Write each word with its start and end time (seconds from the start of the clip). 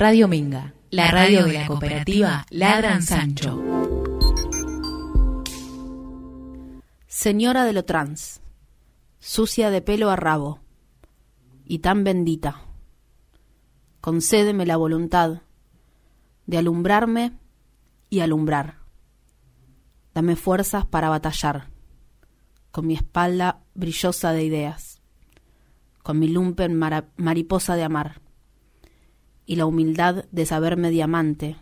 Radio 0.00 0.28
Minga, 0.28 0.74
la 0.90 1.10
radio 1.10 1.44
de 1.44 1.54
la 1.54 1.66
cooperativa 1.66 2.46
Ladran 2.50 3.02
Sancho. 3.02 3.60
Señora 7.08 7.64
de 7.64 7.72
lo 7.72 7.84
trans, 7.84 8.40
sucia 9.18 9.70
de 9.70 9.82
pelo 9.82 10.08
a 10.10 10.14
rabo, 10.14 10.60
y 11.64 11.80
tan 11.80 12.04
bendita, 12.04 12.62
concédeme 14.00 14.66
la 14.66 14.76
voluntad 14.76 15.42
de 16.46 16.58
alumbrarme 16.58 17.32
y 18.08 18.20
alumbrar. 18.20 18.76
Dame 20.14 20.36
fuerzas 20.36 20.86
para 20.86 21.08
batallar, 21.08 21.70
con 22.70 22.86
mi 22.86 22.94
espalda 22.94 23.64
brillosa 23.74 24.30
de 24.30 24.44
ideas, 24.44 25.02
con 26.04 26.20
mi 26.20 26.28
lumpen 26.28 26.78
mariposa 27.16 27.74
de 27.74 27.82
amar, 27.82 28.27
y 29.48 29.56
la 29.56 29.64
humildad 29.64 30.26
de 30.30 30.44
saberme 30.44 30.90
diamante 30.90 31.56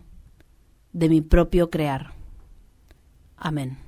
de 0.93 1.09
mi 1.09 1.21
propio 1.21 1.71
crear. 1.71 2.15
Amén. 3.37 3.86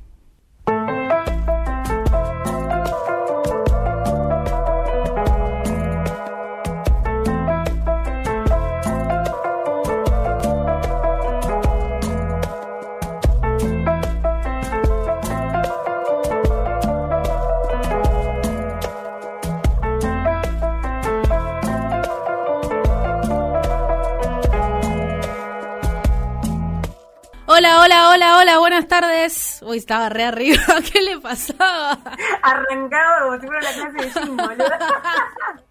Tardes. 29.00 29.60
Uy, 29.64 29.78
estaba 29.78 30.08
re 30.08 30.24
arriba, 30.24 30.58
¿qué 30.92 31.00
le 31.00 31.20
pasaba? 31.20 31.98
Arrancado 32.42 33.26
como 33.26 33.40
si 33.40 33.46
fuera 33.46 33.70
una 33.76 33.92
clase 33.92 34.20
de 34.20 34.26
boludo. 34.30 34.64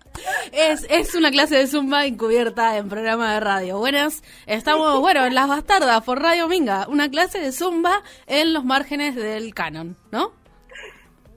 Es, 0.51 0.85
es 0.89 1.13
una 1.13 1.29
clase 1.29 1.55
de 1.55 1.67
Zumba 1.67 2.05
encubierta 2.05 2.75
en 2.77 2.89
programa 2.89 3.33
de 3.35 3.39
radio. 3.39 3.77
Buenas, 3.77 4.23
estamos, 4.47 4.99
bueno, 4.99 5.23
en 5.25 5.35
Las 5.35 5.47
Bastardas 5.47 6.03
por 6.03 6.19
Radio 6.19 6.47
Minga, 6.47 6.87
una 6.89 7.07
clase 7.09 7.39
de 7.39 7.51
Zumba 7.51 8.01
en 8.25 8.51
los 8.51 8.65
márgenes 8.65 9.15
del 9.15 9.53
canon, 9.53 9.95
¿no? 10.11 10.31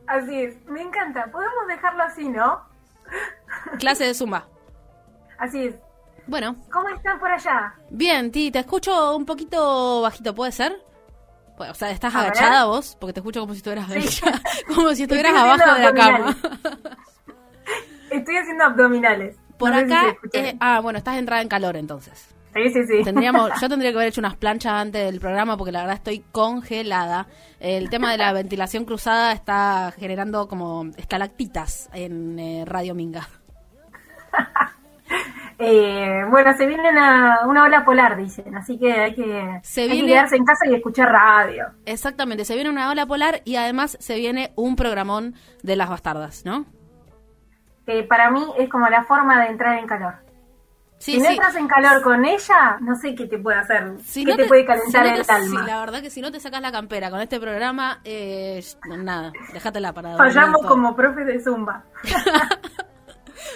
Así 0.06 0.34
es, 0.44 0.56
me 0.66 0.80
encanta. 0.80 1.26
Podemos 1.30 1.66
dejarlo 1.68 2.02
así, 2.04 2.26
¿no? 2.26 2.62
Clase 3.78 4.04
de 4.06 4.14
Zumba. 4.14 4.48
Así 5.38 5.66
es. 5.66 5.74
Bueno, 6.26 6.56
¿Cómo 6.72 6.88
están 6.88 7.20
por 7.20 7.30
allá? 7.30 7.74
bien, 7.90 8.32
Ti, 8.32 8.50
te 8.50 8.60
escucho 8.60 9.14
un 9.14 9.26
poquito 9.26 10.00
bajito, 10.00 10.34
¿puede 10.34 10.52
ser? 10.52 10.82
O 11.68 11.74
sea, 11.74 11.90
¿estás 11.90 12.14
A 12.14 12.18
ver. 12.22 12.26
agachada 12.30 12.64
vos? 12.66 12.96
Porque 13.00 13.12
te 13.12 13.20
escucho 13.20 13.40
como 13.40 13.52
si 13.52 13.58
estuvieras 13.58 13.86
Sí. 13.86 13.92
agachada, 13.98 14.40
como 14.74 14.94
si 14.94 15.02
estuvieras 15.02 15.34
abajo 15.34 15.74
de 15.74 15.82
la 15.82 15.94
cama. 15.94 16.36
Estoy 18.10 18.36
haciendo 18.36 18.64
abdominales. 18.64 19.36
Por 19.58 19.70
No 19.70 19.78
si 19.78 19.84
acá, 19.84 20.16
eh, 20.32 20.56
ah, 20.60 20.80
bueno, 20.80 20.98
estás 20.98 21.16
entrada 21.18 21.42
en 21.42 21.48
calor 21.48 21.76
entonces. 21.76 22.28
Sí, 22.54 22.68
sí, 22.70 22.84
sí. 22.86 23.04
Tendríamos, 23.04 23.50
yo 23.60 23.68
tendría 23.68 23.90
que 23.92 23.96
haber 23.98 24.08
hecho 24.08 24.20
unas 24.20 24.34
planchas 24.36 24.72
antes 24.72 25.04
del 25.04 25.20
programa 25.20 25.56
porque 25.56 25.70
la 25.70 25.80
verdad 25.80 25.96
estoy 25.96 26.24
congelada. 26.32 27.28
El 27.60 27.90
tema 27.90 28.10
de 28.10 28.18
la 28.18 28.32
ventilación 28.32 28.84
cruzada 28.84 29.32
está 29.32 29.92
generando 29.96 30.48
como 30.48 30.86
estalactitas 30.96 31.88
en 31.92 32.38
eh, 32.38 32.64
Radio 32.66 32.94
Minga. 32.94 33.28
Eh, 35.62 36.24
bueno, 36.30 36.56
se 36.56 36.64
viene 36.66 36.88
una, 36.90 37.40
una 37.46 37.64
ola 37.64 37.84
polar, 37.84 38.16
dicen. 38.16 38.56
Así 38.56 38.78
que 38.78 38.92
hay 38.92 39.14
que, 39.14 39.60
Se 39.62 39.82
hay 39.82 39.88
que 39.88 39.94
viene- 39.94 40.08
quedarse 40.08 40.36
en 40.36 40.44
casa 40.46 40.66
y 40.66 40.74
escuchar 40.74 41.10
radio. 41.12 41.66
Exactamente, 41.84 42.46
se 42.46 42.54
viene 42.54 42.70
una 42.70 42.90
ola 42.90 43.04
polar 43.06 43.42
y 43.44 43.56
además 43.56 43.98
se 44.00 44.14
viene 44.16 44.52
un 44.56 44.74
programón 44.74 45.34
de 45.62 45.76
las 45.76 45.90
bastardas, 45.90 46.44
¿no? 46.46 46.64
Que 47.84 48.02
para 48.04 48.30
mí 48.30 48.42
es 48.58 48.70
como 48.70 48.88
la 48.88 49.04
forma 49.04 49.38
de 49.42 49.50
entrar 49.50 49.78
en 49.78 49.86
calor. 49.86 50.14
Sí, 50.98 51.12
si 51.12 51.18
no 51.18 51.24
sí. 51.26 51.32
entras 51.32 51.56
en 51.56 51.66
calor 51.66 52.02
con 52.02 52.24
ella, 52.26 52.76
no 52.80 52.94
sé 52.94 53.14
qué 53.14 53.26
te 53.26 53.38
puede 53.38 53.58
hacer. 53.58 53.94
Si 54.04 54.22
qué 54.24 54.32
no 54.32 54.36
te, 54.36 54.44
puede 54.46 54.66
calentar 54.66 55.04
si 55.06 55.10
no 55.12 55.16
el 55.16 55.26
te- 55.26 55.32
alma. 55.32 55.60
Sí, 55.62 55.66
la 55.66 55.80
verdad 55.80 56.02
que 56.02 56.10
si 56.10 56.20
no 56.20 56.30
te 56.30 56.40
sacas 56.40 56.60
la 56.60 56.72
campera 56.72 57.10
con 57.10 57.20
este 57.20 57.40
programa, 57.40 58.00
eh, 58.04 58.62
nada, 58.98 59.32
déjatela 59.52 59.92
para 59.94 60.12
dormir 60.12 60.32
Fallamos 60.32 60.66
como 60.66 60.94
profes 60.96 61.26
de 61.26 61.40
zumba. 61.42 61.84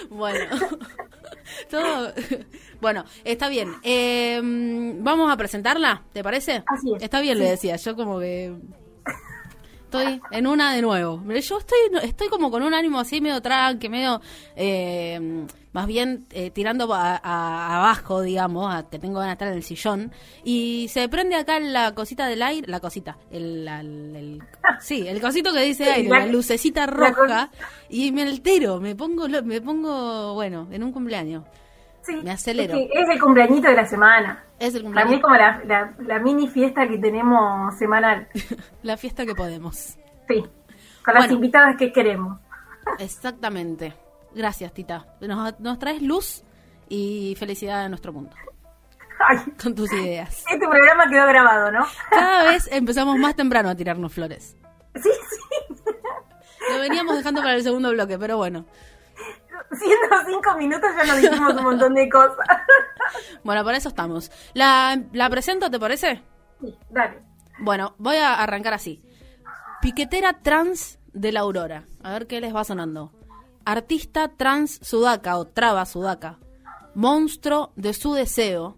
Bueno, 0.09 0.45
todo. 1.69 2.13
Bueno, 2.81 3.05
está 3.23 3.49
bien. 3.49 3.73
Eh, 3.83 4.41
Vamos 4.43 5.31
a 5.31 5.37
presentarla, 5.37 6.03
¿te 6.13 6.23
parece? 6.23 6.63
Así 6.67 6.93
es. 6.95 7.03
Está 7.03 7.21
bien, 7.21 7.37
le 7.39 7.49
decía. 7.49 7.75
Yo 7.75 7.95
como 7.95 8.19
que 8.19 8.53
estoy 9.83 10.21
en 10.31 10.47
una 10.47 10.73
de 10.73 10.81
nuevo. 10.81 11.23
Yo 11.25 11.57
estoy, 11.57 11.79
estoy 12.03 12.27
como 12.29 12.51
con 12.51 12.63
un 12.63 12.73
ánimo 12.73 12.99
así 12.99 13.21
medio 13.21 13.41
tranque, 13.41 13.89
medio 13.89 14.21
eh, 14.55 15.45
más 15.75 15.87
bien 15.87 16.25
eh, 16.31 16.51
tirando 16.51 16.91
a- 16.93 17.19
a- 17.21 17.77
abajo, 17.79 18.21
digamos, 18.21 18.73
a 18.73 18.89
que 18.89 18.97
tengo 18.97 19.15
ganas 19.19 19.31
de 19.31 19.33
estar 19.33 19.47
en 19.49 19.53
el 19.55 19.63
sillón. 19.63 20.11
Y 20.45 20.87
se 20.89 21.09
prende 21.09 21.35
acá 21.35 21.59
la 21.59 21.93
cosita 21.93 22.27
del 22.27 22.41
aire, 22.41 22.65
la 22.67 22.79
cosita, 22.79 23.17
el, 23.29 23.65
la- 23.65 23.81
el- 23.81 24.15
el- 24.15 24.43
sí, 24.79 25.05
el 25.05 25.19
cosito 25.19 25.51
que 25.51 25.59
dice 25.61 25.83
aire, 25.91 26.07
la- 26.09 26.25
lucecita 26.27 26.85
roja, 26.85 27.49
y 27.89 28.13
me 28.13 28.23
altero, 28.23 28.79
me 28.79 28.95
pongo, 28.95 29.27
me 29.27 29.59
pongo, 29.61 30.33
bueno, 30.33 30.67
en 30.71 30.81
un 30.83 30.93
cumpleaños. 30.93 31.43
Sí, 32.01 32.15
Me 32.23 32.31
acelero. 32.31 32.75
Es, 32.77 32.87
que 32.91 33.01
es 33.01 33.09
el 33.09 33.19
cumpleañito 33.19 33.67
de 33.67 33.75
la 33.75 33.85
semana. 33.85 34.43
Es 34.59 34.75
el 34.75 34.83
Para 34.83 35.05
mí 35.05 35.19
cumpleaños, 35.19 35.19
es 35.19 35.21
como 35.21 35.35
la, 35.35 35.61
la, 35.65 35.93
la 36.15 36.19
mini 36.19 36.47
fiesta 36.47 36.87
que 36.87 36.97
tenemos 36.99 37.75
semanal. 37.77 38.27
la 38.83 38.95
fiesta 38.95 39.25
que 39.25 39.35
podemos. 39.35 39.97
Sí, 40.29 40.41
con 41.03 41.13
las 41.15 41.29
invitadas 41.31 41.75
que 41.77 41.91
queremos. 41.91 42.39
Exactamente. 42.99 43.93
Gracias, 44.35 44.73
Tita. 44.73 45.07
Nos, 45.21 45.59
nos 45.59 45.79
traes 45.79 46.01
luz 46.01 46.43
y 46.89 47.35
felicidad 47.39 47.85
a 47.85 47.89
nuestro 47.89 48.13
mundo 48.13 48.35
Ay, 49.27 49.37
con 49.61 49.73
tus 49.73 49.91
ideas. 49.93 50.43
este 50.51 50.67
programa 50.67 51.09
quedó 51.09 51.25
grabado, 51.25 51.71
¿no? 51.71 51.85
Cada 52.11 52.43
vez 52.51 52.67
empezamos 52.71 53.17
más 53.17 53.35
temprano 53.35 53.69
a 53.69 53.75
tirarnos 53.75 54.13
flores. 54.13 54.55
Sí, 54.95 55.09
sí. 55.09 55.73
Lo 56.71 56.79
veníamos 56.79 57.17
dejando 57.17 57.41
para 57.41 57.55
el 57.55 57.63
segundo 57.63 57.91
bloque, 57.91 58.19
pero 58.19 58.37
bueno. 58.37 58.65
Siendo 59.71 60.15
cinco 60.27 60.57
minutos 60.57 60.89
ya 60.97 61.05
nos 61.05 61.17
dijimos 61.21 61.53
un 61.55 61.63
montón 61.63 61.93
de 61.95 62.09
cosas. 62.09 62.37
Bueno, 63.43 63.63
para 63.63 63.77
eso 63.77 63.89
estamos. 63.89 64.31
¿La, 64.53 64.99
la 65.13 65.29
presento, 65.29 65.69
te 65.71 65.79
parece? 65.79 66.21
Sí, 66.61 66.77
dale. 66.89 67.21
Bueno, 67.59 67.95
voy 67.97 68.17
a 68.17 68.33
arrancar 68.35 68.73
así. 68.73 69.01
Piquetera 69.81 70.33
trans 70.41 70.99
de 71.13 71.31
la 71.31 71.41
Aurora. 71.41 71.85
A 72.03 72.11
ver 72.11 72.27
qué 72.27 72.41
les 72.41 72.53
va 72.55 72.63
sonando. 72.63 73.11
Artista 73.65 74.29
trans 74.29 74.79
sudaca 74.81 75.37
o 75.37 75.45
traba 75.45 75.85
sudaca. 75.85 76.37
Monstruo 76.93 77.73
de 77.75 77.93
su 77.93 78.13
deseo. 78.13 78.77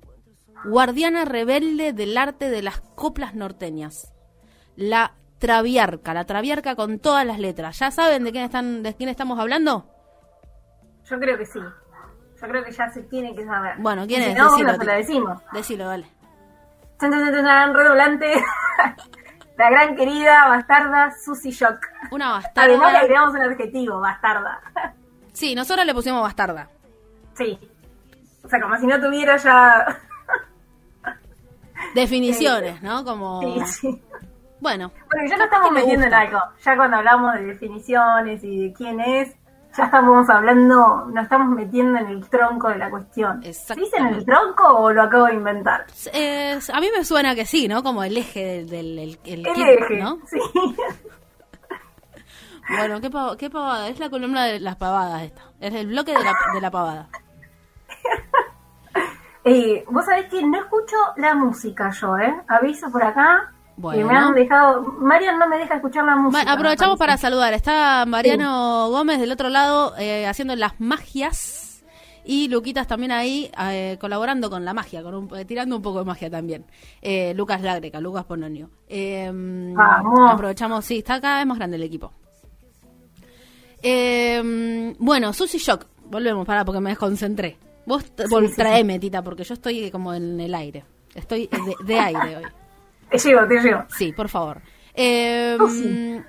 Guardiana 0.65 1.25
rebelde 1.25 1.93
del 1.93 2.17
arte 2.17 2.49
de 2.49 2.61
las 2.61 2.79
coplas 2.95 3.35
norteñas. 3.35 4.13
La 4.75 5.13
traviarca, 5.39 6.13
la 6.13 6.25
traviarca 6.25 6.75
con 6.75 6.99
todas 6.99 7.25
las 7.25 7.37
letras. 7.37 7.77
¿Ya 7.79 7.91
saben 7.91 8.23
de 8.23 8.31
quién 8.31 8.45
están, 8.45 8.81
de 8.81 8.95
quién 8.95 9.09
estamos 9.09 9.39
hablando? 9.39 9.85
Yo 11.09 11.19
creo 11.19 11.37
que 11.37 11.45
sí. 11.45 11.59
Yo 11.59 12.47
creo 12.47 12.63
que 12.63 12.71
ya 12.71 12.89
se 12.89 13.03
tiene 13.03 13.35
que 13.35 13.45
saber. 13.45 13.75
Bueno, 13.79 14.07
¿quién 14.07 14.21
Y 14.21 14.25
si 14.25 14.31
es? 14.31 14.37
No, 14.37 14.51
Decilo, 14.51 14.67
bueno, 14.67 14.79
se 14.79 14.85
la 14.85 14.93
decimos. 14.95 15.41
Decilo, 15.53 16.03
chan, 16.99 17.73
redoblante. 17.73 18.33
la 19.57 19.69
gran 19.69 19.95
querida 19.95 20.47
bastarda 20.49 21.11
Susy 21.23 21.51
Shock. 21.51 21.79
Una 22.11 22.37
Además 22.37 22.53
le 22.55 22.77
bastarda. 22.77 22.99
agregamos 22.99 23.33
un 23.35 23.41
adjetivo, 23.41 23.99
bastarda. 23.99 24.61
Sí, 25.33 25.55
nosotros 25.55 25.85
le 25.85 25.93
pusimos 25.93 26.21
bastarda. 26.21 26.69
sí. 27.33 27.57
O 28.43 28.49
sea, 28.49 28.61
como 28.61 28.77
si 28.77 28.87
no 28.87 28.97
tuviera 29.01 29.35
ya... 29.35 29.99
Definiciones, 31.95 32.81
¿no? 32.81 33.03
Como... 33.03 33.41
Sí, 33.41 33.61
sí. 33.65 34.01
Bueno, 34.59 34.91
Bueno, 35.11 35.29
ya 35.29 35.37
no 35.37 35.43
estamos 35.43 35.71
metiendo 35.71 36.07
en 36.07 36.13
algo. 36.13 36.39
Ya 36.63 36.75
cuando 36.75 36.97
hablamos 36.97 37.33
de 37.35 37.43
definiciones 37.45 38.43
y 38.43 38.67
de 38.67 38.73
quién 38.73 38.99
es, 39.01 39.35
ya 39.77 39.83
estamos 39.85 40.29
hablando, 40.29 41.05
nos 41.13 41.23
estamos 41.23 41.49
metiendo 41.49 41.99
en 41.99 42.07
el 42.07 42.27
tronco 42.29 42.69
de 42.69 42.77
la 42.77 42.89
cuestión. 42.89 43.41
¿Se 43.43 43.49
dice 43.49 43.73
en 43.75 43.77
Exactamente. 43.77 44.17
el 44.19 44.25
tronco 44.25 44.63
o 44.77 44.91
lo 44.91 45.03
acabo 45.03 45.25
de 45.27 45.35
inventar? 45.35 45.85
Es- 46.11 46.69
a 46.69 46.79
mí 46.79 46.87
me 46.97 47.05
suena 47.05 47.35
que 47.35 47.45
sí, 47.45 47.67
¿no? 47.67 47.83
Como 47.83 48.03
el 48.03 48.17
eje 48.17 48.43
del, 48.65 48.69
del 48.69 48.99
el, 48.99 49.19
el 49.23 49.47
El 49.47 49.53
kit, 49.53 49.65
eje, 49.67 49.97
¿no? 50.01 50.17
sí. 50.25 50.39
Bueno, 52.69 52.99
¿qué, 52.99 53.09
pa- 53.09 53.37
qué 53.37 53.49
pavada? 53.49 53.87
Es 53.87 53.97
la 53.97 54.09
columna 54.09 54.43
de 54.43 54.59
las 54.59 54.75
pavadas 54.75 55.21
esta. 55.23 55.41
Es 55.61 55.73
el 55.73 55.87
bloque 55.87 56.11
de 56.11 56.21
la, 56.21 56.33
de 56.53 56.61
la 56.61 56.69
pavada. 56.71 57.07
Eh, 59.49 59.85
Vos 59.89 60.03
sabés 60.03 60.25
que 60.29 60.43
no 60.45 60.57
escucho 60.59 60.97
la 61.15 61.33
música 61.33 61.89
yo, 61.91 62.17
¿eh? 62.17 62.35
Aviso 62.49 62.91
por 62.91 63.01
acá. 63.01 63.53
Bueno. 63.77 64.07
Que 64.07 64.13
me 64.13 64.19
han 64.19 64.33
dejado... 64.33 64.81
Marian 64.99 65.37
no 65.39 65.47
me 65.47 65.57
deja 65.57 65.75
escuchar 65.75 66.03
la 66.03 66.15
música. 66.15 66.51
Aprovechamos 66.51 66.97
para 66.97 67.15
saludar. 67.17 67.53
Está 67.53 68.05
Mariano 68.07 68.89
Gómez 68.89 69.19
del 69.19 69.31
otro 69.31 69.49
lado 69.49 69.93
eh, 69.99 70.25
haciendo 70.25 70.55
las 70.55 70.79
magias. 70.79 71.83
y 72.25 72.47
Luquitas 72.49 72.87
también 72.87 73.11
ahí 73.11 73.49
eh, 73.69 73.97
colaborando 74.01 74.49
con 74.49 74.65
la 74.65 74.73
magia, 74.73 75.01
con 75.03 75.13
un- 75.15 75.37
eh, 75.37 75.45
tirando 75.45 75.75
un 75.77 75.81
poco 75.81 75.99
de 75.99 76.05
magia 76.05 76.29
también. 76.29 76.65
Eh, 77.01 77.33
Lucas 77.35 77.61
Lágreca, 77.61 78.01
Lucas 78.01 78.25
Pononio. 78.25 78.69
Vamos. 79.75 80.31
aprovechamos, 80.31 80.83
sí, 80.83 80.97
está 80.97 81.21
cada 81.21 81.37
vez 81.37 81.45
más 81.45 81.57
grande 81.57 81.77
el 81.77 81.83
equipo. 81.83 82.11
Eh, 83.83 84.93
bueno, 84.99 85.33
Susy 85.33 85.57
Shock, 85.59 85.85
volvemos, 86.09 86.45
para 86.45 86.65
porque 86.65 86.81
me 86.81 86.89
desconcentré. 86.89 87.57
Vos 87.85 88.03
vol- 88.15 88.49
sí, 88.49 88.55
traeme, 88.55 88.99
Tita, 88.99 89.21
porque 89.23 89.43
yo 89.43 89.53
estoy 89.53 89.89
como 89.91 90.13
en 90.13 90.39
el 90.39 90.53
aire. 90.55 90.83
Estoy 91.15 91.47
de, 91.47 91.75
de 91.85 91.99
aire 91.99 92.37
hoy. 92.37 92.43
Te 93.09 93.17
llevo, 93.17 93.47
te 93.47 93.59
llevo. 93.61 93.83
Sí, 93.97 94.11
por 94.11 94.29
favor. 94.29 94.61
Eh, 94.93 95.55
Susy. 95.57 96.21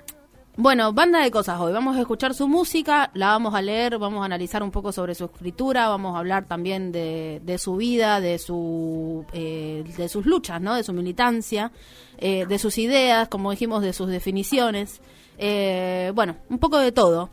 Bueno, 0.61 0.93
banda 0.93 1.23
de 1.23 1.31
cosas 1.31 1.61
hoy. 1.61 1.73
Vamos 1.73 1.97
a 1.97 2.01
escuchar 2.01 2.35
su 2.35 2.49
música, 2.49 3.13
la 3.15 3.29
vamos 3.29 3.55
a 3.55 3.63
leer, 3.63 3.97
vamos 3.97 4.23
a 4.23 4.25
analizar 4.25 4.61
un 4.61 4.73
poco 4.73 4.91
sobre 4.91 5.15
su 5.15 5.27
escritura, 5.27 5.87
vamos 5.87 6.17
a 6.17 6.19
hablar 6.19 6.47
también 6.47 6.91
de, 6.91 7.41
de 7.45 7.59
su 7.59 7.77
vida, 7.77 8.21
de 8.21 8.41
su 8.41 9.25
eh, 9.33 9.85
de 9.97 10.09
sus 10.09 10.27
luchas, 10.27 10.61
¿no? 10.61 10.75
De 10.75 10.83
su 10.83 10.93
militancia, 10.93 11.71
eh, 12.17 12.45
de 12.45 12.59
sus 12.59 12.77
ideas, 12.79 13.29
como 13.29 13.53
dijimos, 13.53 13.83
de 13.83 13.93
sus 13.93 14.09
definiciones. 14.09 15.01
Eh, 15.39 16.11
bueno, 16.17 16.35
un 16.49 16.59
poco 16.59 16.79
de 16.79 16.91
todo. 16.91 17.31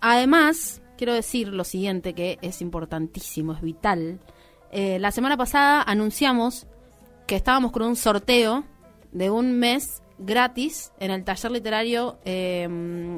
Además, 0.00 0.82
quiero 0.98 1.14
decir 1.14 1.46
lo 1.46 1.62
siguiente 1.62 2.14
que 2.14 2.40
es 2.42 2.60
importantísimo, 2.60 3.52
es 3.52 3.60
vital. 3.60 4.18
Eh, 4.72 4.98
la 4.98 5.12
semana 5.12 5.36
pasada 5.36 5.82
anunciamos 5.82 6.66
que 7.28 7.36
estábamos 7.36 7.70
con 7.70 7.82
un 7.82 7.94
sorteo 7.94 8.64
de 9.16 9.30
un 9.30 9.58
mes 9.58 10.02
gratis 10.18 10.92
en 11.00 11.10
el 11.10 11.24
taller 11.24 11.50
literario 11.50 12.18
eh, 12.24 12.68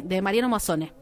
de 0.05 0.23
Mariano 0.23 0.49
Mazzone, 0.49 0.93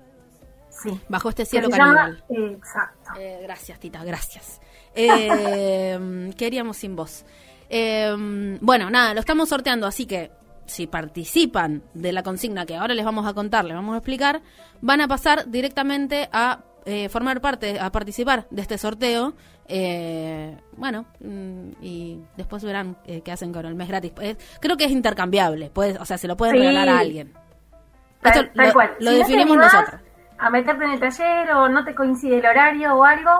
Sí. 0.70 0.90
bajo 1.08 1.28
este 1.28 1.44
cielo 1.44 1.68
caníbal. 1.70 2.24
Exacto. 2.28 3.10
Eh, 3.18 3.40
gracias, 3.42 3.78
Tita, 3.78 4.02
gracias. 4.04 4.60
Eh, 4.94 6.30
¿Qué 6.36 6.46
haríamos 6.46 6.78
sin 6.78 6.96
vos? 6.96 7.24
Eh, 7.68 8.58
bueno, 8.60 8.88
nada, 8.90 9.12
lo 9.14 9.20
estamos 9.20 9.48
sorteando, 9.48 9.86
así 9.86 10.06
que 10.06 10.30
si 10.66 10.86
participan 10.86 11.82
de 11.94 12.12
la 12.12 12.22
consigna 12.22 12.64
que 12.66 12.76
ahora 12.76 12.94
les 12.94 13.04
vamos 13.04 13.26
a 13.26 13.34
contar, 13.34 13.64
les 13.64 13.74
vamos 13.76 13.94
a 13.94 13.98
explicar, 13.98 14.42
van 14.80 15.00
a 15.00 15.08
pasar 15.08 15.48
directamente 15.50 16.28
a 16.32 16.60
eh, 16.86 17.08
formar 17.10 17.40
parte, 17.40 17.78
a 17.78 17.90
participar 17.90 18.46
de 18.50 18.62
este 18.62 18.78
sorteo. 18.78 19.34
Eh, 19.68 20.56
bueno, 20.76 21.04
mm, 21.20 21.70
y 21.82 22.20
después 22.36 22.64
verán 22.64 22.96
eh, 23.04 23.20
qué 23.22 23.32
hacen 23.32 23.52
con 23.52 23.66
el 23.66 23.74
mes 23.74 23.88
gratis. 23.88 24.12
Creo 24.60 24.76
que 24.76 24.84
es 24.84 24.90
intercambiable, 24.92 25.70
puedes, 25.70 26.00
o 26.00 26.04
sea, 26.04 26.16
se 26.16 26.28
lo 26.28 26.36
pueden 26.36 26.54
Sí. 26.54 26.60
regalar 26.60 26.88
a 26.88 26.98
alguien. 27.00 27.32
Tal, 28.22 28.32
Esto 28.32 28.52
tal 28.54 28.66
lo- 28.68 28.72
cual. 28.72 28.90
lo 29.00 29.10
Si 29.10 29.16
definimos 29.18 29.56
nosotros. 29.56 30.00
A 30.38 30.50
meterte 30.50 30.84
en 30.84 30.90
el 30.92 31.00
taller 31.00 31.50
o 31.52 31.68
no 31.68 31.84
te 31.84 31.94
coincide 31.94 32.38
el 32.38 32.46
horario 32.46 32.94
o 32.96 33.04
algo, 33.04 33.30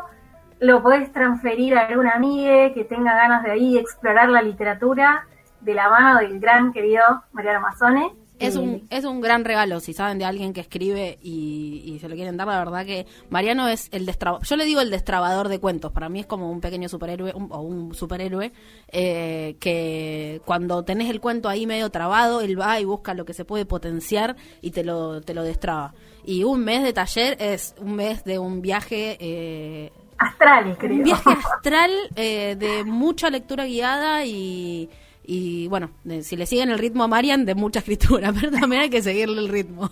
lo 0.60 0.82
podés 0.82 1.12
transferir 1.12 1.76
a 1.76 1.86
alguna 1.86 2.12
amiga 2.12 2.72
que 2.72 2.84
tenga 2.84 3.14
ganas 3.14 3.42
de 3.44 3.52
ahí 3.52 3.76
explorar 3.78 4.28
la 4.28 4.42
literatura 4.42 5.26
de 5.60 5.74
la 5.74 5.88
mano 5.88 6.18
del 6.20 6.40
gran 6.40 6.72
querido 6.72 7.02
Mariano 7.32 7.60
Mazzone. 7.60 8.12
Es 8.38 8.54
Eh, 8.56 8.58
un, 8.58 8.86
es 8.90 9.04
un 9.04 9.20
gran 9.22 9.44
regalo 9.46 9.80
si 9.80 9.94
saben 9.94 10.18
de 10.18 10.26
alguien 10.26 10.52
que 10.52 10.60
escribe 10.60 11.18
y, 11.22 11.82
y 11.86 11.98
se 12.00 12.08
lo 12.08 12.14
quieren 12.16 12.36
dar. 12.36 12.46
La 12.48 12.58
verdad 12.58 12.84
que 12.84 13.06
Mariano 13.30 13.66
es 13.68 13.88
el 13.92 14.04
destrabador. 14.04 14.46
Yo 14.46 14.56
le 14.56 14.64
digo 14.66 14.80
el 14.82 14.90
destrabador 14.90 15.48
de 15.48 15.58
cuentos. 15.58 15.90
Para 15.92 16.08
mí 16.10 16.20
es 16.20 16.26
como 16.26 16.50
un 16.50 16.60
pequeño 16.60 16.88
superhéroe 16.88 17.32
un- 17.34 17.48
o 17.50 17.60
un 17.62 17.94
superhéroe 17.94 18.52
eh, 18.92 19.56
que 19.58 20.42
cuando 20.44 20.84
tenés 20.84 21.08
el 21.10 21.20
cuento 21.20 21.48
ahí 21.48 21.66
medio 21.66 21.88
trabado, 21.90 22.40
él 22.42 22.60
va 22.60 22.78
y 22.78 22.84
busca 22.84 23.14
lo 23.14 23.24
que 23.24 23.32
se 23.32 23.44
puede 23.46 23.64
potenciar 23.64 24.36
y 24.60 24.70
te 24.70 24.84
lo, 24.84 25.22
te 25.22 25.32
lo 25.32 25.42
destraba. 25.42 25.94
Y 26.24 26.44
un 26.44 26.60
mes 26.64 26.82
de 26.82 26.92
taller 26.92 27.36
es 27.40 27.74
un 27.80 27.94
mes 27.96 28.22
de 28.24 28.38
un 28.38 28.60
viaje. 28.60 29.16
Eh, 29.18 29.92
Astrales, 30.18 30.76
creo. 30.78 30.92
un 30.94 31.02
viaje 31.04 31.30
astral 31.30 31.90
eh, 32.16 32.56
de 32.58 32.84
mucha 32.84 33.30
lectura 33.30 33.64
guiada 33.66 34.24
y, 34.24 34.88
y 35.26 35.68
bueno, 35.68 35.90
de- 36.04 36.22
si 36.22 36.36
le 36.36 36.46
siguen 36.46 36.70
el 36.70 36.78
ritmo 36.78 37.04
a 37.04 37.08
Marian, 37.08 37.44
de 37.44 37.54
mucha 37.54 37.78
escritura, 37.80 38.32
pero 38.32 38.50
también 38.52 38.82
hay 38.82 38.90
que 38.90 39.02
seguirle 39.02 39.40
el 39.40 39.48
ritmo. 39.48 39.90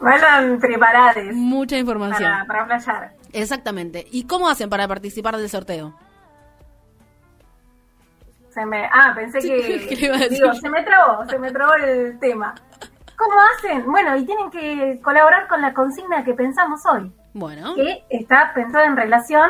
Vayan 0.00 0.58
preparados 0.60 1.24
mucha 1.34 1.76
información. 1.78 2.30
para, 2.46 2.46
para 2.46 2.66
playar. 2.66 3.12
Exactamente. 3.32 4.06
¿Y 4.12 4.24
cómo 4.26 4.48
hacen 4.48 4.68
para 4.70 4.86
participar 4.86 5.36
del 5.36 5.48
sorteo? 5.48 5.94
Se 8.50 8.64
me, 8.66 8.84
ah, 8.92 9.12
pensé 9.14 9.40
Sí, 9.40 9.48
que. 9.48 9.86
¿qué 9.88 9.96
le 9.96 10.06
iba 10.06 10.14
a 10.16 10.18
decir? 10.18 10.38
digo, 10.40 10.54
se 10.54 10.70
me 10.70 10.82
trabó, 10.84 11.24
se 11.28 11.38
me 11.38 11.50
trabó 11.50 11.74
el 11.74 12.18
tema. 12.20 12.54
¿Cómo 13.16 13.34
hacen? 13.56 13.84
Bueno, 13.90 14.16
y 14.16 14.24
tienen 14.24 14.50
que 14.50 15.00
colaborar 15.02 15.46
con 15.48 15.60
la 15.60 15.72
consigna 15.72 16.24
que 16.24 16.34
pensamos 16.34 16.80
hoy, 16.86 17.10
Bueno, 17.32 17.74
que 17.74 18.04
está 18.10 18.52
pensada 18.54 18.86
en 18.86 18.96
relación 18.96 19.48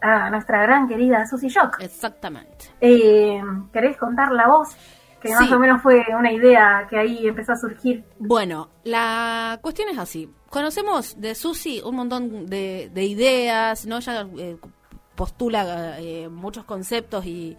a 0.00 0.30
nuestra 0.30 0.62
gran 0.62 0.88
querida 0.88 1.26
Susy 1.26 1.48
Shock. 1.48 1.78
exactamente. 1.80 2.66
Eh, 2.80 3.40
¿Querés 3.72 3.96
contar 3.96 4.32
la 4.32 4.48
voz? 4.48 4.76
Que 5.20 5.32
más 5.32 5.50
o 5.50 5.58
menos 5.58 5.82
fue 5.82 6.04
una 6.16 6.30
idea 6.30 6.86
que 6.88 6.96
ahí 6.98 7.26
empezó 7.26 7.52
a 7.52 7.56
surgir. 7.56 8.04
Bueno, 8.18 8.68
la 8.84 9.58
cuestión 9.62 9.88
es 9.88 9.98
así. 9.98 10.30
Conocemos 10.50 11.20
de 11.20 11.34
Susi 11.34 11.80
un 11.84 11.96
montón 11.96 12.46
de, 12.46 12.90
de 12.92 13.04
ideas, 13.04 13.86
¿no? 13.86 13.96
Ella 13.96 14.26
eh, 14.38 14.56
postula 15.16 15.98
eh, 15.98 16.28
muchos 16.28 16.64
conceptos 16.64 17.24
y, 17.26 17.56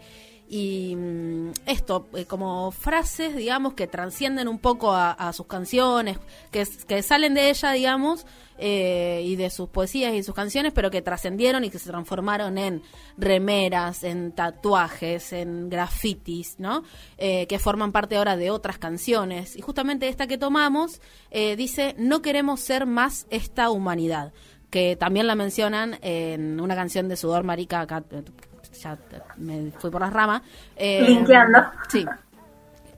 y 0.47 0.95
mm, 0.95 1.36
esto, 1.65 2.07
eh, 2.15 2.25
como 2.25 2.71
frases, 2.71 3.35
digamos, 3.35 3.73
que 3.73 3.87
trascienden 3.87 4.47
un 4.47 4.59
poco 4.59 4.93
a, 4.93 5.31
sus 5.33 5.47
canciones, 5.47 6.17
que, 6.51 6.67
que 6.87 7.01
salen 7.01 7.33
de 7.33 7.49
ella, 7.49 7.71
digamos, 7.71 8.25
eh, 8.57 9.21
y 9.25 9.35
de 9.35 9.49
sus 9.49 9.69
poesías 9.69 10.13
y 10.13 10.23
sus 10.23 10.33
canciones, 10.33 10.73
pero 10.73 10.89
que 10.89 11.01
trascendieron 11.01 11.63
y 11.63 11.69
que 11.69 11.79
se 11.79 11.89
transformaron 11.89 12.57
en 12.57 12.81
remeras, 13.17 14.03
en 14.03 14.31
tatuajes, 14.31 15.33
en 15.33 15.69
grafitis, 15.69 16.55
¿no? 16.57 16.83
Eh, 17.17 17.45
que 17.47 17.59
forman 17.59 17.91
parte 17.91 18.17
ahora 18.17 18.37
de 18.37 18.49
otras 18.49 18.77
canciones. 18.77 19.55
Y 19.55 19.61
justamente 19.61 20.07
esta 20.07 20.27
que 20.27 20.37
tomamos 20.37 21.01
dice, 21.31 21.93
no 21.99 22.21
queremos 22.21 22.61
ser 22.61 22.85
más 22.87 23.27
esta 23.29 23.69
humanidad, 23.69 24.33
que 24.69 24.95
también 24.95 25.27
la 25.27 25.35
mencionan 25.35 25.99
en 26.01 26.59
una 26.59 26.75
canción 26.75 27.07
de 27.07 27.15
Sudor 27.15 27.43
Marica, 27.43 27.85
ya 28.81 28.97
me 29.37 29.71
fui 29.71 29.89
por 29.89 30.01
las 30.01 30.13
ramas. 30.13 30.41
Eh. 30.75 31.23
Sí. 31.89 32.05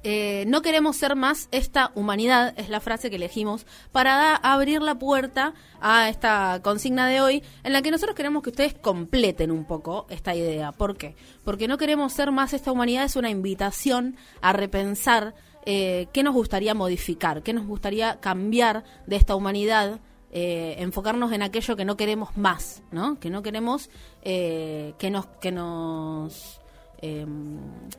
Eh, 0.03 0.45
no 0.47 0.61
queremos 0.61 0.95
ser 0.95 1.17
más 1.17 1.49
esta 1.51 1.91
humanidad, 1.93 2.53
es 2.57 2.69
la 2.69 2.79
frase 2.79 3.09
que 3.09 3.17
elegimos, 3.17 3.65
para 3.91 4.35
abrir 4.35 4.81
la 4.81 4.95
puerta 4.95 5.53
a 5.81 6.07
esta 6.07 6.61
consigna 6.63 7.07
de 7.07 7.19
hoy, 7.19 7.43
en 7.63 7.73
la 7.73 7.81
que 7.81 7.91
nosotros 7.91 8.15
queremos 8.15 8.41
que 8.41 8.51
ustedes 8.51 8.73
completen 8.73 9.51
un 9.51 9.65
poco 9.65 10.07
esta 10.09 10.33
idea. 10.33 10.71
¿Por 10.71 10.95
qué? 10.95 11.15
Porque 11.43 11.67
no 11.67 11.77
queremos 11.77 12.13
ser 12.13 12.31
más 12.31 12.53
esta 12.53 12.71
humanidad, 12.71 13.03
es 13.03 13.17
una 13.17 13.29
invitación 13.29 14.15
a 14.41 14.53
repensar 14.53 15.33
eh, 15.65 16.07
qué 16.13 16.23
nos 16.23 16.33
gustaría 16.33 16.73
modificar, 16.73 17.43
qué 17.43 17.51
nos 17.51 17.67
gustaría 17.67 18.21
cambiar 18.21 18.85
de 19.05 19.17
esta 19.17 19.35
humanidad. 19.35 19.99
Eh, 20.31 20.75
enfocarnos 20.79 21.31
en 21.31 21.41
aquello 21.41 21.75
que 21.75 21.85
no 21.85 21.97
queremos 21.97 22.37
más, 22.37 22.83
¿no? 22.91 23.19
Que 23.19 23.29
no 23.29 23.41
queremos 23.41 23.89
eh, 24.21 24.93
que 24.97 25.09
nos 25.09 25.25
que 25.41 25.51
nos 25.51 26.59
eh, 27.01 27.25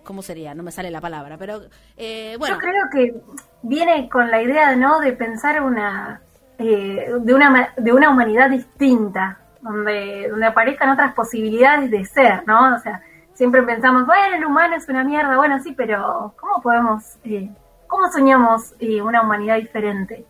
¿cómo 0.05 0.23
sería? 0.23 0.55
No 0.55 0.63
me 0.63 0.73
sale 0.73 0.91
la 0.91 1.01
palabra, 1.01 1.37
pero 1.39 1.63
eh, 1.97 2.37
bueno, 2.39 2.57
Yo 2.57 2.61
creo 2.61 2.85
que 2.93 3.15
viene 3.63 4.09
con 4.09 4.31
la 4.31 4.43
idea, 4.43 4.77
¿no? 4.77 5.01
De 5.01 5.13
pensar 5.13 5.63
una, 5.63 6.21
eh, 6.59 7.11
de 7.21 7.35
una, 7.35 7.73
de 7.77 7.93
una 7.93 8.11
humanidad 8.11 8.51
distinta, 8.51 9.39
donde, 9.63 10.29
donde 10.29 10.47
aparezcan 10.47 10.91
otras 10.91 11.15
posibilidades 11.15 11.91
de 11.91 12.05
ser, 12.05 12.47
¿no? 12.47 12.75
O 12.75 12.79
sea, 12.79 13.03
siempre 13.33 13.63
pensamos, 13.63 14.07
bueno, 14.07 14.37
el 14.37 14.45
humano 14.45 14.77
es 14.77 14.89
una 14.89 15.05
mierda, 15.05 15.37
bueno, 15.37 15.59
sí, 15.63 15.73
pero 15.73 16.35
¿cómo 16.39 16.61
podemos, 16.63 17.03
eh, 17.25 17.51
cómo 17.87 18.11
soñamos 18.13 18.75
una 19.03 19.23
humanidad 19.23 19.57
diferente? 19.57 20.27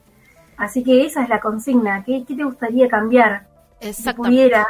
Así 0.61 0.85
que 0.85 1.07
esa 1.07 1.23
es 1.23 1.31
la 1.31 1.41
consigna. 1.41 2.05
¿Qué, 2.05 2.23
qué 2.29 2.35
te 2.35 2.45
gustaría 2.45 2.87
cambiar? 2.87 3.47
Si 3.81 3.89
exactamente. 3.89 4.37
pudiera. 4.37 4.69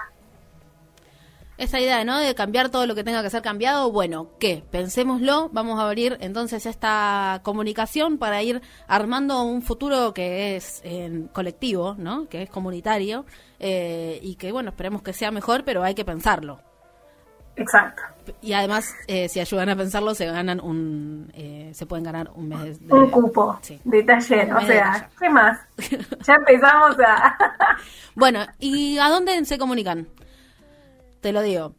Esa 1.58 1.80
idea, 1.80 2.04
¿no? 2.04 2.16
De 2.18 2.32
cambiar 2.36 2.70
todo 2.70 2.86
lo 2.86 2.94
que 2.94 3.02
tenga 3.02 3.24
que 3.24 3.28
ser 3.28 3.42
cambiado, 3.42 3.90
bueno, 3.90 4.28
¿qué? 4.38 4.62
Pensémoslo, 4.70 5.50
vamos 5.52 5.80
a 5.80 5.86
abrir 5.86 6.16
entonces 6.20 6.64
esta 6.64 7.40
comunicación 7.42 8.18
para 8.18 8.40
ir 8.40 8.62
armando 8.86 9.42
un 9.42 9.62
futuro 9.62 10.14
que 10.14 10.54
es 10.54 10.80
eh, 10.84 11.26
colectivo, 11.32 11.96
¿no? 11.98 12.28
Que 12.28 12.42
es 12.42 12.50
comunitario 12.50 13.26
eh, 13.58 14.20
y 14.22 14.36
que, 14.36 14.52
bueno, 14.52 14.70
esperemos 14.70 15.02
que 15.02 15.12
sea 15.12 15.32
mejor, 15.32 15.64
pero 15.64 15.82
hay 15.82 15.94
que 15.96 16.04
pensarlo. 16.04 16.60
Exacto. 17.60 18.02
Y 18.42 18.52
además, 18.52 18.94
eh, 19.06 19.28
si 19.28 19.40
ayudan 19.40 19.68
a 19.70 19.76
pensarlo, 19.76 20.14
se 20.14 20.26
ganan 20.26 20.60
un, 20.60 21.30
eh, 21.34 21.70
se 21.74 21.84
pueden 21.86 22.04
ganar 22.04 22.30
un 22.34 22.48
mes 22.48 22.80
de, 22.86 22.92
Un 22.94 23.10
cupo 23.10 23.58
Sí. 23.62 23.80
de 23.84 24.02
taller. 24.02 24.52
O 24.54 24.60
sea, 24.60 24.92
taller. 24.92 25.08
¿qué 25.18 25.28
más? 25.30 25.58
Ya 26.26 26.34
empezamos 26.34 26.96
a... 27.06 27.36
Bueno, 28.14 28.40
¿y 28.58 28.98
a 28.98 29.08
dónde 29.08 29.44
se 29.44 29.58
comunican? 29.58 30.08
Te 31.20 31.32
lo 31.32 31.42
digo, 31.42 31.74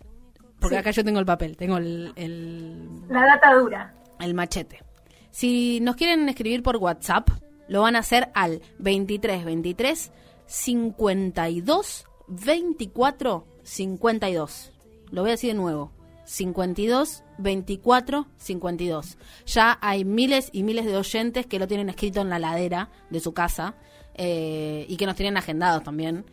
porque 0.60 0.76
Sí. 0.76 0.80
acá 0.80 0.92
yo 0.92 1.04
tengo 1.04 1.20
el 1.20 1.26
papel, 1.26 1.58
tengo 1.58 1.78
el, 1.78 2.14
el, 2.16 3.08
la 3.10 3.26
data 3.26 3.54
dura. 3.56 3.94
el 4.20 4.34
machete. 4.34 4.84
Si 5.32 5.80
nos 5.82 5.96
quieren 5.96 6.28
escribir 6.30 6.62
por 6.64 6.78
WhatsApp, 6.78 7.30
lo 7.68 7.82
van 7.82 7.96
a 7.96 8.00
hacer 8.00 8.30
al 8.34 8.62
23 8.80 9.46
23 9.46 10.12
52 10.46 12.06
24 12.28 13.48
52. 13.64 14.71
Lo 15.12 15.22
voy 15.22 15.32
a 15.32 15.34
decir 15.34 15.52
de 15.52 15.60
nuevo. 15.60 15.92
52 16.26 17.24
24 17.38 18.28
52. 18.38 19.18
Ya 19.46 19.78
hay 19.82 20.06
miles 20.06 20.50
y 20.54 20.64
miles 20.64 20.86
de 20.86 20.96
oyentes 20.96 21.46
que 21.46 21.60
lo 21.60 21.68
tienen 21.68 21.90
escrito 21.90 22.22
en 22.22 22.30
la 22.30 22.40
ladera 22.40 22.90
de 23.10 23.20
su 23.20 23.34
casa 23.34 23.76
eh, 24.16 24.86
y 24.88 24.98
que 24.98 25.06
nos 25.06 25.16
tienen 25.16 25.38
agendados 25.38 25.84
también. 25.84 26.26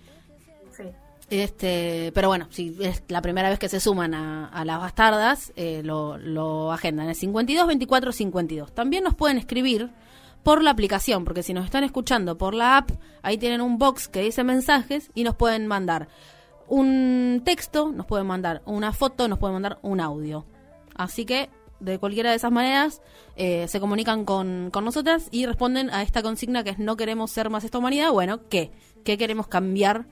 Sí. 0.77 0.85
Este, 1.31 2.11
pero 2.15 2.29
bueno, 2.29 2.47
si 2.51 2.77
es 2.81 3.03
la 3.09 3.21
primera 3.21 3.51
vez 3.51 3.59
que 3.59 3.69
se 3.69 3.81
suman 3.81 4.15
a, 4.15 4.47
a 4.49 4.65
las 4.65 4.81
bastardas, 4.81 5.53
eh, 5.57 5.83
lo, 5.85 6.17
lo 6.17 6.73
agendan. 6.73 7.09
Es 7.11 7.19
52 7.19 7.67
24 7.67 8.13
52. 8.13 8.73
También 8.73 9.05
nos 9.05 9.15
pueden 9.15 9.37
escribir 9.37 9.91
por 10.43 10.63
la 10.63 10.71
aplicación, 10.71 11.25
porque 11.25 11.43
si 11.43 11.53
nos 11.53 11.65
están 11.65 11.85
escuchando 11.85 12.39
por 12.39 12.55
la 12.55 12.79
app, 12.79 12.91
ahí 13.23 13.37
tienen 13.37 13.61
un 13.61 13.79
box 13.79 14.09
que 14.09 14.23
dice 14.23 14.45
mensajes 14.45 15.11
y 15.15 15.25
nos 15.25 15.35
pueden 15.35 15.67
mandar 15.67 16.09
un 16.69 17.43
texto, 17.45 17.91
nos 17.93 18.07
pueden 18.07 18.27
mandar 18.27 18.63
una 18.65 18.93
foto, 18.93 19.29
nos 19.29 19.39
pueden 19.39 19.55
mandar 19.55 19.79
un 19.83 20.01
audio. 20.01 20.45
Así 20.95 21.25
que 21.25 21.51
de 21.81 21.99
cualquiera 21.99 22.31
de 22.31 22.37
esas 22.37 22.51
maneras 22.51 23.03
eh, 23.37 23.69
se 23.69 23.81
comunican 23.81 24.25
con, 24.25 24.71
con 24.73 24.85
nosotras 24.85 25.29
y 25.31 25.47
responden 25.47 25.91
a 25.91 26.03
esta 26.03 26.23
consigna 26.23 26.65
que 26.65 26.71
es 26.71 26.79
no 26.79 26.97
queremos 26.97 27.31
ser 27.31 27.51
más 27.51 27.65
esta 27.65 27.79
humanidad. 27.79 28.11
Bueno, 28.13 28.49
¿qué? 28.49 28.73
¿Qué 29.05 29.17
queremos 29.17 29.47
cambiar 29.49 30.07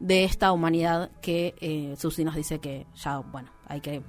de 0.00 0.24
esta 0.24 0.52
humanidad 0.52 1.10
que 1.20 1.54
eh, 1.60 1.94
Susi 1.96 2.24
nos 2.24 2.34
dice 2.34 2.58
que 2.58 2.86
ya, 2.94 3.18
bueno, 3.18 3.50
hay 3.66 3.80
que 3.80 4.02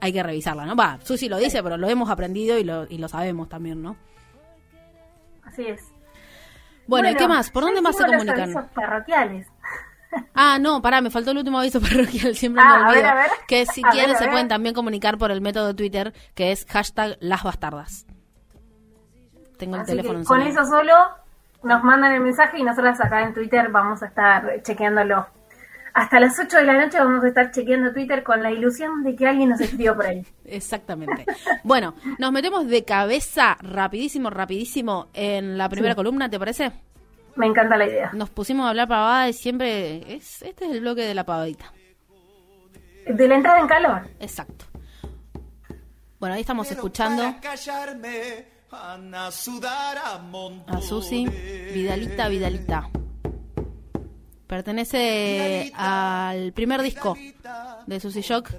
hay 0.00 0.12
que 0.12 0.22
revisarla, 0.22 0.66
¿no? 0.66 0.76
Va, 0.76 0.98
Susi 1.02 1.28
lo 1.28 1.38
dice, 1.38 1.62
pero 1.62 1.76
lo 1.78 1.88
hemos 1.88 2.10
aprendido 2.10 2.58
y 2.58 2.64
lo, 2.64 2.86
y 2.88 2.98
lo 2.98 3.08
sabemos 3.08 3.48
también, 3.48 3.82
¿no? 3.82 3.96
Así 5.42 5.62
es. 5.62 5.80
Bueno, 6.86 7.10
¿y 7.10 7.14
qué 7.14 7.26
más? 7.26 7.50
¿Por 7.50 7.64
dónde 7.64 7.80
más 7.80 7.96
se 7.96 8.02
los 8.02 8.12
comunican? 8.12 8.42
avisos 8.42 8.64
parroquiales. 8.74 9.46
Ah, 10.34 10.58
no, 10.60 10.80
pará, 10.82 11.00
me 11.00 11.10
faltó 11.10 11.30
el 11.32 11.38
último 11.38 11.58
aviso 11.58 11.80
parroquial, 11.82 12.34
siempre 12.36 12.62
Ah, 12.64 12.68
me 12.68 12.74
a 12.84 12.88
olvido. 12.88 12.94
ver, 13.02 13.06
a 13.06 13.14
ver. 13.14 13.30
Que 13.48 13.66
si 13.66 13.80
A 13.84 13.90
quieren 13.90 14.10
ver, 14.12 14.16
a 14.16 14.18
se 14.24 14.28
pueden 14.28 14.48
también 14.48 14.74
comunicar 14.74 15.18
por 15.18 15.30
el 15.30 15.40
método 15.40 15.68
de 15.68 15.74
Twitter, 15.74 16.14
que 16.34 16.52
es 16.52 16.64
hashtag 16.68 17.16
las 17.20 17.42
bastardas. 17.42 18.06
Tengo 19.58 19.76
el 19.76 19.82
Así 19.82 19.90
teléfono 19.92 20.20
que 20.20 20.24
con 20.26 20.42
eso 20.42 20.64
solo 20.64 20.92
nos 21.62 21.82
mandan 21.82 22.12
el 22.12 22.20
mensaje 22.20 22.58
y 22.58 22.62
nosotros 22.62 23.00
acá 23.00 23.22
en 23.22 23.34
Twitter 23.34 23.68
vamos 23.70 24.02
a 24.02 24.06
estar 24.06 24.62
chequeándolo. 24.62 25.26
Hasta 25.94 26.20
las 26.20 26.38
8 26.38 26.58
de 26.58 26.64
la 26.64 26.74
noche 26.84 26.98
vamos 26.98 27.24
a 27.24 27.28
estar 27.28 27.50
chequeando 27.50 27.90
Twitter 27.94 28.22
con 28.22 28.42
la 28.42 28.50
ilusión 28.50 29.02
de 29.02 29.16
que 29.16 29.26
alguien 29.26 29.48
nos 29.48 29.60
escribió 29.62 29.96
por 29.96 30.04
ahí. 30.04 30.26
Exactamente. 30.44 31.24
Bueno, 31.64 31.94
nos 32.18 32.32
metemos 32.32 32.66
de 32.66 32.84
cabeza 32.84 33.56
rapidísimo, 33.62 34.28
rapidísimo 34.28 35.08
en 35.14 35.56
la 35.56 35.70
primera 35.70 35.94
Sí. 35.94 35.96
columna, 35.96 36.28
¿te 36.28 36.38
parece? 36.38 36.70
Me 37.36 37.46
encanta 37.46 37.76
la 37.76 37.86
idea. 37.86 38.10
Nos 38.12 38.30
pusimos 38.30 38.66
a 38.66 38.70
hablar 38.70 38.88
pavada 38.88 39.28
y 39.28 39.32
siempre 39.32 40.14
es 40.14 40.42
este 40.42 40.64
es 40.64 40.72
el 40.72 40.80
bloque 40.80 41.02
de 41.02 41.14
la 41.14 41.24
pavadita. 41.24 41.72
De 43.06 43.28
la 43.28 43.36
entrada 43.36 43.60
en 43.60 43.68
calor. 43.68 44.08
Exacto. 44.18 44.64
Bueno, 46.18 46.34
ahí 46.34 46.40
estamos 46.40 46.70
escuchando 46.70 47.22
a 48.70 49.30
Susi 50.80 51.26
Vidalita 51.72 52.28
Vidalita. 52.28 52.90
Pertenece 54.46 55.72
al 55.74 56.52
primer 56.52 56.80
disco 56.80 57.16
de 57.86 58.00
Susi 58.00 58.22
Shock. 58.22 58.50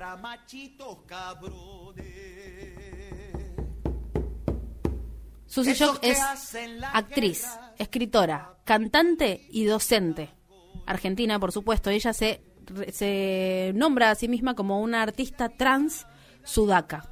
Dramachitos 5.66 5.66
cabrones. 5.66 5.66
Susi 5.66 5.72
Esos 5.72 5.78
Shock 5.78 6.00
es 6.04 6.84
actriz, 6.94 7.46
escritora, 7.78 8.54
cantante 8.64 9.48
y 9.50 9.66
docente. 9.66 10.30
Argentina, 10.86 11.40
por 11.40 11.52
supuesto. 11.52 11.90
Ella 11.90 12.14
se, 12.14 12.42
se 12.92 13.72
nombra 13.76 14.12
a 14.12 14.16
sí 14.16 14.28
misma 14.28 14.56
como 14.56 14.82
una 14.82 15.02
artista 15.02 15.50
trans 15.50 16.06
sudaca. 16.44 17.10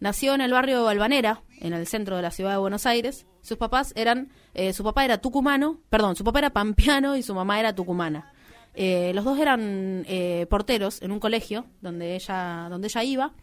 Nació 0.00 0.34
en 0.34 0.40
el 0.40 0.52
barrio 0.52 0.84
Balvanera, 0.84 1.42
en 1.60 1.72
el 1.72 1.86
centro 1.86 2.16
de 2.16 2.22
la 2.22 2.30
ciudad 2.30 2.52
de 2.52 2.58
Buenos 2.58 2.86
Aires. 2.86 3.26
Sus 3.42 3.56
papás 3.56 3.92
eran, 3.96 4.30
eh, 4.54 4.72
su 4.72 4.84
papá 4.84 5.04
era 5.04 5.18
tucumano, 5.18 5.80
perdón, 5.88 6.16
su 6.16 6.24
papá 6.24 6.40
era 6.40 6.50
pampeano 6.50 7.16
y 7.16 7.22
su 7.22 7.34
mamá 7.34 7.58
era 7.58 7.74
tucumana. 7.74 8.32
Eh, 8.74 9.12
los 9.14 9.24
dos 9.24 9.38
eran 9.38 10.04
eh, 10.08 10.46
porteros 10.48 11.02
en 11.02 11.10
un 11.10 11.20
colegio 11.20 11.66
donde 11.80 12.14
ella, 12.14 12.68
donde 12.70 12.88
ella 12.88 13.04
iba. 13.04 13.34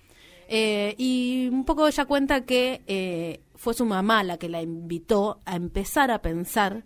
Y 0.49 1.49
un 1.51 1.65
poco 1.65 1.87
ella 1.87 2.05
cuenta 2.05 2.45
que 2.45 3.41
fue 3.57 3.73
su 3.73 3.85
mamá 3.85 4.23
la 4.23 4.37
que 4.37 4.49
la 4.49 4.61
invitó 4.61 5.41
a 5.45 5.55
empezar 5.55 6.11
a 6.11 6.21
pensar 6.21 6.83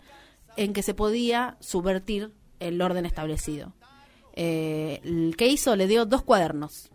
en 0.58 0.74
que 0.74 0.82
se 0.82 0.94
podía 0.94 1.58
subvertir 1.60 2.32
el 2.60 2.82
orden 2.82 3.06
establecido. 3.06 3.74
Eh, 4.34 5.02
el 5.04 5.36
que 5.38 5.48
hizo 5.48 5.76
le 5.76 5.88
dio 5.88 6.06
dos 6.06 6.24
cuadernos. 6.24 6.90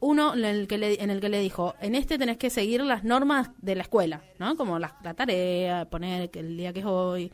Uno 0.00 0.34
en 0.34 0.44
el, 0.44 0.66
que 0.66 0.76
le, 0.76 1.02
en 1.02 1.10
el 1.10 1.20
que 1.20 1.28
le 1.28 1.40
dijo, 1.40 1.74
en 1.80 1.94
este 1.94 2.18
tenés 2.18 2.36
que 2.36 2.50
seguir 2.50 2.82
las 2.82 3.04
normas 3.04 3.50
de 3.58 3.74
la 3.74 3.82
escuela, 3.82 4.22
¿no? 4.38 4.56
Como 4.56 4.78
la, 4.78 4.98
la 5.02 5.14
tarea, 5.14 5.88
poner 5.88 6.30
el 6.34 6.56
día 6.56 6.72
que 6.72 6.80
es 6.80 6.86
hoy, 6.86 7.32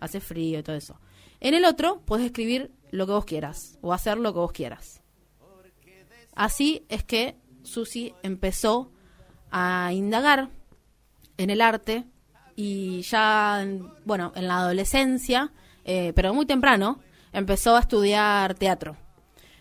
hace 0.00 0.20
frío 0.20 0.58
y 0.58 0.62
todo 0.62 0.76
eso. 0.76 1.00
En 1.40 1.54
el 1.54 1.64
otro 1.64 2.02
puedes 2.04 2.26
escribir 2.26 2.72
lo 2.90 3.06
que 3.06 3.12
vos 3.12 3.24
quieras 3.24 3.78
o 3.80 3.92
hacer 3.92 4.18
lo 4.18 4.32
que 4.32 4.38
vos 4.40 4.52
quieras. 4.52 5.02
Así 6.34 6.84
es 6.88 7.04
que 7.04 7.36
Susi 7.62 8.14
empezó 8.22 8.92
a 9.50 9.92
indagar 9.92 10.50
en 11.42 11.50
el 11.50 11.60
arte 11.60 12.04
y 12.56 13.00
ya, 13.02 13.62
en- 13.62 13.88
bueno, 14.04 14.32
en 14.34 14.46
la 14.48 14.58
adolescencia, 14.58 15.52
eh, 15.84 16.12
pero 16.14 16.34
muy 16.34 16.46
temprano, 16.46 16.98
empezó 17.32 17.76
a 17.76 17.80
estudiar 17.80 18.54
teatro. 18.54 18.96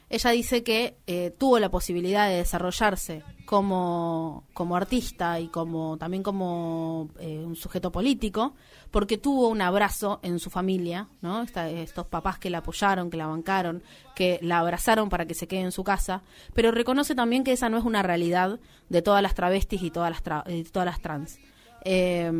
Ella 0.09 0.31
dice 0.31 0.63
que 0.63 0.97
eh, 1.05 1.31
tuvo 1.37 1.59
la 1.59 1.69
posibilidad 1.69 2.27
de 2.27 2.37
desarrollarse 2.37 3.23
como, 3.45 4.43
como 4.53 4.75
artista 4.75 5.39
y 5.39 5.49
como 5.49 5.97
también 5.97 6.23
como 6.23 7.09
eh, 7.19 7.43
un 7.45 7.55
sujeto 7.55 7.91
político, 7.91 8.55
porque 8.89 9.19
tuvo 9.19 9.47
un 9.49 9.61
abrazo 9.61 10.19
en 10.23 10.39
su 10.39 10.49
familia, 10.49 11.07
¿no? 11.21 11.43
Esta- 11.43 11.69
estos 11.69 12.07
papás 12.07 12.39
que 12.39 12.49
la 12.49 12.57
apoyaron, 12.59 13.11
que 13.11 13.17
la 13.17 13.27
bancaron, 13.27 13.83
que 14.15 14.39
la 14.41 14.57
abrazaron 14.59 15.09
para 15.09 15.27
que 15.27 15.35
se 15.35 15.47
quede 15.47 15.61
en 15.61 15.71
su 15.71 15.83
casa, 15.83 16.23
pero 16.55 16.71
reconoce 16.71 17.13
también 17.13 17.43
que 17.43 17.51
esa 17.51 17.69
no 17.69 17.77
es 17.77 17.83
una 17.85 18.01
realidad 18.01 18.59
de 18.89 19.01
todas 19.03 19.21
las 19.21 19.35
travestis 19.35 19.83
y 19.83 19.91
todas 19.91 20.09
las, 20.09 20.23
tra- 20.23 20.43
eh, 20.47 20.63
todas 20.71 20.87
las 20.87 21.01
trans. 21.01 21.39
Eh, 21.85 22.31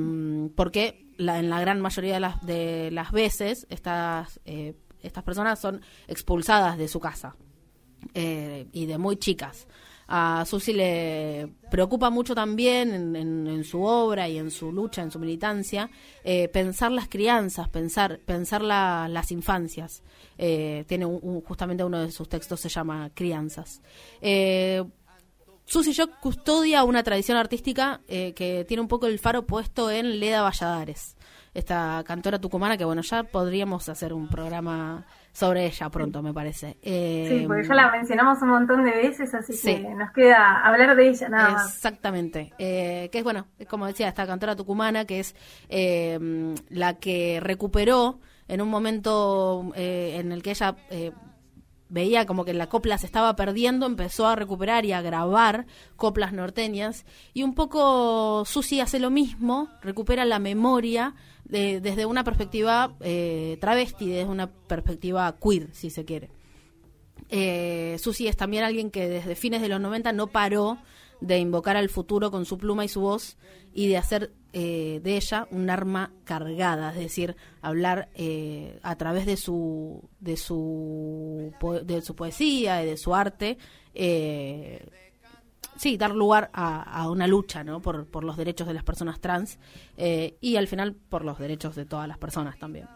porque 0.55 1.07
la- 1.17 1.39
en 1.39 1.49
la 1.49 1.59
gran 1.61 1.81
mayoría 1.81 2.13
de 2.15 2.19
las, 2.19 2.45
de 2.45 2.89
las 2.91 3.11
veces 3.11 3.67
estas, 3.69 4.39
eh, 4.45 4.75
estas 5.01 5.23
personas 5.23 5.59
son 5.59 5.81
expulsadas 6.07 6.77
de 6.77 6.87
su 6.87 6.99
casa 6.99 7.35
eh, 8.13 8.67
y 8.71 8.85
de 8.85 8.97
muy 8.97 9.17
chicas. 9.17 9.67
A 10.11 10.43
Susi 10.47 10.73
le 10.73 11.49
preocupa 11.69 12.09
mucho 12.09 12.33
también 12.33 13.15
en, 13.15 13.15
en- 13.47 13.63
su 13.63 13.83
obra 13.83 14.27
y 14.27 14.39
en 14.39 14.49
su 14.49 14.71
lucha, 14.71 15.03
en 15.03 15.11
su 15.11 15.19
militancia, 15.19 15.91
eh, 16.23 16.47
pensar 16.47 16.91
las 16.91 17.07
crianzas, 17.07 17.69
pensar, 17.69 18.19
pensar 18.25 18.63
la- 18.63 19.07
las 19.07 19.31
infancias. 19.31 20.01
Eh, 20.37 20.83
tiene 20.87 21.05
justamente 21.45 21.83
uno 21.83 21.99
de 21.99 22.11
sus 22.11 22.27
textos 22.27 22.59
se 22.59 22.69
llama 22.69 23.11
Crianzas. 23.13 23.81
Susi 25.69 25.91
Shock 25.91 26.19
custodia 26.19 26.83
una 26.83 27.03
tradición 27.03 27.37
artística 27.37 28.01
eh, 28.07 28.33
que 28.33 28.65
tiene 28.67 28.81
un 28.81 28.87
poco 28.87 29.05
el 29.05 29.19
faro 29.19 29.45
puesto 29.45 29.91
en 29.91 30.19
Leda 30.19 30.41
Valladares, 30.41 31.15
esta 31.53 32.03
cantora 32.07 32.39
tucumana 32.39 32.75
que, 32.75 32.85
bueno, 32.85 33.03
ya 33.03 33.21
podríamos 33.21 33.87
hacer 33.87 34.11
un 34.11 34.27
programa 34.29 35.05
sobre 35.31 35.67
ella 35.67 35.91
pronto, 35.91 36.23
me 36.23 36.33
parece. 36.33 36.79
Eh, 36.81 37.37
Sí, 37.41 37.45
porque 37.45 37.67
ya 37.67 37.75
la 37.75 37.91
mencionamos 37.91 38.41
un 38.41 38.49
montón 38.49 38.83
de 38.83 38.93
veces, 38.93 39.31
así 39.35 39.53
sí. 39.53 39.75
que 39.75 39.89
nos 39.93 40.11
queda 40.11 40.59
hablar 40.65 40.95
de 40.95 41.07
ella 41.07 41.29
nada 41.29 41.49
más. 41.51 41.75
Exactamente. 41.75 42.51
Eh, 42.57 43.09
que 43.11 43.19
es, 43.19 43.23
bueno, 43.23 43.45
es 43.59 43.67
como 43.67 43.85
decía, 43.85 44.07
esta 44.07 44.25
cantora 44.25 44.55
tucumana, 44.55 45.05
que 45.05 45.19
es 45.19 45.35
eh, 45.69 46.17
la 46.69 46.95
que 46.95 47.39
recuperó 47.43 48.19
en 48.47 48.61
un 48.61 48.69
momento 48.69 49.71
eh, 49.75 50.17
en 50.19 50.31
el 50.31 50.41
que 50.41 50.49
ella 50.49 50.75
eh, 50.89 51.11
veía 51.89 52.25
como 52.25 52.45
que 52.45 52.53
la 52.53 52.69
copla 52.69 52.97
se 52.97 53.05
estaba 53.07 53.35
perdiendo, 53.35 53.85
empezó 53.85 54.27
a 54.27 54.35
recuperar 54.35 54.85
y 54.85 54.91
a 54.93 55.01
grabar 55.01 55.65
coplas 55.95 56.31
norteñas. 56.33 57.05
Y 57.33 57.43
un 57.43 57.55
poco 57.55 58.43
Susi 58.45 58.79
hace 58.79 58.99
lo 58.99 59.09
mismo, 59.09 59.67
recupera 59.81 60.23
la 60.25 60.39
memoria 60.39 61.15
de- 61.45 61.81
desde 61.81 62.05
una 62.05 62.23
perspectiva 62.23 62.95
eh, 63.01 63.57
travesti, 63.59 64.07
desde 64.07 64.29
una 64.29 64.47
perspectiva 64.51 65.35
queer, 65.43 65.69
si 65.73 65.89
se 65.89 66.05
quiere. 66.05 66.29
Eh, 67.29 67.97
Susi 67.99 68.27
es 68.27 68.37
también 68.37 68.63
alguien 68.63 68.89
que 68.91 69.07
desde 69.07 69.35
fines 69.35 69.61
de 69.61 69.69
los 69.69 69.79
90 69.81 70.11
no 70.13 70.27
paró 70.27 70.77
de 71.21 71.37
invocar 71.37 71.75
al 71.75 71.89
futuro 71.89 72.31
con 72.31 72.45
su 72.45 72.57
pluma 72.57 72.85
y 72.85 72.87
su 72.87 73.01
voz 73.01 73.37
y 73.73 73.87
de 73.87 73.97
hacer 73.97 74.31
eh, 74.53 74.99
de 75.03 75.15
ella 75.15 75.47
un 75.51 75.69
arma 75.69 76.11
cargada, 76.23 76.91
es 76.91 76.99
decir, 76.99 77.35
hablar 77.61 78.09
eh, 78.15 78.79
a 78.83 78.95
través 78.95 79.25
de 79.25 79.37
su 79.37 80.09
de 80.19 80.37
su 80.37 81.53
de 81.83 82.01
su 82.01 82.15
poesía 82.15 82.81
y 82.83 82.85
de 82.85 82.97
su 82.97 83.13
arte, 83.13 83.57
eh, 83.93 84.87
sí, 85.79 85.97
dar 85.97 86.11
lugar 86.11 86.49
a, 86.53 86.81
a 86.81 87.09
una 87.09 87.27
lucha, 87.27 87.63
¿no? 87.63 87.81
Por, 87.81 88.05
por 88.07 88.23
los 88.23 88.37
derechos 88.37 88.67
de 88.67 88.73
las 88.73 88.83
personas 88.83 89.19
trans 89.19 89.59
eh, 89.97 90.37
y 90.41 90.57
al 90.57 90.67
final 90.67 90.93
por 90.95 91.23
los 91.23 91.39
derechos 91.39 91.75
de 91.75 91.85
todas 91.85 92.07
las 92.07 92.17
personas 92.17 92.57
también. 92.59 92.87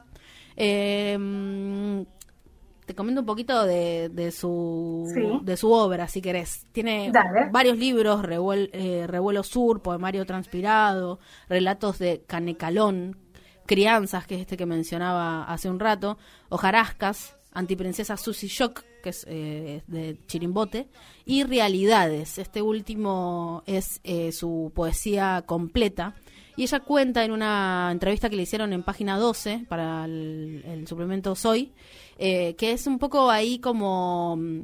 Te 2.86 2.94
comento 2.96 3.22
un 3.22 3.26
poquito 3.26 3.66
de, 3.66 4.10
de 4.10 4.32
su 4.32 5.10
Sí. 5.14 5.22
de 5.44 5.56
su 5.58 5.72
obra, 5.72 6.08
si 6.08 6.22
querés. 6.22 6.66
Tiene 6.72 7.12
Dale. 7.14 7.50
varios 7.52 7.78
libros, 7.78 8.22
Revuel- 8.24 8.70
eh, 8.74 9.06
Revuelo 9.08 9.44
Sur, 9.44 9.82
Poemario 9.82 10.26
Transpirado, 10.26 11.20
Relatos 11.48 12.00
de 12.00 12.24
Canecalón, 12.28 13.18
Crianzas, 13.66 14.28
que 14.28 14.36
es 14.36 14.42
este 14.42 14.58
que 14.58 14.66
mencionaba 14.66 15.46
hace 15.46 15.70
un 15.70 15.80
rato, 15.80 16.18
Hojarascas, 16.50 17.38
Antiprincesa 17.54 18.18
Susy 18.18 18.48
Shock, 18.48 18.84
que 19.04 19.10
es 19.10 19.26
eh, 19.30 19.84
de 19.88 20.18
Chirimbote, 20.28 20.88
y 21.26 21.44
Realidades. 21.44 22.38
Este 22.38 22.62
último 22.62 23.64
es 23.66 24.02
eh, 24.04 24.32
su 24.32 24.72
poesía 24.76 25.44
completa. 25.46 26.16
Y 26.56 26.64
ella 26.64 26.80
cuenta 26.82 27.24
en 27.24 27.32
una 27.32 27.90
entrevista 27.92 28.30
que 28.30 28.36
le 28.36 28.44
hicieron 28.44 28.74
en 28.74 28.84
página 28.84 29.18
12 29.18 29.66
para 29.68 30.06
el, 30.06 30.64
el 30.66 30.88
suplemento 30.88 31.36
Soy, 31.36 31.74
eh, 32.18 32.56
que 32.56 32.72
es 32.74 32.88
un 32.88 33.00
poco 33.00 33.30
ahí 33.30 33.60
como... 33.60 34.36
mm, 34.38 34.62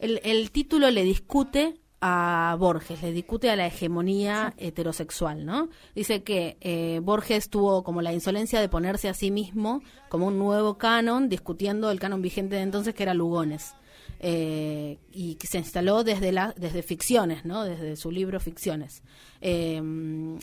El, 0.00 0.20
el 0.24 0.50
título 0.50 0.90
le 0.90 1.02
discute 1.02 1.74
a 2.00 2.54
Borges, 2.60 3.02
le 3.02 3.10
discute 3.12 3.50
a 3.50 3.56
la 3.56 3.66
hegemonía 3.66 4.54
heterosexual, 4.56 5.44
¿no? 5.44 5.68
Dice 5.96 6.22
que 6.22 6.56
eh, 6.60 7.00
Borges 7.02 7.50
tuvo 7.50 7.82
como 7.82 8.02
la 8.02 8.12
insolencia 8.12 8.60
de 8.60 8.68
ponerse 8.68 9.08
a 9.08 9.14
sí 9.14 9.32
mismo 9.32 9.82
como 10.08 10.26
un 10.28 10.38
nuevo 10.38 10.78
canon, 10.78 11.28
discutiendo 11.28 11.90
el 11.90 11.98
canon 11.98 12.22
vigente 12.22 12.54
de 12.54 12.62
entonces 12.62 12.94
que 12.94 13.02
era 13.02 13.14
Lugones. 13.14 13.74
Eh, 14.20 14.98
y 15.12 15.36
que 15.36 15.46
se 15.46 15.58
instaló 15.58 16.02
desde 16.02 16.32
la, 16.32 16.52
desde 16.56 16.82
ficciones, 16.82 17.44
¿no? 17.44 17.62
Desde 17.62 17.94
su 17.94 18.10
libro 18.10 18.40
Ficciones, 18.40 19.04
eh, 19.40 19.80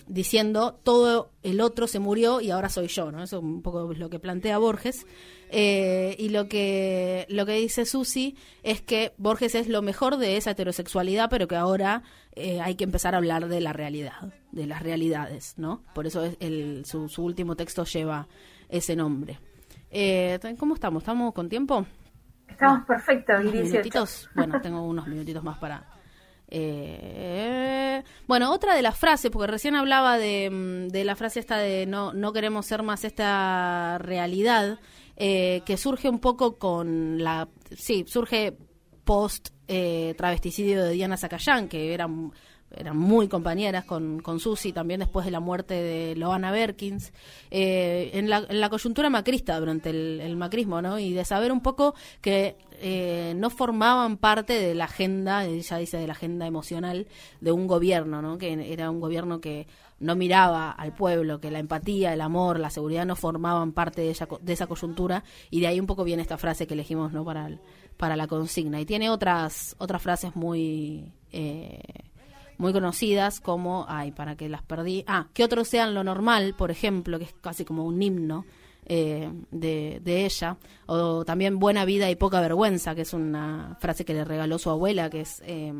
diciendo 0.07 0.79
todo 0.81 1.31
el 1.43 1.59
otro 1.59 1.85
se 1.87 1.99
murió 1.99 2.39
y 2.39 2.51
ahora 2.51 2.69
soy 2.69 2.87
yo, 2.87 3.11
¿no? 3.11 3.21
Eso 3.21 3.37
es 3.37 3.43
un 3.43 3.61
poco 3.61 3.93
lo 3.93 4.09
que 4.09 4.19
plantea 4.19 4.59
Borges. 4.59 5.05
Eh, 5.49 6.15
y 6.17 6.29
lo 6.29 6.47
que 6.47 7.27
lo 7.29 7.45
que 7.45 7.53
dice 7.53 7.85
Susi 7.85 8.35
es 8.63 8.81
que 8.81 9.13
Borges 9.17 9.55
es 9.55 9.67
lo 9.67 9.81
mejor 9.81 10.17
de 10.17 10.37
esa 10.37 10.51
heterosexualidad, 10.51 11.29
pero 11.29 11.47
que 11.47 11.55
ahora 11.55 12.01
eh, 12.33 12.61
hay 12.61 12.75
que 12.75 12.85
empezar 12.85 13.13
a 13.13 13.17
hablar 13.17 13.49
de 13.49 13.59
la 13.59 13.73
realidad, 13.73 14.33
de 14.53 14.67
las 14.67 14.81
realidades, 14.81 15.53
¿no? 15.57 15.83
Por 15.93 16.07
eso 16.07 16.23
es 16.23 16.37
el, 16.39 16.85
su, 16.85 17.09
su 17.09 17.23
último 17.23 17.57
texto 17.57 17.83
lleva 17.83 18.27
ese 18.69 18.95
nombre. 18.95 19.39
¿Cómo 20.57 20.75
estamos? 20.75 21.03
¿Estamos 21.03 21.33
con 21.33 21.47
tiempo? 21.49 21.85
Estamos 22.55 22.85
perfectos, 22.85 23.35
y 23.39 23.41
¿Unos 23.41 23.53
18. 23.53 23.71
minutitos? 23.71 24.29
Bueno, 24.33 24.61
tengo 24.61 24.81
unos 24.81 25.07
minutitos 25.07 25.43
más 25.43 25.57
para... 25.57 25.83
eh, 26.47 28.03
bueno, 28.27 28.51
otra 28.51 28.75
de 28.75 28.81
las 28.81 28.97
frases, 28.97 29.29
porque 29.31 29.51
recién 29.51 29.75
hablaba 29.75 30.17
de, 30.17 30.49
mm, 30.49 30.87
de 30.87 31.03
la 31.03 31.15
frase 31.15 31.39
esta 31.39 31.57
de 31.57 31.85
no, 31.85 32.13
no 32.13 32.31
queremos 32.33 32.65
ser 32.65 32.81
más 32.83 33.03
esta 33.03 33.97
realidad, 33.99 34.79
eh, 35.17 35.61
que 35.65 35.77
surge 35.77 36.09
un 36.09 36.19
poco 36.19 36.57
con 36.57 37.23
la... 37.23 37.47
Sí, 37.75 38.05
surge 38.07 38.57
post 39.03 39.49
eh, 39.67 40.13
travesticidio 40.17 40.83
de 40.83 40.91
Diana 40.91 41.17
Zacayán, 41.17 41.67
que 41.67 41.93
eran, 41.93 42.31
eran 42.77 42.97
muy 42.97 43.27
compañeras 43.27 43.85
con, 43.85 44.19
con 44.19 44.39
Susi, 44.39 44.73
también 44.73 44.99
después 44.99 45.25
de 45.25 45.31
la 45.31 45.39
muerte 45.39 45.73
de 45.73 46.15
Loana 46.15 46.51
Berkins, 46.51 47.13
eh, 47.51 48.11
en, 48.13 48.29
la, 48.29 48.69
coyuntura 48.69 49.09
macrista 49.09 49.59
durante 49.59 49.89
el, 49.89 50.35
macrismo, 50.37 50.81
¿no? 50.81 50.99
Y 50.99 51.13
de 51.13 51.25
saber 51.25 51.51
un 51.51 51.61
poco 51.61 51.95
que 52.21 52.57
eh, 52.81 53.33
no 53.35 53.49
formaban 53.49 54.17
parte 54.17 54.53
de 54.53 54.75
la 54.75 54.85
agenda, 54.85 55.45
ella 55.45 55.77
dice 55.77 55.97
de 55.97 56.07
la 56.07 56.13
agenda 56.13 56.45
emocional 56.45 57.07
de 57.41 57.51
un 57.51 57.67
gobierno, 57.67 58.21
¿no? 58.21 58.37
Que 58.37 58.71
era 58.71 58.89
un 58.89 58.99
gobierno 58.99 59.39
que 59.39 59.67
no 59.99 60.15
miraba 60.15 60.71
al 60.71 60.93
pueblo, 60.93 61.39
que 61.39 61.51
la 61.51 61.59
empatía, 61.59 62.13
el 62.13 62.21
amor, 62.21 62.59
la 62.59 62.69
seguridad 62.69 63.05
no 63.05 63.15
formaban 63.15 63.71
parte 63.71 64.01
de 64.01 64.11
esa, 64.11 64.27
de 64.41 64.53
esa 64.53 64.67
coyuntura 64.67 65.23
y 65.49 65.61
de 65.61 65.67
ahí 65.67 65.79
un 65.79 65.87
poco 65.87 66.03
viene 66.03 66.21
esta 66.21 66.37
frase 66.37 66.67
que 66.67 66.73
elegimos, 66.73 67.13
¿no? 67.13 67.23
Para 67.23 67.49
para 67.97 68.15
la 68.15 68.27
consigna 68.27 68.79
y 68.81 68.85
tiene 68.85 69.09
otras 69.09 69.75
otras 69.79 70.01
frases 70.01 70.35
muy 70.35 71.13
eh, 71.31 71.79
muy 72.57 72.73
conocidas 72.73 73.39
como 73.39 73.85
ay 73.87 74.11
para 74.11 74.35
que 74.35 74.49
las 74.49 74.63
perdí. 74.63 75.03
Ah 75.07 75.27
que 75.33 75.43
otros 75.43 75.67
sean 75.67 75.93
lo 75.93 76.03
normal 76.03 76.55
por 76.57 76.71
ejemplo 76.71 77.17
que 77.17 77.25
es 77.25 77.33
casi 77.41 77.65
como 77.65 77.85
un 77.85 78.01
himno 78.01 78.45
eh, 78.85 79.31
de, 79.51 79.99
de 80.03 80.25
ella. 80.25 80.57
O 80.85 81.25
también 81.25 81.59
buena 81.59 81.85
vida 81.85 82.09
y 82.09 82.15
poca 82.15 82.39
vergüenza 82.39 82.95
que 82.95 83.01
es 83.01 83.13
una 83.13 83.77
frase 83.79 84.05
que 84.05 84.13
le 84.13 84.25
regaló 84.25 84.57
su 84.59 84.69
abuela 84.69 85.09
que 85.09 85.21
es 85.21 85.41
eh, 85.45 85.73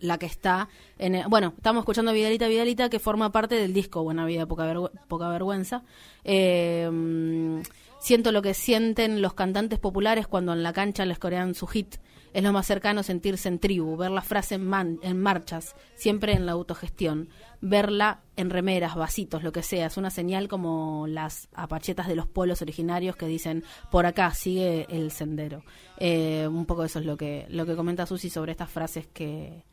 la 0.00 0.18
que 0.18 0.26
está 0.26 0.68
en 0.98 1.28
bueno 1.28 1.54
estamos 1.56 1.82
escuchando 1.82 2.12
Vidalita 2.12 2.46
Vidalita 2.46 2.88
que 2.88 3.00
forma 3.00 3.32
parte 3.32 3.56
del 3.56 3.72
disco 3.72 4.02
Buena 4.02 4.26
Vida 4.26 4.46
Poca, 4.46 4.72
Poca 5.08 5.28
Vergüenza. 5.28 5.82
Eh, 6.24 7.62
siento 8.00 8.32
lo 8.32 8.42
que 8.42 8.54
sienten 8.54 9.22
los 9.22 9.34
cantantes 9.34 9.78
populares 9.78 10.26
cuando 10.26 10.52
en 10.52 10.62
la 10.62 10.72
cancha 10.72 11.04
les 11.04 11.18
corean 11.18 11.54
su 11.54 11.66
hit 11.66 11.96
es 12.32 12.42
lo 12.42 12.52
más 12.52 12.66
cercano 12.66 13.02
sentirse 13.02 13.48
en 13.48 13.58
tribu 13.58 13.96
ver 13.96 14.10
la 14.10 14.22
frase 14.22 14.56
en, 14.56 14.66
man- 14.66 14.98
en 15.02 15.20
marchas 15.20 15.74
siempre 15.96 16.32
en 16.34 16.46
la 16.46 16.52
autogestión 16.52 17.28
verla 17.60 18.20
en 18.36 18.50
remeras 18.50 18.94
vasitos 18.94 19.42
lo 19.42 19.52
que 19.52 19.62
sea 19.62 19.86
es 19.86 19.96
una 19.96 20.10
señal 20.10 20.48
como 20.48 21.06
las 21.08 21.48
apachetas 21.54 22.06
de 22.08 22.16
los 22.16 22.26
pueblos 22.26 22.62
originarios 22.62 23.16
que 23.16 23.26
dicen 23.26 23.64
por 23.90 24.06
acá 24.06 24.32
sigue 24.34 24.86
el 24.90 25.10
sendero 25.10 25.62
Eh, 25.98 26.46
un 26.48 26.64
poco 26.66 26.84
eso 26.84 26.98
es 27.00 27.06
lo 27.06 27.16
que 27.16 27.46
lo 27.48 27.66
que 27.66 27.74
comenta 27.76 28.06
Susi 28.06 28.30
sobre 28.30 28.52
estas 28.52 28.70
frases 28.70 29.06
que 29.06 29.64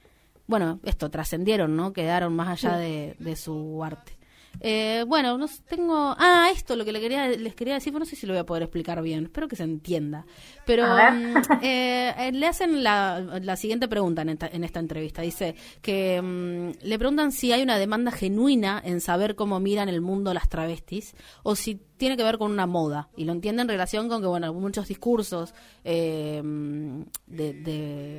bueno, 0.47 0.79
esto, 0.83 1.09
trascendieron, 1.09 1.75
¿no? 1.75 1.91
Quedaron 1.91 2.35
más 2.35 2.49
allá 2.49 2.77
de, 2.77 3.15
de 3.17 3.35
su 3.35 3.83
arte. 3.83 4.15
Eh, 4.59 5.03
bueno, 5.07 5.37
no 5.37 5.47
tengo... 5.67 6.15
Ah, 6.17 6.49
esto 6.51 6.75
lo 6.75 6.85
que 6.85 6.91
le 6.91 6.99
quería, 6.99 7.27
les 7.27 7.55
quería 7.55 7.75
decir, 7.75 7.93
no 7.93 8.05
sé 8.05 8.15
si 8.15 8.25
lo 8.25 8.33
voy 8.33 8.39
a 8.39 8.45
poder 8.45 8.63
explicar 8.63 9.01
bien, 9.01 9.25
espero 9.25 9.47
que 9.47 9.55
se 9.55 9.63
entienda. 9.63 10.25
Pero 10.65 10.85
mm, 10.85 11.37
eh, 11.61 12.13
eh, 12.17 12.31
le 12.31 12.47
hacen 12.47 12.83
la, 12.83 13.19
la 13.19 13.55
siguiente 13.55 13.87
pregunta 13.87 14.21
en 14.21 14.29
esta, 14.29 14.47
en 14.47 14.63
esta 14.63 14.79
entrevista. 14.79 15.21
Dice 15.21 15.55
que 15.81 16.21
mm, 16.21 16.85
le 16.85 16.99
preguntan 16.99 17.31
si 17.31 17.51
hay 17.51 17.61
una 17.61 17.77
demanda 17.77 18.11
genuina 18.11 18.81
en 18.83 19.01
saber 19.01 19.35
cómo 19.35 19.59
miran 19.59 19.89
el 19.89 20.01
mundo 20.01 20.33
las 20.33 20.49
travestis 20.49 21.15
o 21.43 21.55
si 21.55 21.79
tiene 21.97 22.17
que 22.17 22.23
ver 22.23 22.37
con 22.37 22.51
una 22.51 22.65
moda. 22.65 23.09
Y 23.15 23.23
lo 23.25 23.31
entiende 23.31 23.61
en 23.61 23.67
relación 23.69 24.09
con 24.09 24.21
que, 24.21 24.27
bueno, 24.27 24.53
muchos 24.53 24.87
discursos 24.87 25.53
eh, 25.83 26.41
de, 27.27 27.53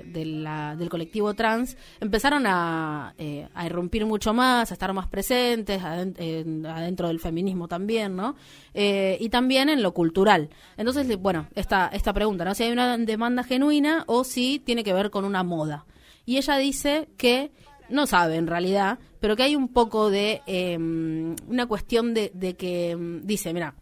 de- 0.06 0.24
la- 0.26 0.76
del 0.76 0.88
colectivo 0.88 1.34
trans 1.34 1.76
empezaron 2.00 2.44
a, 2.46 3.14
eh, 3.18 3.48
a 3.54 3.66
irrumpir 3.66 4.06
mucho 4.06 4.32
más, 4.34 4.70
a 4.70 4.74
estar 4.74 4.92
más 4.92 5.08
presentes, 5.08 5.82
aden- 5.82 6.14
en- 6.18 6.66
adentro 6.66 7.08
del 7.08 7.20
feminismo 7.20 7.68
también, 7.68 8.16
¿no? 8.16 8.34
Eh, 8.74 9.16
y 9.20 9.28
también 9.28 9.68
en 9.68 9.82
lo 9.82 9.92
cultural. 9.92 10.50
Entonces, 10.76 11.06
bueno, 11.18 11.48
esta, 11.54 11.88
esta 11.88 12.12
pregunta, 12.12 12.44
¿no? 12.44 12.54
Si 12.54 12.62
hay 12.64 12.72
una 12.72 12.96
demanda 12.98 13.42
genuina 13.44 14.04
o 14.06 14.24
si 14.24 14.58
tiene 14.58 14.84
que 14.84 14.92
ver 14.92 15.10
con 15.10 15.24
una 15.24 15.42
moda. 15.42 15.86
Y 16.24 16.38
ella 16.38 16.56
dice 16.56 17.08
que 17.16 17.52
no 17.88 18.06
sabe 18.06 18.36
en 18.36 18.46
realidad, 18.48 18.98
pero 19.26 19.34
que 19.34 19.42
hay 19.42 19.56
un 19.56 19.66
poco 19.72 20.08
de 20.08 20.40
eh, 20.46 20.78
una 20.78 21.66
cuestión 21.66 22.14
de, 22.14 22.30
de 22.32 22.54
que 22.54 22.94
mm, 22.94 23.26
dice, 23.26 23.52
mira, 23.52 23.74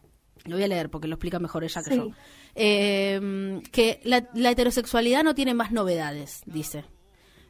lo 0.47 0.57
voy 0.57 0.65
a 0.65 0.69
leer 0.69 0.89
porque 0.89 1.07
lo 1.07 1.17
explica 1.17 1.39
mejor 1.39 1.65
ella 1.65 1.83
que 1.83 1.91
Sí. 1.91 1.97
yo. 1.97 2.09
Eh, 2.55 3.61
que 3.71 4.01
la, 4.05 4.27
la 4.33 4.51
heterosexualidad 4.53 5.23
no 5.23 5.35
tiene 5.35 5.53
más 5.53 5.71
novedades, 5.71 6.41
dice. 6.47 6.85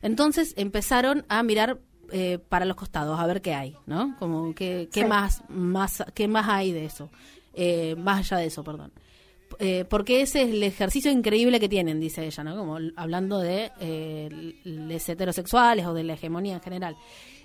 Entonces 0.02 0.54
empezaron 0.56 1.24
a 1.28 1.44
mirar 1.44 1.78
eh, 2.10 2.38
para 2.48 2.64
los 2.64 2.74
costados 2.76 3.20
a 3.20 3.26
ver 3.28 3.40
qué 3.42 3.54
hay, 3.54 3.76
¿no? 3.86 4.16
Como 4.18 4.56
qué, 4.56 4.88
qué 4.92 5.02
Sí. 5.02 5.06
más, 5.06 5.44
más, 5.48 6.02
qué 6.14 6.26
más 6.26 6.48
hay 6.48 6.72
de 6.72 6.84
eso, 6.86 7.10
Eh, 7.54 7.94
más 7.96 8.18
allá 8.18 8.38
de 8.40 8.46
eso, 8.46 8.64
perdón. 8.64 8.90
Eh, 9.60 9.84
porque 9.88 10.20
ese 10.20 10.42
es 10.42 10.48
el 10.48 10.62
ejercicio 10.64 11.12
increíble 11.12 11.60
que 11.60 11.68
tienen, 11.68 12.00
dice 12.00 12.26
ella, 12.26 12.42
¿no? 12.42 12.56
Como 12.56 12.78
hablando 12.96 13.38
de 13.38 13.70
eh, 13.78 14.28
los 14.64 15.08
heterosexuales 15.08 15.86
o 15.86 15.94
de 15.94 16.02
la 16.02 16.14
hegemonía 16.14 16.54
en 16.54 16.60
general. 16.60 16.96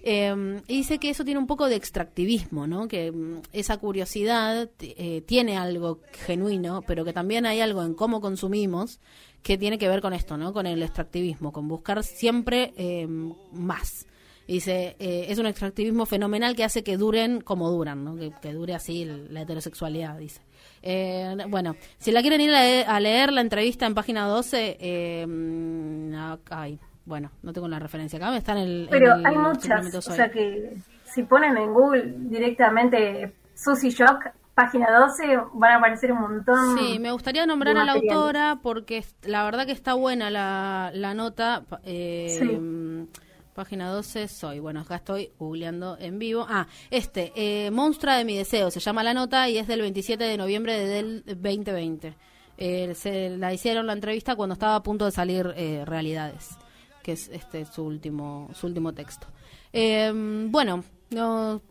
Eh, 0.03 0.61
y 0.67 0.77
dice 0.77 0.97
que 0.97 1.09
eso 1.09 1.25
tiene 1.25 1.39
un 1.39 1.47
poco 1.47 1.67
de 1.67 1.75
extractivismo, 1.75 2.67
¿no? 2.67 2.87
Que 2.87 3.11
mm, 3.11 3.41
esa 3.53 3.77
curiosidad 3.77 4.69
eh, 4.79 5.21
tiene 5.25 5.57
algo 5.57 5.99
genuino, 6.25 6.81
pero 6.87 7.05
que 7.05 7.13
también 7.13 7.45
hay 7.45 7.61
algo 7.61 7.83
en 7.83 7.93
cómo 7.93 8.21
consumimos 8.21 8.99
que 9.43 9.57
tiene 9.57 9.77
que 9.77 9.87
ver 9.87 10.01
con 10.01 10.13
esto, 10.13 10.37
¿no? 10.37 10.53
Con 10.53 10.67
el 10.67 10.81
extractivismo, 10.83 11.51
con 11.51 11.67
buscar 11.67 12.03
siempre 12.03 12.73
eh, 12.77 13.07
más. 13.07 14.05
Y 14.49 14.53
Dice, 14.53 14.95
eh, 14.97 15.27
es 15.29 15.37
un 15.37 15.45
extractivismo 15.45 16.07
fenomenal 16.07 16.55
que 16.55 16.63
hace 16.63 16.83
que 16.83 16.97
duren 16.97 17.39
como 17.39 17.69
duran, 17.69 18.17
que, 18.41 18.51
dure 18.51 18.73
así 18.73 19.05
la 19.05 19.41
heterosexualidad, 19.41 20.17
dice. 20.17 20.41
Eh, 20.81 21.35
bueno, 21.49 21.75
si 21.99 22.11
la 22.11 22.21
quieren 22.21 22.41
ir 22.41 22.49
a 22.55 22.61
leer, 22.63 22.89
a 22.89 22.99
leer 22.99 23.31
la 23.31 23.41
entrevista 23.41 23.85
en 23.85 23.93
página 23.93 24.25
12, 24.25 24.77
eh, 24.79 25.27
hay. 26.49 26.79
Bueno, 27.09 27.31
no 27.41 27.51
tengo 27.51 27.67
la 27.67 27.79
referencia 27.79 28.17
acá, 28.17 28.37
está 28.37 28.51
en 28.53 28.57
el. 28.59 28.83
en 28.83 28.89
Pero 28.89 29.15
el 29.15 29.25
hay 29.25 29.35
muchas, 29.35 29.95
o 29.95 30.01
sea 30.01 30.29
que 30.31 30.77
si 31.05 31.23
ponen 31.23 31.57
en 31.57 31.73
Google 31.73 32.13
directamente 32.17 33.33
Susy 33.55 33.89
Shock, 33.89 34.25
página 34.53 34.87
12, 34.91 35.39
van 35.55 35.71
a 35.71 35.75
aparecer 35.77 36.11
un 36.11 36.21
montón. 36.21 36.77
Sí, 36.77 36.99
me 36.99 37.11
gustaría 37.11 37.45
nombrar 37.47 37.77
a 37.77 37.83
la 37.85 37.93
autora 37.93 38.59
porque 38.61 39.03
la 39.23 39.43
verdad 39.43 39.65
que 39.65 39.71
está 39.71 39.95
buena 39.95 40.29
la, 40.29 40.91
la 40.93 41.13
nota. 41.15 41.63
eh, 41.83 42.37
Sí. 42.39 42.45
mm, 42.45 43.07
Página 43.55 43.89
12, 43.89 44.27
soy. 44.29 44.59
Bueno, 44.59 44.81
acá 44.81 44.95
estoy 44.95 45.31
googleando 45.37 45.97
en 45.99 46.17
vivo. 46.19 46.45
Ah, 46.47 46.65
este, 46.91 47.33
eh, 47.35 47.71
Monstrua 47.71 48.15
de 48.15 48.23
mi 48.23 48.37
deseo, 48.37 48.71
se 48.71 48.79
llama 48.79 49.03
la 49.03 49.13
nota 49.13 49.49
y 49.49 49.57
es 49.57 49.67
del 49.67 49.81
27 49.81 50.23
de 50.23 50.37
noviembre 50.37 50.77
de- 50.79 50.87
del 50.87 51.23
2020. 51.25 52.13
Eh, 52.57 52.93
se 52.95 53.29
la 53.37 53.51
hicieron 53.53 53.85
la 53.87 53.93
entrevista 53.93 54.35
cuando 54.37 54.53
estaba 54.53 54.75
a 54.75 54.83
punto 54.83 55.03
de 55.05 55.11
salir 55.11 55.53
eh, 55.57 55.83
Realidades, 55.85 56.57
que 57.03 57.13
es 57.13 57.29
este 57.29 57.65
su 57.65 57.83
último, 57.83 58.49
su 58.53 58.67
último 58.67 58.93
texto. 58.93 59.27
Eh, 59.73 60.11
bueno, 60.49 60.83
no, 61.11 61.61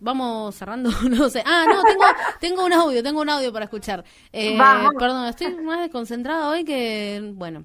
vamos 0.00 0.54
cerrando, 0.54 0.90
no 1.10 1.28
sé. 1.28 1.42
Ah, 1.44 1.64
no, 1.66 1.82
tengo, 1.82 2.04
tengo 2.40 2.64
un 2.64 2.72
audio, 2.72 3.02
tengo 3.02 3.20
un 3.20 3.30
audio 3.30 3.52
para 3.52 3.64
escuchar. 3.64 4.04
Eh, 4.32 4.56
Vamos. 4.56 4.92
perdón, 4.98 5.26
estoy 5.26 5.54
más 5.56 5.80
desconcentrada 5.80 6.50
hoy 6.50 6.64
que, 6.64 7.32
bueno, 7.34 7.64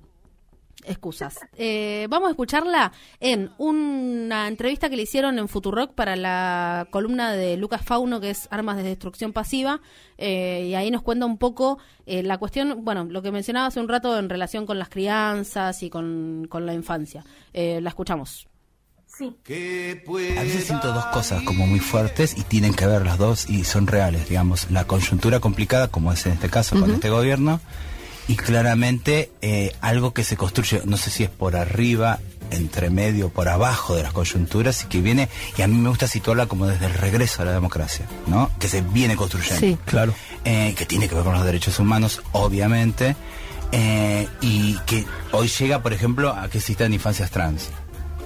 excusas. 0.85 1.37
Eh, 1.57 2.07
vamos 2.09 2.27
a 2.27 2.31
escucharla 2.31 2.91
en 3.19 3.51
una 3.57 4.47
entrevista 4.47 4.89
que 4.89 4.95
le 4.95 5.03
hicieron 5.03 5.39
en 5.39 5.47
Futurock 5.47 5.93
para 5.93 6.15
la 6.15 6.87
columna 6.91 7.33
de 7.33 7.57
Lucas 7.57 7.81
Fauno, 7.83 8.19
que 8.19 8.31
es 8.31 8.47
Armas 8.51 8.77
de 8.77 8.83
Destrucción 8.83 9.33
Pasiva, 9.33 9.81
eh, 10.17 10.67
y 10.69 10.75
ahí 10.75 10.91
nos 10.91 11.01
cuenta 11.01 11.25
un 11.25 11.37
poco 11.37 11.79
eh, 12.05 12.23
la 12.23 12.37
cuestión, 12.37 12.83
bueno, 12.83 13.05
lo 13.05 13.21
que 13.21 13.31
mencionaba 13.31 13.67
hace 13.67 13.79
un 13.79 13.87
rato 13.87 14.17
en 14.17 14.29
relación 14.29 14.65
con 14.65 14.79
las 14.79 14.89
crianzas 14.89 15.83
y 15.83 15.89
con, 15.89 16.47
con 16.49 16.65
la 16.65 16.73
infancia. 16.73 17.23
Eh, 17.53 17.79
la 17.81 17.89
escuchamos. 17.89 18.47
Sí, 19.17 19.35
A 20.37 20.43
veces 20.43 20.65
siento 20.65 20.93
dos 20.93 21.05
cosas 21.07 21.41
como 21.43 21.67
muy 21.67 21.79
fuertes 21.79 22.37
y 22.37 22.43
tienen 22.43 22.73
que 22.73 22.85
ver 22.85 23.03
las 23.03 23.17
dos 23.17 23.49
y 23.49 23.65
son 23.65 23.87
reales, 23.87 24.29
digamos. 24.29 24.71
La 24.71 24.85
coyuntura 24.85 25.39
complicada, 25.41 25.89
como 25.89 26.13
es 26.13 26.25
en 26.25 26.33
este 26.33 26.49
caso 26.49 26.79
con 26.79 26.91
este 26.91 27.09
gobierno, 27.09 27.59
y 28.29 28.35
claramente 28.35 29.31
eh, 29.41 29.73
algo 29.81 30.13
que 30.13 30.23
se 30.23 30.37
construye, 30.37 30.83
no 30.85 30.97
sé 30.97 31.09
si 31.09 31.23
es 31.23 31.31
por 31.31 31.55
arriba, 31.55 32.19
entre 32.51 32.91
medio, 32.91 33.29
por 33.29 33.49
abajo 33.49 33.95
de 33.95 34.03
las 34.03 34.13
coyunturas 34.13 34.83
y 34.83 34.85
que 34.85 35.01
viene, 35.01 35.29
y 35.57 35.63
a 35.63 35.67
mí 35.67 35.75
me 35.75 35.89
gusta 35.89 36.07
situarla 36.07 36.45
como 36.45 36.67
desde 36.67 36.85
el 36.85 36.93
regreso 36.93 37.41
a 37.41 37.45
la 37.45 37.53
democracia, 37.53 38.05
¿no? 38.27 38.51
Que 38.59 38.67
se 38.67 38.81
viene 38.81 39.15
construyendo. 39.15 39.59
Sí. 39.59 39.79
Claro. 39.83 40.13
Eh, 40.45 40.75
que 40.77 40.85
tiene 40.85 41.09
que 41.09 41.15
ver 41.15 41.23
con 41.23 41.33
los 41.33 41.43
derechos 41.43 41.79
humanos, 41.79 42.21
obviamente, 42.31 43.15
eh, 43.71 44.27
y 44.41 44.75
que 44.85 45.05
hoy 45.31 45.47
llega, 45.47 45.81
por 45.81 45.93
ejemplo, 45.93 46.31
a 46.31 46.49
que 46.49 46.59
existan 46.59 46.93
infancias 46.93 47.31
trans 47.31 47.69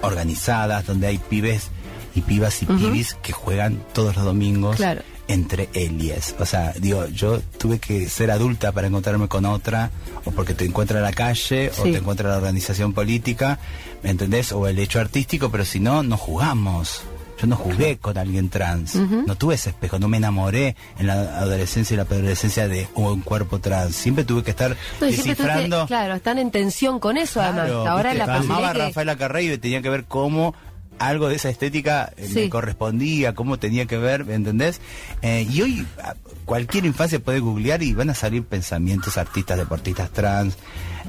organizadas, 0.01 0.85
donde 0.85 1.07
hay 1.07 1.17
pibes 1.17 1.69
y 2.13 2.21
pibas 2.21 2.61
y 2.61 2.65
pibis 2.65 3.13
que 3.23 3.31
juegan 3.31 3.81
todos 3.93 4.17
los 4.17 4.25
domingos 4.25 4.75
Claro. 4.75 5.01
Entre 5.27 5.69
Elies. 5.73 6.35
O 6.39 6.45
sea, 6.45 6.73
digo, 6.77 7.07
yo 7.07 7.39
tuve 7.57 7.79
que 7.79 8.09
ser 8.09 8.29
adulta 8.31 8.71
para 8.71 8.87
encontrarme 8.87 9.27
con 9.27 9.45
otra, 9.45 9.89
o 10.25 10.31
porque 10.31 10.53
te 10.53 10.65
encuentra 10.65 10.97
en 10.99 11.03
la 11.03 11.13
calle, 11.13 11.71
o 11.79 11.83
te 11.83 11.97
encuentra 11.97 12.29
la 12.29 12.37
organización 12.37 12.93
política, 12.93 13.59
¿me 14.03 14.09
entendés? 14.09 14.51
O 14.51 14.67
el 14.67 14.79
hecho 14.79 14.99
artístico, 14.99 15.49
pero 15.49 15.65
si 15.65 15.79
no, 15.79 16.03
no 16.03 16.17
jugamos. 16.17 17.03
Yo 17.41 17.47
no 17.47 17.55
jugué 17.57 17.97
con 17.97 18.17
alguien 18.17 18.49
trans, 18.49 18.95
no 18.95 19.35
tuve 19.35 19.55
ese 19.55 19.71
espejo, 19.71 19.99
no 19.99 20.07
me 20.07 20.15
enamoré 20.17 20.77
en 20.97 21.07
la 21.07 21.39
adolescencia 21.39 21.93
y 21.93 21.97
la 21.97 22.03
adolescencia 22.03 22.69
de 22.69 22.87
un 22.95 23.19
cuerpo 23.21 23.59
trans. 23.59 23.95
Siempre 23.95 24.23
tuve 24.23 24.43
que 24.43 24.51
estar 24.51 24.77
No, 25.01 25.07
descifrando. 25.07 25.85
claro, 25.87 26.13
están 26.13 26.37
en 26.37 26.51
tensión 26.51 26.99
con 26.99 27.17
eso 27.17 27.41
además. 27.41 27.69
Ahora 27.71 28.11
viste, 28.13 28.27
la 28.27 28.35
amaba 28.37 28.69
a 28.69 28.73
que- 28.73 28.79
Rafaela 28.79 29.17
Carrey 29.17 29.51
y 29.51 29.57
tenía 29.57 29.81
que 29.81 29.89
ver 29.89 30.05
cómo 30.05 30.53
algo 30.99 31.27
de 31.29 31.35
esa 31.35 31.49
estética 31.49 32.13
eh, 32.17 32.27
Sí. 32.27 32.35
me 32.35 32.49
correspondía, 32.49 33.33
cómo 33.35 33.57
tenía 33.59 33.85
que 33.85 33.97
ver, 33.97 34.25
¿me 34.25 34.35
entendés? 34.35 34.79
Eh, 35.21 35.47
y 35.49 35.61
hoy 35.61 35.87
a- 36.01 36.15
cualquier 36.45 36.85
infancia 36.85 37.19
puede 37.19 37.39
googlear 37.39 37.81
y 37.83 37.93
van 37.93 38.09
a 38.09 38.13
salir 38.15 38.43
pensamientos, 38.45 39.17
artistas, 39.17 39.57
deportistas 39.57 40.11
trans, 40.11 40.57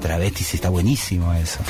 travestis, 0.00 0.54
está 0.54 0.68
buenísimo 0.68 1.32
eso. 1.34 1.60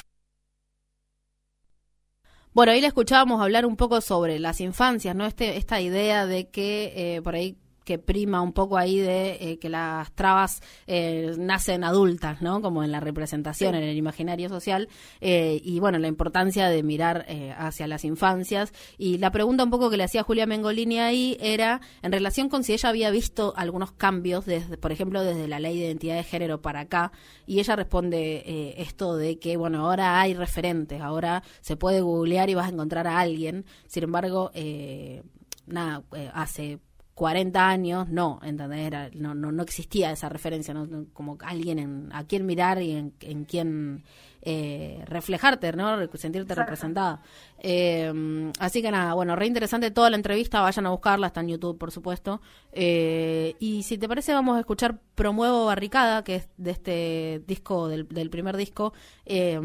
Bueno, 2.53 2.71
ahí 2.73 2.81
le 2.81 2.87
escuchábamos 2.87 3.41
hablar 3.43 3.67
un 3.67 3.77
poco 3.77 4.01
sobre 4.01 4.39
las 4.39 4.61
infancias, 4.61 5.17
¿no? 5.17 5.27
Este, 5.27 5.57
esta 5.57 5.81
idea 5.81 6.25
de 6.27 6.49
que 6.51 7.17
eh, 7.17 7.23
por 7.23 7.35
ahí 7.35 7.57
que 7.85 7.99
prima 7.99 8.41
un 8.41 8.53
poco 8.53 8.77
ahí 8.77 8.99
de 8.99 9.37
eh, 9.41 9.59
que 9.59 9.69
las 9.69 10.11
trabas 10.13 10.63
eh, 10.87 11.35
nacen 11.39 11.85
adultas, 11.85 12.43
¿no? 12.43 12.61
Como 12.61 12.83
en 12.83 12.91
la 12.91 13.01
representación, 13.01 13.75
en 13.75 13.83
el 13.85 13.97
imaginario 13.97 14.49
social, 14.49 14.89
eh, 15.21 15.61
y 15.63 15.81
bueno, 15.81 15.99
la 15.99 16.09
importancia 16.09 16.69
de 16.69 16.83
mirar 16.83 17.27
hacia 17.59 17.87
las 17.87 18.05
infancias. 18.05 18.73
Y 18.99 19.19
la 19.19 19.31
pregunta 19.31 19.65
un 19.65 19.71
poco 19.71 19.91
que 19.91 19.97
le 19.97 20.05
hacía 20.05 20.23
Julia 20.23 20.47
Mengolini 20.47 20.99
ahí 20.99 21.37
era 21.41 21.81
en 22.03 22.13
relación 22.13 22.49
con 22.49 22.65
si 22.65 22.73
ella 22.73 22.89
había 22.89 23.11
visto 23.11 23.55
algunos 23.57 23.93
cambios, 23.93 24.47
desde, 24.47 24.77
por 24.79 24.93
ejemplo, 24.93 25.23
desde 25.23 25.49
la 25.49 25.61
ley 25.61 25.79
de 25.79 25.87
identidad 25.87 26.17
de 26.17 26.25
género 26.25 26.63
para 26.63 26.81
acá, 26.81 27.13
y 27.47 27.61
ella 27.61 27.77
responde 27.77 28.75
esto 28.79 29.17
de 29.17 29.39
que, 29.39 29.57
bueno, 29.57 29.87
ahora 29.87 30.21
hay 30.21 30.35
referentes, 30.35 31.01
ahora 31.01 31.43
se 31.61 31.77
puede 31.77 32.01
googlear 32.01 32.49
y 32.51 32.55
vas 32.55 32.67
a 32.67 32.71
encontrar 32.71 33.07
a 33.07 33.19
alguien, 33.19 33.65
sin 33.87 34.05
embargo, 34.05 34.51
eh, 34.55 35.23
nada, 35.67 36.03
hace 36.33 36.79
40 37.15 37.69
años, 37.69 38.09
no, 38.09 38.41
¿entendés? 38.43 38.81
Era, 38.81 39.09
no, 39.15 39.35
no, 39.35 39.53
no 39.53 39.63
existía 39.63 40.11
esa 40.11 40.29
referencia, 40.29 40.75
¿no? 40.75 41.07
Como 41.13 41.39
alguien 41.45 41.79
en, 41.79 42.09
a 42.13 42.25
quién 42.25 42.45
mirar 42.45 42.83
y 42.83 42.91
en, 42.91 43.15
en 43.21 43.45
quién 43.45 44.03
eh, 44.43 45.05
reflejarte, 45.07 45.73
¿no? 45.75 45.97
Sentirte 46.15 46.57
representada. 46.57 47.23
Eh, 47.59 48.51
así 48.59 48.83
que 48.83 48.91
nada, 48.91 49.15
bueno, 49.15 49.37
re 49.37 49.47
interesante 49.47 49.93
toda 49.93 50.11
la 50.11 50.17
entrevista, 50.17 50.61
vayan 50.61 50.87
a 50.87 50.91
buscarla, 50.91 51.29
está 51.29 51.41
en 51.41 51.49
YouTube, 51.51 51.79
por 51.79 51.93
supuesto. 51.93 52.41
Eh, 52.73 53.55
y 53.61 53.85
si 53.85 53.97
te 53.97 54.09
parece, 54.09 54.35
vamos 54.35 54.57
a 54.57 54.61
escuchar 54.61 54.99
Promuevo 55.15 55.67
Barricada, 55.67 56.25
que 56.25 56.37
es 56.37 56.49
de 56.57 56.71
este 56.73 57.43
disco, 57.47 57.87
del, 57.87 58.09
del 58.09 58.29
primer 58.29 58.57
disco. 58.57 58.93
Eh, 59.25 59.61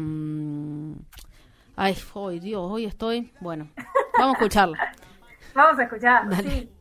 ay, 1.74 1.96
ay, 2.14 2.38
Dios, 2.38 2.62
hoy 2.70 2.84
estoy, 2.84 3.32
bueno, 3.40 3.72
vamos 4.16 4.36
a 4.36 4.38
escucharla. 4.38 4.78
vamos 5.54 5.80
a 5.80 5.82
escuchar. 5.82 6.28
Dale. 6.30 6.48
Sí. 6.48 6.79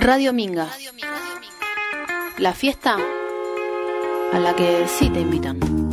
Radio 0.00 0.32
Minga. 0.32 0.68
La 2.38 2.52
fiesta 2.52 2.96
a 4.32 4.38
la 4.38 4.54
que 4.54 4.86
sí 4.86 5.10
te 5.10 5.20
invitan. 5.20 5.87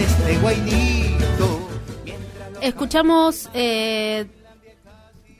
Este 0.00 0.38
guainito. 0.38 1.68
Escuchamos 2.62 3.50
eh, 3.52 4.26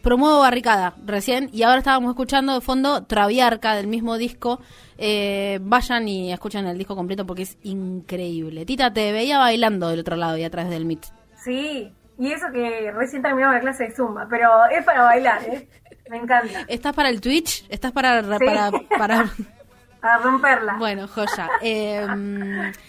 Promuevo 0.02 0.40
Barricada 0.40 0.94
recién 1.04 1.48
y 1.52 1.62
ahora 1.62 1.78
estábamos 1.78 2.10
escuchando 2.10 2.54
de 2.54 2.60
fondo 2.60 3.04
Traviarca 3.04 3.74
del 3.74 3.86
mismo 3.86 4.18
disco. 4.18 4.60
Eh, 4.98 5.58
vayan 5.62 6.08
y 6.08 6.32
escuchen 6.32 6.66
el 6.66 6.76
disco 6.76 6.94
completo 6.94 7.26
porque 7.26 7.42
es 7.42 7.56
increíble. 7.62 8.66
Tita, 8.66 8.92
te 8.92 9.12
veía 9.12 9.38
bailando 9.38 9.88
del 9.88 10.00
otro 10.00 10.16
lado 10.16 10.36
y 10.36 10.44
a 10.44 10.50
través 10.50 10.70
del 10.70 10.84
Meet. 10.84 11.06
Sí, 11.42 11.90
y 12.18 12.32
eso 12.32 12.46
que 12.52 12.92
recién 12.92 13.22
terminamos 13.22 13.54
la 13.54 13.60
clase 13.60 13.84
de 13.84 13.92
Zumba, 13.92 14.26
pero 14.28 14.66
es 14.66 14.84
para 14.84 15.04
bailar, 15.04 15.42
¿eh? 15.44 15.68
Me 16.10 16.18
encanta. 16.18 16.64
¿Estás 16.68 16.94
para 16.94 17.08
el 17.08 17.20
Twitch? 17.20 17.64
¿Estás 17.70 17.92
para... 17.92 18.22
Sí. 18.22 18.44
para, 18.44 18.70
para... 18.98 19.30
A 20.02 20.18
romperla. 20.18 20.76
Bueno, 20.78 21.06
joya. 21.08 21.48
Eh, 21.62 22.06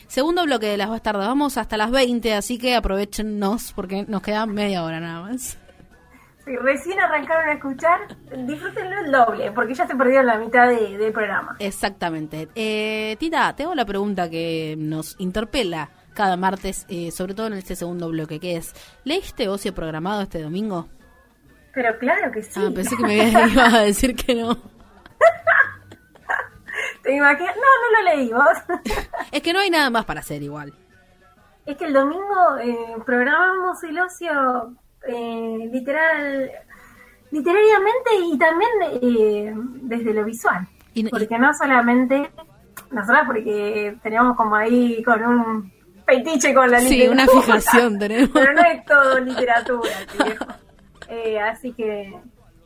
segundo 0.07 0.43
bloque 0.45 0.67
de 0.67 0.77
las 0.77 0.89
bastardas. 0.89 1.27
Vamos 1.27 1.57
hasta 1.57 1.75
las 1.77 1.91
20, 1.91 2.33
así 2.33 2.57
que 2.57 2.75
aprovechenos 2.75 3.73
porque 3.73 4.05
nos 4.07 4.21
queda 4.21 4.45
media 4.45 4.83
hora 4.83 4.99
nada 4.99 5.21
más. 5.21 5.57
Si 6.45 6.55
recién 6.57 6.99
arrancaron 6.99 7.49
a 7.49 7.53
escuchar, 7.53 7.99
disfrútenlo 8.47 8.99
el 9.05 9.11
doble, 9.11 9.51
porque 9.51 9.75
ya 9.75 9.85
se 9.85 9.95
perdieron 9.95 10.25
la 10.25 10.37
mitad 10.37 10.67
de- 10.69 10.97
del 10.97 11.11
programa. 11.13 11.55
Exactamente. 11.59 12.47
Eh, 12.55 13.15
Tita, 13.19 13.55
tengo 13.55 13.75
la 13.75 13.85
pregunta 13.85 14.27
que 14.29 14.75
nos 14.77 15.15
interpela 15.19 15.89
cada 16.15 16.37
martes, 16.37 16.85
eh, 16.89 17.11
sobre 17.11 17.35
todo 17.35 17.47
en 17.47 17.53
este 17.53 17.75
segundo 17.75 18.09
bloque, 18.09 18.39
que 18.39 18.55
es, 18.57 18.73
¿leíste 19.03 19.49
Ocio 19.49 19.73
Programado 19.75 20.21
este 20.21 20.41
domingo? 20.41 20.87
Pero 21.73 21.97
claro 21.99 22.31
que 22.31 22.41
sí. 22.41 22.59
Ah, 22.61 22.71
pensé 22.73 22.97
que 22.97 23.03
me 23.03 23.29
ibas 23.29 23.51
ibas 23.53 23.73
a 23.73 23.79
decir 23.81 24.15
que 24.15 24.33
no. 24.35 24.57
¿Te 27.03 27.15
imaginas? 27.15 27.55
No, 27.55 27.61
no 27.61 27.97
lo 27.97 28.15
leí 28.15 28.31
vos. 28.31 28.79
Es 29.31 29.41
que 29.41 29.53
no 29.53 29.59
hay 29.59 29.69
nada 29.69 29.89
más 29.89 30.05
para 30.05 30.19
hacer 30.19 30.41
igual. 30.43 30.73
es 31.65 31.77
que 31.77 31.85
el 31.85 31.93
domingo 31.93 32.57
eh, 32.61 32.95
programamos 33.05 33.81
el 33.83 33.97
ocio 33.99 34.75
eh, 35.07 35.69
literal, 35.71 36.51
literariamente 37.31 38.09
y 38.23 38.37
también 38.37 38.69
eh, 39.01 39.53
desde 39.83 40.13
lo 40.13 40.25
visual. 40.25 40.67
Y- 40.93 41.05
y- 41.07 41.09
porque 41.09 41.37
no 41.39 41.53
solamente 41.53 42.29
nosotras, 42.91 43.23
porque 43.25 43.97
teníamos 44.03 44.35
como 44.35 44.55
ahí 44.55 45.01
con 45.03 45.23
un 45.23 45.73
fetiche 46.05 46.53
con 46.53 46.69
la 46.69 46.81
Sí, 46.81 46.89
literatura. 46.97 47.23
una 47.23 47.41
fijación 47.41 47.99
tenemos. 47.99 48.29
Pero 48.33 48.53
no 48.53 48.61
es 48.63 48.85
todo 48.85 49.19
literatura, 49.19 49.91
tío. 50.17 50.35
Eh, 51.07 51.39
así 51.39 51.71
que 51.73 52.13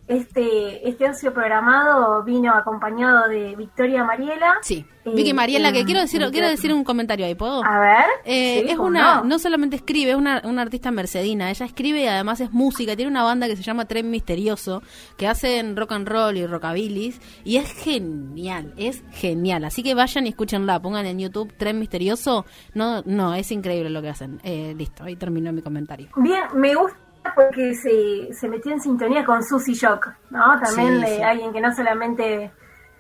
este, 0.08 0.88
este 0.88 1.10
ocio 1.10 1.34
programado 1.34 2.24
vino 2.24 2.54
acompañado 2.54 3.28
de 3.28 3.56
Victoria 3.56 4.04
Mariela. 4.04 4.56
Sí. 4.62 4.86
Eh, 5.06 5.12
Vicky 5.16 5.34
Mariela, 5.34 5.72
que 5.72 5.80
en- 5.82 5.86
quiero 5.86 6.02
decir, 6.02 6.26
quiero 6.32 6.48
decir 6.48 6.74
un 6.74 6.84
comentario 6.84 7.26
ahí, 7.28 7.36
¿puedo? 7.36 7.64
A 7.64 7.80
ver. 7.80 8.06
Eh, 8.24 8.64
sí, 8.66 8.72
es 8.72 8.78
una, 8.80 9.18
no. 9.18 9.24
no 9.26 9.40
solamente 9.40 9.76
escribe, 9.76 10.12
es 10.12 10.18
una, 10.18 10.42
una 10.46 10.64
artista 10.64 10.90
mercedina. 10.92 11.50
Ella 11.52 11.66
escribe 11.66 12.02
y 12.02 12.08
además 12.08 12.42
es 12.42 12.52
música. 12.52 12.96
Tiene 12.96 13.12
una 13.12 13.24
banda 13.24 13.48
que 13.48 13.56
se 13.56 13.62
llama 13.64 13.86
Tren 13.86 14.10
Misterioso, 14.10 14.82
que 15.18 15.28
hacen 15.28 15.76
rock 15.78 15.92
and 15.92 16.08
roll 16.08 16.38
y 16.38 16.48
rockabilis. 16.48 17.22
Y 17.44 17.58
es 17.58 17.72
genial, 17.72 18.74
es 18.78 19.04
genial. 19.12 19.64
Así 19.66 19.84
que 19.84 19.94
vayan 19.94 20.26
y 20.26 20.30
escúchenla. 20.30 20.82
Pongan 20.82 21.06
en 21.06 21.20
YouTube 21.20 21.54
Tren 21.56 21.78
Misterioso. 21.80 22.46
No, 22.74 23.02
no, 23.06 23.36
es 23.36 23.52
increíble 23.52 23.90
lo 23.92 24.02
que 24.02 24.10
hacen. 24.10 24.40
Eh, 24.44 24.74
listo, 24.76 25.04
ahí 25.04 25.16
terminó 25.16 25.52
mi 25.54 25.62
comentario. 25.62 26.10
Bien, 26.18 26.44
me 26.56 26.74
gusta 26.74 26.98
porque 27.34 27.74
se, 27.76 28.34
se 28.34 28.48
metió 28.50 28.72
en 28.72 28.82
sintonía 28.82 29.26
con 29.26 29.44
Susy 29.44 29.74
Shock, 29.74 30.10
¿no? 30.30 30.60
También 30.60 31.06
Sí, 31.06 31.22
alguien 31.24 31.52
que 31.54 31.62
no 31.62 31.74
solamente 31.76 32.52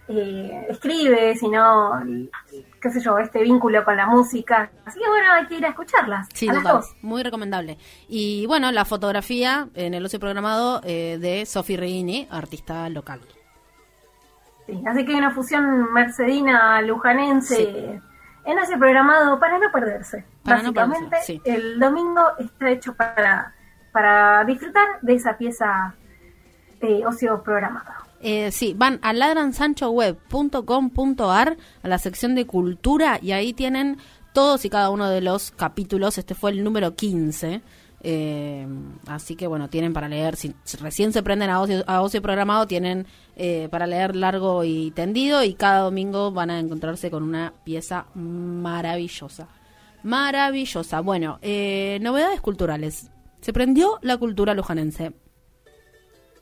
eh, 0.08 0.66
escribe, 0.70 1.36
sino, 1.36 1.92
qué 2.82 2.90
sé 2.92 3.00
yo, 3.02 3.18
este 3.18 3.42
vínculo 3.42 3.84
con 3.84 3.98
la 3.98 4.06
música. 4.06 4.70
Así 4.86 5.00
que 5.00 5.08
bueno, 5.08 5.32
hay 5.34 5.48
que 5.48 5.56
ir 5.58 5.66
a 5.66 5.70
escucharlas. 5.70 6.28
Sí, 6.34 6.48
a 6.48 6.54
las 6.54 6.64
dos. 6.64 6.96
muy 7.02 7.24
recomendable. 7.24 7.78
Y 8.08 8.46
bueno, 8.46 8.72
la 8.72 8.86
fotografía 8.86 9.68
en 9.74 9.94
el 9.94 10.06
ocio 10.06 10.20
programado 10.20 10.82
eh, 10.84 11.18
de 11.20 11.46
Sofi 11.46 11.76
Reini, 11.76 12.28
artista 12.30 12.88
local. 12.90 13.22
Sí, 14.68 14.80
así 14.88 15.06
que 15.06 15.12
hay 15.14 15.18
una 15.20 15.32
fusión 15.32 15.92
mercedina-lujanense 15.94 17.56
Sí. 17.56 18.00
en 18.46 18.60
ese 18.60 18.78
programado 18.78 19.40
para 19.40 19.58
no 19.58 19.72
perderse. 19.72 20.24
Para 20.44 20.58
no 20.58 20.72
Básicamente, 20.72 21.10
perderse, 21.10 21.34
sí. 21.34 21.42
el 21.46 21.80
domingo 21.80 22.22
está 22.38 22.70
hecho 22.70 22.94
para, 22.96 23.55
para 23.96 24.44
disfrutar 24.44 25.00
de 25.04 25.14
esa 25.14 25.38
pieza 25.38 25.96
de 26.82 27.06
ocio 27.06 27.42
programado. 27.44 27.94
Eh, 28.20 28.52
sí, 28.52 28.76
van 28.78 29.00
a 29.02 29.14
ladransanchoweb.com.ar 29.14 31.56
a 31.82 31.88
la 31.88 31.98
sección 31.98 32.36
de 32.36 32.46
cultura 32.46 33.20
y 33.22 33.32
ahí 33.32 33.54
tienen 33.54 33.98
todos 34.34 34.66
y 34.66 34.70
cada 34.70 34.90
uno 34.90 35.10
de 35.10 35.22
los 35.22 35.52
capítulos. 35.52 36.18
Este 36.18 36.36
fue 36.36 36.52
el 36.52 36.62
número 36.62 36.94
15. 36.94 37.62
eh, 38.02 38.68
así 39.08 39.38
que 39.38 39.48
bueno, 39.48 39.70
tienen 39.70 39.94
para 39.94 40.10
leer, 40.10 40.36
si 40.36 40.54
recién 40.82 41.14
se 41.14 41.24
prenden 41.24 41.50
a 41.50 41.62
ocio, 41.62 41.86
a 41.88 42.02
ocio 42.02 42.22
programado, 42.22 42.68
tienen 42.68 43.08
eh, 43.38 43.70
para 43.72 43.88
leer 43.88 44.18
largo 44.18 44.66
y 44.66 44.92
tendido 44.92 45.42
y 45.42 45.54
cada 45.54 45.80
domingo 45.80 46.34
van 46.34 46.50
a 46.50 46.60
encontrarse 46.60 47.10
con 47.10 47.24
una 47.24 47.54
pieza 47.64 48.08
maravillosa. 48.14 49.48
Maravillosa. 50.04 51.00
Bueno, 51.00 51.40
eh, 51.42 51.98
novedades 52.02 52.42
culturales. 52.42 53.10
Se 53.46 53.54
prendió 53.54 54.00
la 54.02 54.18
cultura 54.18 54.56
lujanense. 54.56 55.14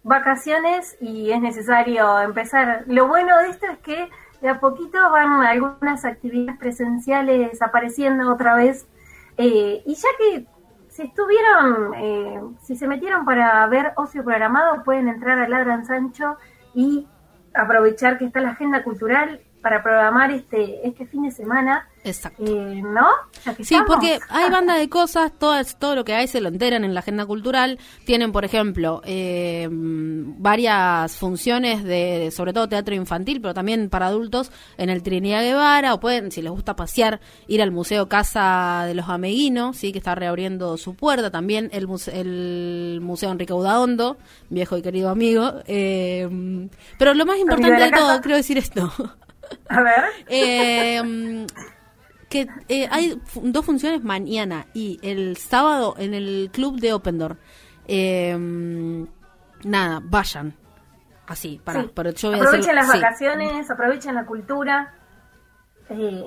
vacaciones 0.04 0.96
y 1.02 1.32
es 1.32 1.42
necesario 1.42 2.22
empezar. 2.22 2.86
Lo 2.88 3.10
bueno 3.10 3.38
de 3.40 3.50
esto 3.50 3.66
es 3.66 3.78
que 3.80 4.10
de 4.40 4.48
a 4.48 4.62
poquito 4.62 4.98
van 5.12 5.46
algunas 5.46 6.06
actividades 6.06 6.58
presenciales 6.58 7.62
apareciendo 7.62 8.32
otra 8.32 8.56
vez. 8.56 8.88
Eh, 9.36 9.84
y 9.86 9.96
ya 9.96 10.08
que 10.18 10.46
si 10.88 11.02
estuvieron, 11.02 11.94
eh, 11.96 12.42
si 12.62 12.78
se 12.78 12.88
metieron 12.88 13.26
para 13.26 13.68
ver 13.68 13.92
ocio 13.98 14.24
programado, 14.24 14.86
pueden 14.86 15.10
entrar 15.10 15.40
a 15.40 15.50
Ladran 15.50 15.86
Sancho 15.86 16.38
y 16.74 17.06
aprovechar 17.54 18.18
que 18.18 18.24
está 18.24 18.40
la 18.40 18.52
agenda 18.52 18.82
cultural 18.82 19.42
para 19.62 19.84
programar 19.84 20.32
este, 20.32 20.88
este 20.88 21.06
fin 21.06 21.24
de 21.24 21.32
semana. 21.32 21.86
Exacto. 22.06 22.44
Eh, 22.46 22.82
¿No? 22.84 23.06
Sí, 23.64 23.76
porque 23.88 24.20
hay 24.30 24.50
banda 24.52 24.76
de 24.76 24.90
cosas, 24.90 25.32
todas, 25.40 25.80
todo 25.80 25.96
lo 25.96 26.04
que 26.04 26.14
hay 26.14 26.28
se 26.28 26.42
lo 26.42 26.50
enteran 26.50 26.84
en 26.84 26.94
la 26.94 27.00
agenda 27.00 27.26
cultural. 27.26 27.80
Tienen, 28.06 28.32
por 28.32 28.44
ejemplo, 28.44 29.02
eh, 29.06 29.68
varias 29.72 31.16
funciones 31.16 31.84
de, 31.84 32.30
sobre 32.32 32.52
todo 32.54 32.68
teatro 32.68 32.94
infantil, 32.96 33.40
pero 33.42 33.54
también 33.54 33.90
para 33.90 34.08
adultos 34.08 34.52
en 34.78 34.90
el 34.90 35.02
Trinidad 35.04 35.42
Guevara, 35.44 35.94
o 35.94 36.00
pueden, 36.00 36.32
si 36.32 36.42
les 36.42 36.52
gusta 36.52 36.76
pasear, 36.76 37.22
ir 37.48 37.62
al 37.62 37.72
Museo 37.72 38.10
Casa 38.10 38.84
de 38.86 38.96
los 38.96 39.08
Ameguinos, 39.10 39.78
sí, 39.78 39.92
que 39.92 40.00
está 40.00 40.16
reabriendo 40.16 40.78
su 40.78 40.96
puerta. 40.96 41.32
También 41.32 41.70
el, 41.74 41.88
muse- 41.88 42.14
el 42.14 43.00
Museo 43.02 43.32
Enrique 43.32 43.54
Udaondo, 43.54 44.18
viejo 44.50 44.78
y 44.78 44.82
querido 44.82 45.10
amigo. 45.10 45.54
Eh, 45.68 46.68
pero 47.00 47.14
lo 47.14 47.26
más 47.26 47.38
importante 47.40 47.82
de 47.82 47.92
todo, 47.92 48.20
creo 48.22 48.36
decir 48.38 48.58
esto. 48.58 48.92
A 49.70 49.82
ver. 49.82 50.04
Eh, 50.30 51.46
que 52.34 52.48
eh, 52.68 52.88
hay 52.92 53.20
dos 53.44 53.64
funciones 53.66 54.04
mañana 54.04 54.66
y 54.74 55.00
el 55.04 55.38
sábado 55.38 55.96
en 56.00 56.14
el 56.14 56.50
club 56.52 56.80
de 56.80 56.92
Open 56.94 57.18
Door. 57.20 57.38
Eh, 57.88 58.36
mm, 58.38 59.04
nada, 59.66 60.02
vayan. 60.04 60.56
Así, 61.28 61.62
para, 61.64 61.84
Sí. 61.84 61.92
pero 61.96 62.10
yo 62.12 62.30
voy 62.30 62.40
a 62.40 62.42
aprovechen 62.42 62.70
hacer- 62.72 62.76
las 62.76 62.92
sí. 62.92 62.98
vacaciones, 63.00 63.72
aprovechen 63.72 64.16
la 64.16 64.26
cultura. 64.26 64.94
Eh, 65.90 66.24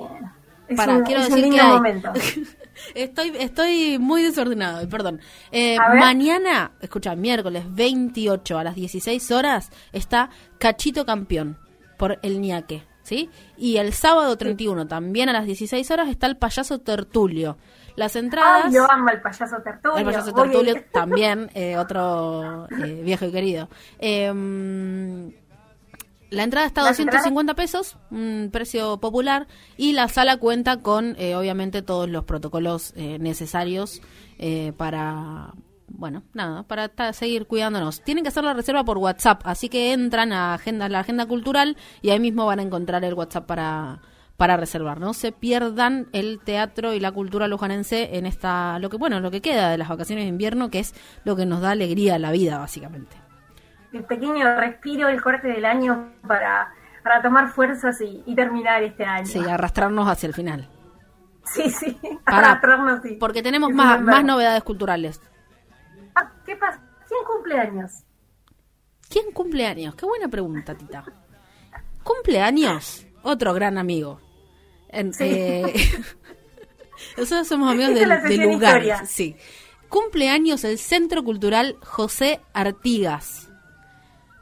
es 0.69 0.77
Pará, 0.77 0.97
un, 0.97 1.03
quiero 1.05 1.21
es 1.23 1.29
un 1.29 1.35
decir 1.37 1.45
lindo 1.51 1.57
que 1.57 1.63
hay- 1.63 1.73
momento. 1.77 2.13
estoy, 2.95 3.33
estoy 3.39 3.99
muy 3.99 4.23
desordenado, 4.23 4.89
perdón. 4.89 5.21
Eh, 5.53 5.77
A 5.79 5.91
ver. 5.91 6.01
mañana, 6.01 6.73
escucha, 6.81 7.15
miércoles 7.15 7.65
28 7.69 8.59
a 8.59 8.65
las 8.65 8.75
16 8.75 9.31
horas 9.33 9.71
está 9.93 10.31
Cachito 10.59 11.05
Campeón 11.05 11.59
por 11.99 12.19
el 12.23 12.41
Niaque, 12.41 12.85
¿sí? 13.07 13.31
Y 13.57 13.77
el 13.77 13.93
sábado 13.93 14.37
31 14.37 14.87
también 14.87 15.29
a 15.29 15.33
las 15.33 15.47
16 15.47 15.91
horas 15.91 16.09
está 16.09 16.27
el 16.27 16.37
payaso 16.37 16.81
Tertulio. 16.81 17.57
Las 17.95 18.17
entradas... 18.17 18.67
Ay, 18.67 18.75
yo 18.75 18.91
amo 18.91 19.09
el 19.09 19.23
payaso 19.23 19.57
Tertulio. 19.63 19.99
El 19.99 20.05
payaso 20.05 20.33
Tertulio 20.33 20.75
también, 20.93 21.51
eh, 21.55 21.79
otro 21.79 22.69
eh, 22.71 23.01
viejo 23.03 23.25
y 23.25 23.33
querido. 23.33 23.69
Eh, 23.99 25.33
la 26.31 26.43
entrada 26.43 26.67
está 26.67 26.81
a 26.81 26.85
¿Las 26.85 26.99
250 26.99 27.55
pesos, 27.55 27.97
un 28.11 28.51
precio 28.53 28.99
popular, 28.99 29.47
y 29.77 29.93
la 29.93 30.09
sala 30.09 30.39
cuenta 30.39 30.79
con, 30.79 31.15
eh, 31.19 31.37
obviamente, 31.37 31.83
todos 31.83 32.09
los 32.09 32.25
protocolos 32.25 32.93
eh, 32.97 33.19
necesarios 33.21 34.03
eh, 34.39 34.73
para, 34.77 35.55
bueno, 35.97 36.23
nada, 36.35 36.63
para 36.65 37.13
seguir 37.13 37.47
cuidándonos. 37.47 38.03
Tienen 38.03 38.23
que 38.25 38.29
hacer 38.29 38.45
la 38.45 38.55
reserva 38.55 38.85
por 38.85 38.99
WhatsApp, 38.99 39.41
así 39.45 39.69
que 39.69 39.93
entran 39.93 40.33
a, 40.33 40.55
agenda, 40.55 40.89
la 40.89 41.01
agenda 41.01 41.27
cultural 41.27 41.77
y 42.03 42.11
ahí 42.11 42.21
mismo 42.21 42.47
van 42.47 42.59
a 42.61 42.63
encontrar 42.63 43.05
el 43.05 43.15
WhatsApp 43.15 43.47
para 43.47 44.01
para 44.37 44.59
reservar. 44.59 45.01
No 45.01 45.15
se 45.15 45.33
pierdan 45.33 46.09
el 46.13 46.41
teatro 46.45 46.93
y 46.93 47.01
la 47.01 47.11
cultura 47.11 47.49
lujanense 47.49 48.19
en 48.19 48.27
esta, 48.27 48.79
lo 48.81 48.91
que 48.91 48.99
bueno, 48.99 49.19
lo 49.21 49.31
que 49.31 49.41
queda 49.41 49.71
de 49.71 49.79
las 49.79 49.89
vacaciones 49.89 50.27
de 50.27 50.29
invierno, 50.29 50.69
que 50.69 50.81
es 50.81 50.95
lo 51.25 51.37
que 51.37 51.47
nos 51.47 51.63
da 51.63 51.71
alegría 51.71 52.17
a 52.17 52.19
la 52.19 52.33
vida, 52.33 52.59
básicamente. 52.59 53.17
El 53.95 54.05
pequeño 54.05 54.45
respiro, 54.61 55.09
el 55.09 55.23
corte 55.23 55.49
del 55.49 55.65
año 55.65 56.13
para, 56.29 56.69
para 57.03 57.23
tomar 57.23 57.49
fuerzas 57.49 57.99
y, 58.03 58.23
y 58.27 58.35
terminar 58.35 58.83
este 58.83 59.07
año. 59.07 59.25
Sí, 59.25 59.39
arrastrarnos 59.39 60.07
hacia 60.07 60.27
el 60.27 60.35
final. 60.35 60.69
sí, 61.45 61.71
sí. 61.71 61.99
Para- 62.27 62.39
arrastrarnos, 62.51 63.01
sí. 63.03 63.17
porque 63.19 63.43
tenemos 63.43 63.71
Es 63.71 63.77
más, 63.77 64.03
más 64.03 64.23
novedades 64.23 64.63
culturales. 64.65 65.19
¿Qué 66.47 66.57
pasa? 66.57 66.81
¿Quién 67.09 67.21
cumple 67.27 67.59
años? 67.59 67.93
¿Quién 69.09 69.33
cumple 69.33 69.67
años? 69.67 69.95
Qué 69.95 70.07
buena 70.07 70.29
pregunta, 70.29 70.75
Tita. 70.77 71.05
¿Cumpleaños? 72.03 73.07
Otro 73.23 73.53
gran 73.55 73.79
amigo. 73.79 74.21
En- 74.89 75.13
Sí. 75.13 75.25
eh, 75.25 75.75
nosotros 77.17 77.47
somos 77.49 77.71
amigos 77.71 77.91
Esta 77.91 78.01
del, 78.01 78.03
es 78.03 78.09
la 78.09 78.17
del 78.21 78.29
sección 78.29 78.53
lugar. 78.53 78.71
historia. 78.83 79.07
Sí. 79.07 79.37
Cumpleaños 79.89 80.65
el 80.65 80.79
Centro 80.79 81.23
Cultural 81.25 81.77
José 81.83 82.41
Artigas. 82.53 83.46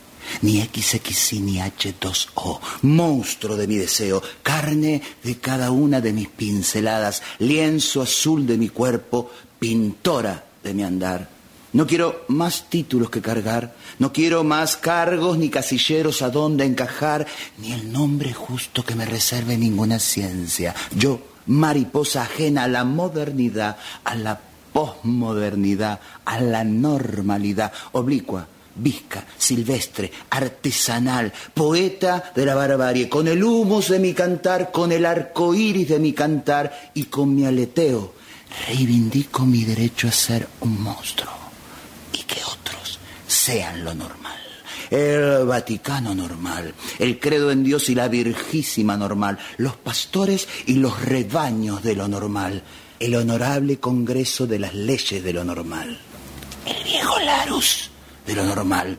ni 0.43 0.61
XXI 0.61 1.41
ni 1.41 1.59
H2O, 1.59 2.61
monstruo 2.83 3.57
de 3.57 3.67
mi 3.67 3.77
deseo, 3.77 4.23
carne 4.43 5.03
de 5.23 5.39
cada 5.39 5.71
una 5.71 6.01
de 6.01 6.13
mis 6.13 6.29
pinceladas, 6.29 7.23
lienzo 7.39 8.03
azul 8.03 8.47
de 8.47 8.57
mi 8.59 8.69
cuerpo, 8.69 9.31
pintora 9.59 10.45
de 10.63 10.75
mi 10.75 10.83
andar. 10.83 11.36
No 11.73 11.87
quiero 11.87 12.25
más 12.29 12.71
títulos 12.71 13.11
que 13.11 13.21
cargar, 13.21 13.75
no 13.99 14.13
quiero 14.13 14.45
más 14.45 14.77
cargos 14.77 15.37
ni 15.37 15.51
casilleros 15.51 16.23
a 16.23 16.31
donde 16.31 16.65
encajar, 16.65 17.27
ni 17.59 17.73
el 17.73 17.93
nombre 17.93 18.33
justo 18.33 18.85
que 18.85 18.95
me 18.95 19.05
reserve 19.05 19.57
ninguna 19.57 19.99
ciencia. 19.99 20.75
Yo, 20.95 21.21
mariposa 21.47 22.23
ajena 22.23 22.65
a 22.65 22.69
la 22.69 22.85
modernidad, 22.85 23.77
a 24.05 24.15
la 24.15 24.41
posmodernidad, 24.73 26.01
a 26.25 26.41
la 26.41 26.63
normalidad, 26.63 27.73
oblicua, 27.93 28.47
visca, 28.77 29.25
silvestre, 29.37 30.13
artesanal, 30.31 31.33
poeta 31.53 32.33
de 32.35 32.47
la 32.47 32.55
barbarie, 32.55 33.09
con 33.09 33.27
el 33.27 33.43
humus 33.43 33.89
de 33.89 33.99
mi 33.99 34.15
cantar, 34.15 34.71
con 34.71 34.93
el 34.93 35.05
arco 35.05 35.55
iris 35.55 35.89
de 35.89 35.99
mi 35.99 36.13
cantar 36.13 36.91
y 36.95 37.05
con 37.05 37.35
mi 37.35 37.45
aleteo, 37.45 38.15
reivindico 38.69 39.45
mi 39.45 39.65
derecho 39.65 40.09
a 40.09 40.13
ser 40.13 40.47
un 40.61 40.81
monstruo 40.83 41.46
que 42.27 42.43
otros 42.45 42.99
sean 43.27 43.85
lo 43.85 43.95
normal. 43.95 44.41
El 44.91 45.45
Vaticano 45.47 46.15
normal, 46.15 46.73
el 46.99 47.19
credo 47.19 47.51
en 47.51 47.65
Dios 47.65 47.89
y 47.89 47.95
la 47.95 48.09
Virgísima 48.09 48.97
normal, 48.97 49.39
los 49.57 49.77
pastores 49.77 50.49
y 50.67 50.75
los 50.75 51.03
rebaños 51.05 51.83
de 51.83 51.97
lo 51.97 52.07
normal, 52.07 52.63
el 53.01 53.15
honorable 53.15 53.79
Congreso 53.79 54.47
de 54.47 54.61
las 54.61 54.75
leyes 54.75 55.25
de 55.25 55.33
lo 55.33 55.45
normal, 55.45 55.99
el 56.67 56.85
viejo 56.85 57.19
Larus 57.21 57.91
de 58.27 58.35
lo 58.35 58.45
normal. 58.45 58.99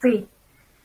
Sí. 0.00 0.28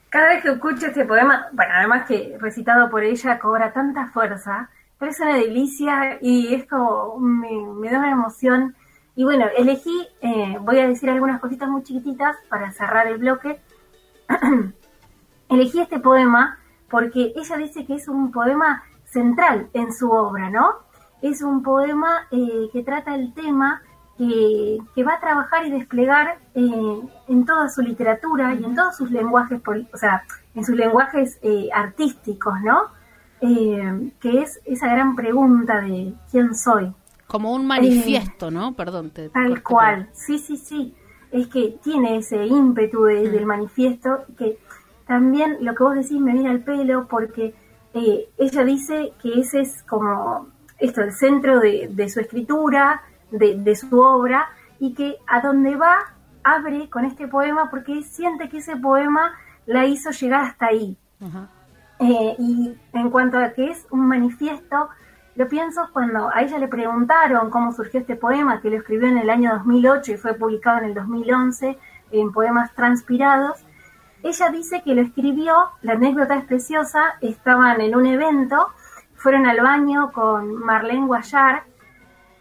Cada 0.09 0.29
vez 0.29 0.43
que 0.43 0.49
escucho 0.51 0.87
este 0.87 1.05
poema, 1.05 1.47
bueno, 1.53 1.73
además 1.75 2.05
que 2.07 2.37
recitado 2.39 2.89
por 2.89 3.03
ella 3.03 3.39
cobra 3.39 3.73
tanta 3.73 4.07
fuerza, 4.07 4.69
pero 4.99 5.11
es 5.11 5.19
una 5.19 5.35
delicia 5.35 6.19
y 6.21 6.53
es 6.53 6.67
como, 6.67 7.17
me, 7.19 7.89
da 7.89 7.99
una 7.99 8.11
emoción. 8.11 8.75
Y 9.15 9.23
bueno, 9.23 9.45
elegí, 9.57 10.07
eh, 10.21 10.57
voy 10.61 10.79
a 10.79 10.87
decir 10.87 11.09
algunas 11.09 11.39
cositas 11.39 11.67
muy 11.67 11.83
chiquititas 11.83 12.35
para 12.49 12.71
cerrar 12.71 13.07
el 13.07 13.17
bloque. 13.17 13.59
elegí 15.49 15.81
este 15.81 15.99
poema 15.99 16.59
porque 16.89 17.33
ella 17.35 17.57
dice 17.57 17.85
que 17.85 17.95
es 17.95 18.07
un 18.07 18.31
poema 18.31 18.83
central 19.05 19.69
en 19.73 19.93
su 19.93 20.11
obra, 20.11 20.49
¿no? 20.49 20.73
Es 21.21 21.41
un 21.41 21.63
poema 21.63 22.27
eh, 22.31 22.69
que 22.71 22.83
trata 22.83 23.15
el 23.15 23.33
tema 23.33 23.81
que, 24.17 24.77
que 24.95 25.03
va 25.03 25.13
a 25.15 25.19
trabajar 25.19 25.65
y 25.65 25.71
desplegar 25.71 26.37
eh, 26.55 26.99
en 27.27 27.45
toda 27.45 27.69
su 27.69 27.81
literatura 27.81 28.53
y 28.53 28.63
en 28.63 28.75
todos 28.75 28.95
sus 28.97 29.09
lenguajes, 29.11 29.59
o 29.91 29.97
sea, 29.97 30.23
en 30.55 30.63
sus 30.63 30.75
lenguajes 30.75 31.39
eh, 31.41 31.69
artísticos, 31.73 32.53
¿no? 32.61 32.83
Eh, 33.41 34.11
que 34.21 34.41
es 34.41 34.59
esa 34.65 34.87
gran 34.87 35.15
pregunta 35.15 35.81
de 35.81 36.13
quién 36.31 36.55
soy. 36.55 36.93
Como 37.27 37.53
un 37.53 37.65
manifiesto, 37.65 38.51
¿no? 38.51 38.73
Perdón, 38.73 39.09
te 39.09 39.29
Tal 39.29 39.47
corté, 39.49 39.63
cual, 39.63 40.09
sí, 40.13 40.37
sí, 40.37 40.55
sí. 40.57 40.95
Es 41.31 41.47
que 41.47 41.77
tiene 41.83 42.17
ese 42.17 42.45
ímpetu 42.45 43.03
de- 43.05 43.27
Mm. 43.27 43.31
del 43.31 43.45
manifiesto 43.47 44.25
que 44.37 44.59
también 45.07 45.57
lo 45.61 45.73
que 45.73 45.83
vos 45.83 45.95
decís 45.95 46.19
me 46.21 46.31
viene 46.33 46.49
al 46.51 46.59
pelo 46.63 47.07
porque 47.07 47.55
ella 48.37 48.63
dice 48.63 49.13
que 49.21 49.39
ese 49.39 49.61
es 49.61 49.83
como 49.83 50.47
esto, 50.79 51.01
el 51.01 51.13
centro 51.13 51.59
de, 51.59 51.89
de 51.91 52.09
su 52.09 52.19
escritura, 52.19 53.01
de, 53.33 53.57
de 53.57 53.75
su 53.75 53.99
obra 53.99 54.49
y 54.79 54.93
que 54.93 55.17
a 55.27 55.41
donde 55.41 55.75
va 55.75 56.13
abre 56.43 56.89
con 56.89 57.05
este 57.05 57.27
poema 57.27 57.69
porque 57.69 58.03
siente 58.03 58.49
que 58.49 58.57
ese 58.57 58.75
poema 58.75 59.33
la 59.65 59.85
hizo 59.85 60.11
llegar 60.11 60.41
hasta 60.41 60.67
ahí. 60.67 60.97
Eh, 61.99 62.35
y 62.37 62.77
en 62.91 63.09
cuanto 63.09 63.37
a 63.37 63.53
que 63.53 63.71
es 63.71 63.87
un 63.89 64.07
manifiesto, 64.07 64.89
lo 65.35 65.47
pienso 65.47 65.89
cuando 65.93 66.29
a 66.29 66.41
ella 66.41 66.57
le 66.57 66.67
preguntaron 66.67 67.49
cómo 67.49 67.71
surgió 67.71 68.01
este 68.01 68.15
poema, 68.15 68.61
que 68.61 68.69
lo 68.69 68.77
escribió 68.77 69.07
en 69.07 69.17
el 69.17 69.29
año 69.29 69.53
2008 69.53 70.11
y 70.11 70.17
fue 70.17 70.33
publicado 70.33 70.79
en 70.79 70.85
el 70.85 70.93
2011 70.93 71.77
en 72.11 72.31
Poemas 72.31 72.73
Transpirados. 72.75 73.63
Ella 74.21 74.49
dice 74.49 74.81
que 74.83 74.95
lo 74.95 75.01
escribió, 75.01 75.71
la 75.81 75.93
anécdota 75.93 76.35
es 76.35 76.45
preciosa, 76.45 77.15
estaban 77.21 77.81
en 77.81 77.95
un 77.95 78.05
evento, 78.05 78.67
fueron 79.15 79.45
al 79.47 79.61
baño 79.61 80.11
con 80.11 80.55
Marlene 80.55 81.07
Guayar 81.07 81.63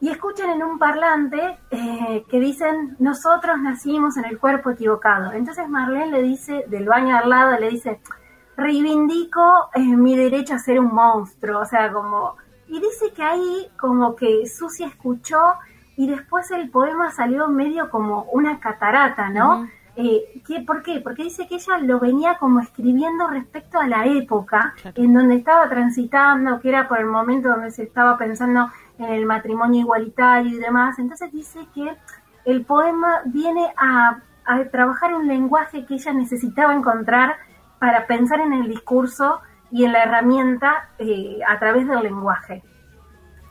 y 0.02 0.08
escuchan 0.08 0.50
en 0.50 0.64
un 0.64 0.80
parlante 0.80 1.60
eh, 1.70 2.24
que 2.28 2.40
dicen, 2.40 2.96
nosotros 2.98 3.60
nacimos 3.60 4.16
en 4.16 4.24
el 4.24 4.36
cuerpo 4.36 4.70
equivocado. 4.70 5.30
Entonces 5.30 5.68
Marlene 5.68 6.10
le 6.10 6.22
dice, 6.24 6.64
del 6.66 6.86
baño 6.86 7.16
al 7.16 7.30
lado, 7.30 7.56
le 7.56 7.68
dice, 7.68 8.00
reivindico 8.56 9.70
eh, 9.72 9.80
mi 9.80 10.16
derecho 10.16 10.54
a 10.54 10.58
ser 10.58 10.80
un 10.80 10.92
monstruo, 10.92 11.60
o 11.60 11.66
sea, 11.66 11.92
como... 11.92 12.34
Y 12.66 12.80
dice 12.80 13.12
que 13.14 13.22
ahí 13.22 13.68
como 13.78 14.16
que 14.16 14.44
Susi 14.48 14.82
escuchó 14.82 15.38
y 15.96 16.08
después 16.08 16.50
el 16.50 16.68
poema 16.68 17.12
salió 17.12 17.46
medio 17.46 17.88
como 17.88 18.24
una 18.32 18.58
catarata, 18.58 19.28
¿no? 19.28 19.68
Eh, 19.94 20.42
¿qué, 20.46 20.62
¿Por 20.62 20.82
qué? 20.82 21.00
Porque 21.00 21.24
dice 21.24 21.46
que 21.46 21.56
ella 21.56 21.78
lo 21.78 22.00
venía 22.00 22.38
como 22.38 22.60
escribiendo 22.60 23.28
respecto 23.28 23.78
a 23.78 23.86
la 23.86 24.06
época 24.06 24.74
en 24.96 25.12
donde 25.12 25.36
estaba 25.36 25.68
transitando, 25.68 26.60
que 26.60 26.70
era 26.70 26.88
por 26.88 26.98
el 26.98 27.06
momento 27.06 27.50
donde 27.50 27.70
se 27.70 27.82
estaba 27.82 28.16
pensando 28.16 28.68
en 28.91 28.91
el 29.04 29.26
matrimonio 29.26 29.80
igualitario 29.80 30.56
y 30.56 30.60
demás. 30.60 30.98
Entonces 30.98 31.32
dice 31.32 31.60
que 31.74 31.96
el 32.44 32.64
poema 32.64 33.22
viene 33.26 33.72
a, 33.76 34.20
a 34.44 34.64
trabajar 34.66 35.14
un 35.14 35.28
lenguaje 35.28 35.86
que 35.86 35.94
ella 35.94 36.12
necesitaba 36.12 36.74
encontrar 36.74 37.36
para 37.78 38.06
pensar 38.06 38.40
en 38.40 38.52
el 38.52 38.68
discurso 38.68 39.40
y 39.72 39.84
en 39.84 39.92
la 39.92 40.04
herramienta 40.04 40.90
eh, 40.98 41.40
a 41.48 41.58
través 41.58 41.88
del 41.88 42.02
lenguaje. 42.02 42.62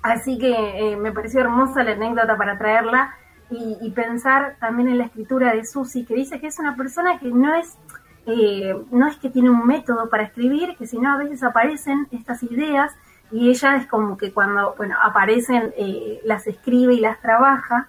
Así 0.04 0.38
que 0.38 0.54
eh, 0.54 0.95
me 0.95 1.12
pareció 1.12 1.41
hermosa 1.41 1.84
la 1.84 1.91
anécdota 1.91 2.38
para 2.38 2.58
traerla 2.58 3.16
y, 3.49 3.78
y, 3.82 3.91
pensar 3.91 4.56
también 4.60 4.88
en 4.88 4.97
la 4.99 5.06
escritura 5.06 5.54
de 5.54 5.66
Susi, 5.66 6.06
que 6.06 6.16
dice 6.16 6.39
que 6.39 6.47
es 6.47 6.58
una 6.60 6.76
persona 6.76 7.20
que 7.20 7.30
no 7.30 7.54
es, 7.56 7.78
eh, 8.26 8.74
no 8.91 9.08
es 9.08 9.18
que 9.18 9.30
tiene 9.30 9.49
un 9.49 9.68
método 9.68 10.10
para 10.10 10.24
escribir, 10.24 10.78
que 10.78 10.88
sino 10.88 11.12
a 11.12 11.18
veces 11.18 11.43
aparecen 11.43 12.08
estas 12.12 12.41
ideas 12.43 12.95
y 13.32 13.50
ella 13.50 13.78
es 13.78 13.88
como 13.88 14.18
que 14.18 14.34
cuando 14.34 14.76
bueno 14.78 14.96
aparecen 15.02 15.74
eh, 15.78 16.20
las 16.26 16.48
escribe 16.48 16.94
y 16.94 17.00
las 17.00 17.20
trabaja. 17.22 17.88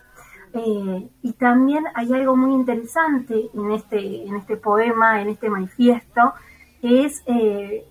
Eh, 0.54 1.08
y 1.22 1.32
también 1.32 1.84
hay 1.94 2.12
algo 2.12 2.36
muy 2.36 2.52
interesante 2.52 3.50
en 3.54 3.70
este, 3.72 4.26
en 4.26 4.36
este 4.36 4.56
poema, 4.56 5.22
en 5.22 5.30
este 5.30 5.48
manifiesto, 5.48 6.34
que 6.82 7.06
es 7.06 7.22
eh, 7.26 7.86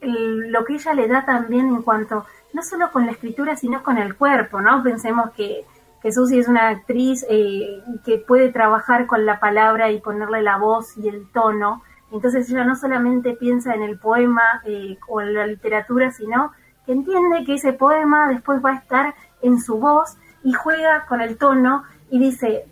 lo 0.00 0.64
que 0.64 0.74
ella 0.74 0.94
le 0.94 1.08
da 1.08 1.26
también 1.26 1.68
en 1.68 1.82
cuanto, 1.82 2.24
no 2.54 2.62
solo 2.62 2.90
con 2.90 3.04
la 3.04 3.12
escritura, 3.12 3.54
sino 3.54 3.82
con 3.82 3.98
el 3.98 4.16
cuerpo, 4.16 4.62
¿no? 4.62 4.82
Pensemos 4.82 5.30
que, 5.32 5.66
que 6.00 6.10
Susi 6.10 6.38
es 6.38 6.48
una 6.48 6.68
actriz 6.68 7.26
que 7.28 8.18
puede 8.26 8.50
trabajar 8.50 9.06
con 9.06 9.26
la 9.26 9.38
palabra 9.38 9.90
y 9.90 10.00
ponerle 10.00 10.40
la 10.40 10.56
voz 10.56 10.96
y 10.96 11.08
el 11.08 11.30
tono. 11.32 11.82
Entonces 12.10 12.48
ella 12.48 12.64
no 12.64 12.76
solamente 12.76 13.34
piensa 13.34 13.74
en 13.74 13.82
el 13.82 13.98
poema 13.98 14.62
o 15.06 15.20
en 15.20 15.34
la 15.34 15.46
literatura, 15.46 16.10
sino 16.12 16.52
que 16.86 16.92
entiende 16.92 17.44
que 17.44 17.54
ese 17.54 17.72
poema 17.72 18.28
después 18.28 18.64
va 18.64 18.70
a 18.72 18.76
estar 18.76 19.14
en 19.42 19.60
su 19.60 19.78
voz 19.78 20.16
y 20.44 20.52
juega 20.52 21.04
con 21.06 21.20
el 21.20 21.36
tono 21.36 21.82
y 22.10 22.18
dice, 22.18 22.64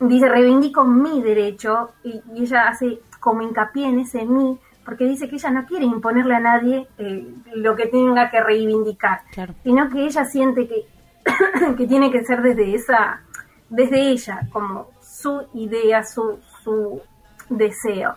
dice, 0.00 0.28
reivindico 0.28 0.84
mi 0.84 1.20
derecho 1.22 1.90
y, 2.04 2.22
y 2.34 2.42
ella 2.44 2.68
hace 2.68 3.00
como 3.20 3.42
hincapié 3.42 3.88
en 3.88 3.98
ese 4.00 4.24
mí, 4.24 4.58
porque 4.84 5.04
dice 5.04 5.28
que 5.28 5.36
ella 5.36 5.50
no 5.50 5.66
quiere 5.66 5.84
imponerle 5.84 6.34
a 6.36 6.40
nadie 6.40 6.86
eh, 6.98 7.26
lo 7.54 7.74
que 7.76 7.86
tenga 7.86 8.30
que 8.30 8.40
reivindicar, 8.42 9.22
Claro. 9.32 9.54
sino 9.64 9.88
que 9.90 10.04
ella 10.06 10.24
siente 10.24 10.68
que, 10.68 10.86
que 11.76 11.86
tiene 11.86 12.10
que 12.10 12.24
ser 12.24 12.40
desde 12.42 12.74
esa, 12.74 13.20
desde 13.68 14.00
ella, 14.00 14.48
como 14.52 14.88
su 15.02 15.42
idea, 15.54 16.04
su, 16.04 16.38
su 16.62 17.02
deseo. 17.50 18.14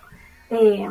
Eh, 0.50 0.88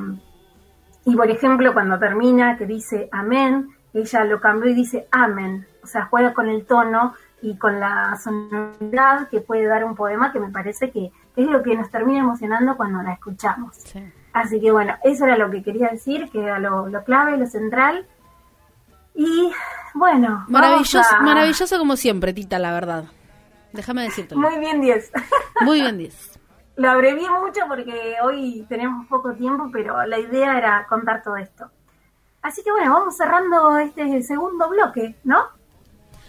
y 1.04 1.16
por 1.16 1.30
ejemplo, 1.30 1.72
cuando 1.72 1.98
termina, 1.98 2.58
que 2.58 2.66
dice 2.66 3.08
amén, 3.12 3.68
ella 3.94 4.24
lo 4.24 4.40
cambió 4.40 4.70
y 4.70 4.74
dice 4.74 5.06
amén, 5.10 5.66
o 5.82 5.86
sea, 5.86 6.06
juega 6.06 6.32
con 6.34 6.48
el 6.48 6.64
tono 6.66 7.14
y 7.42 7.56
con 7.56 7.80
la 7.80 8.16
sonoridad 8.22 9.28
que 9.28 9.40
puede 9.40 9.64
dar 9.66 9.84
un 9.84 9.94
poema 9.94 10.30
que 10.32 10.40
me 10.40 10.50
parece 10.50 10.90
que 10.90 11.10
es 11.36 11.46
lo 11.48 11.62
que 11.62 11.74
nos 11.76 11.90
termina 11.90 12.20
emocionando 12.20 12.76
cuando 12.76 13.02
la 13.02 13.12
escuchamos. 13.14 13.76
Sí. 13.76 14.02
Así 14.32 14.60
que 14.60 14.70
bueno, 14.70 14.94
eso 15.02 15.24
era 15.24 15.36
lo 15.38 15.50
que 15.50 15.62
quería 15.62 15.88
decir, 15.88 16.28
que 16.30 16.42
era 16.42 16.58
lo, 16.58 16.88
lo 16.88 17.02
clave, 17.04 17.36
lo 17.36 17.46
central. 17.46 18.06
Y 19.14 19.50
bueno, 19.94 20.44
Maravilloso, 20.48 20.98
vamos 20.98 21.12
a- 21.12 21.20
maravilloso 21.22 21.78
como 21.78 21.96
siempre, 21.96 22.32
Tita, 22.32 22.58
la 22.58 22.72
verdad. 22.72 23.04
Déjame 23.72 24.02
decírtelo. 24.02 24.40
Muy 24.40 24.58
bien, 24.58 24.80
10. 24.80 25.12
Muy 25.62 25.80
bien, 25.80 25.98
10. 25.98 26.38
Lo 26.76 26.90
abrevié 26.90 27.28
mucho 27.30 27.60
porque 27.68 28.14
hoy 28.22 28.64
tenemos 28.68 29.06
poco 29.06 29.32
tiempo, 29.34 29.68
pero 29.72 30.04
la 30.06 30.18
idea 30.18 30.56
era 30.58 30.86
contar 30.88 31.22
todo 31.22 31.36
esto. 31.36 31.70
Así 32.42 32.62
que 32.62 32.70
bueno, 32.70 32.92
vamos 32.94 33.16
cerrando 33.16 33.76
este 33.78 34.22
segundo 34.22 34.68
bloque, 34.70 35.14
¿no? 35.24 35.38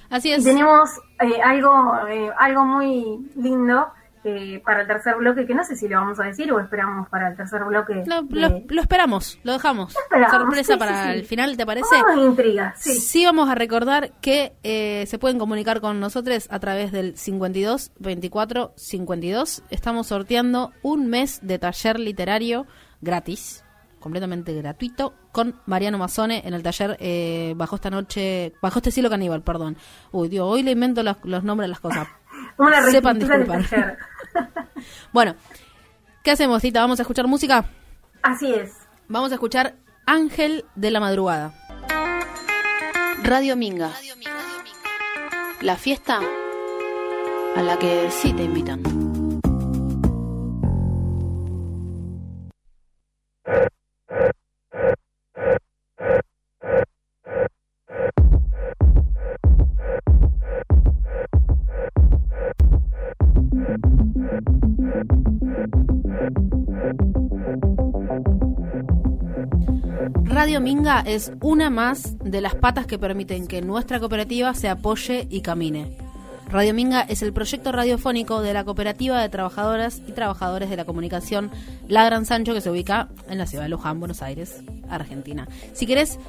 Así 0.10 0.30
Y 0.30 0.34
es. 0.34 0.44
tenemos 0.44 0.90
eh, 1.22 1.42
algo, 1.42 2.08
eh, 2.10 2.30
algo 2.38 2.66
muy 2.66 3.30
lindo 3.38 3.88
eh, 4.26 4.62
para 4.66 4.82
el 4.82 4.88
tercer 4.88 5.16
bloque, 5.16 5.48
que 5.48 5.56
no 5.56 5.64
sé 5.64 5.76
si 5.78 5.88
lo 5.88 5.96
vamos 5.98 6.20
a 6.20 6.24
decir 6.26 6.52
o 6.52 6.60
esperamos 6.60 7.08
para 7.10 7.30
el 7.30 7.38
tercer 7.38 7.64
bloque. 7.64 8.04
Lo, 8.06 8.22
de- 8.24 8.40
lo- 8.42 8.62
lo 8.68 8.82
esperamos, 8.82 9.40
lo 9.44 9.54
dejamos. 9.54 9.96
esperamos, 9.96 10.32
Sorpresa 10.42 10.74
sí, 10.74 10.80
para 10.80 11.04
sí, 11.06 11.10
sí. 11.14 11.20
el 11.20 11.26
final, 11.26 11.58
¿te 11.58 11.66
parece? 11.66 11.88
Oh, 12.14 12.26
intriga, 12.28 12.74
sí. 12.78 12.92
Sí, 13.00 13.26
vamos 13.26 13.50
a 13.50 13.56
recordar 13.56 14.12
que 14.22 14.54
eh, 14.64 15.06
se 15.08 15.18
pueden 15.18 15.40
comunicar 15.40 15.80
con 15.82 16.00
nosotros 16.02 16.48
a 16.52 16.60
través 16.60 16.92
del 16.92 17.18
52 17.18 17.94
24 18.00 18.74
52. 18.76 19.64
Estamos 19.70 20.08
sorteando 20.08 20.72
un 20.84 21.08
mes 21.08 21.40
de 21.42 21.58
taller 21.58 22.00
literario 22.00 22.68
gratis, 23.00 23.64
completamente 24.02 24.54
gratuito, 24.54 25.14
con 25.32 25.56
Mariano 25.66 25.98
Mazzone 25.98 26.42
en 26.46 26.54
el 26.54 26.62
taller 26.62 26.98
eh, 27.00 27.54
Bajo 27.56 27.76
esta 27.76 27.90
noche, 27.90 28.54
Bajo 28.62 28.80
este 28.80 28.92
cielo 28.92 29.10
caníbal, 29.10 29.42
perdón. 29.42 29.78
Uy, 30.12 30.28
Dios, 30.28 30.46
hoy 30.46 30.64
le 30.64 30.72
invento 30.72 31.04
los, 31.04 31.16
los 31.24 31.46
nombres 31.46 31.66
de 31.66 31.70
las 31.70 31.80
cosas. 31.80 32.08
Una 32.58 32.82
Sepan 32.92 33.20
disculpar. 33.20 33.64
Bueno, 35.14 35.36
¿qué 36.24 36.32
hacemos, 36.32 36.62
Tita? 36.62 36.82
¿Vamos 36.82 37.00
a 37.00 37.04
escuchar 37.04 37.28
música? 37.28 37.66
Así 38.24 38.52
es. 38.52 38.72
Vamos 39.08 39.32
a 39.32 39.36
escuchar 39.36 39.76
Ángel 40.06 40.66
de 40.76 40.92
la 40.92 41.00
Madrugada. 41.00 41.54
Radio 43.24 43.56
Minga. 43.56 43.92
La 45.62 45.76
fiesta 45.76 46.20
a 47.56 47.62
la 47.62 47.78
que 47.78 48.10
sí 48.10 48.34
te 48.34 48.44
invitan. 48.44 49.01
Minga 70.74 71.02
es 71.02 71.34
una 71.42 71.70
más 71.70 72.18
de 72.20 72.40
las 72.40 72.56
patas 72.56 72.86
que 72.86 72.98
permiten 72.98 73.46
que 73.46 73.62
nuestra 73.62 74.00
cooperativa 74.00 74.54
se 74.54 74.70
apoye 74.70 75.28
y 75.30 75.42
camine. 75.42 75.98
Radio 76.50 76.74
Minga 76.74 77.02
es 77.02 77.22
el 77.22 77.34
proyecto 77.34 77.74
radiofónico 77.74 78.42
de 78.42 78.54
la 78.54 78.64
Cooperativa 78.64 79.22
de 79.22 79.28
Trabajadoras 79.28 80.02
y 80.08 80.14
Trabajadores 80.14 80.70
de 80.70 80.78
la 80.78 80.86
Comunicación 80.86 81.52
La 81.90 82.06
Gran 82.06 82.26
Sancho, 82.26 82.54
que 82.54 82.62
se 82.62 82.72
ubica 82.72 83.10
en 83.28 83.38
la 83.38 83.48
ciudad 83.48 83.66
de 83.66 83.70
Luján, 83.70 84.00
Buenos 84.00 84.22
Aires, 84.22 84.64
Argentina. 84.90 85.46
Si 85.74 85.86
querés 85.86 86.20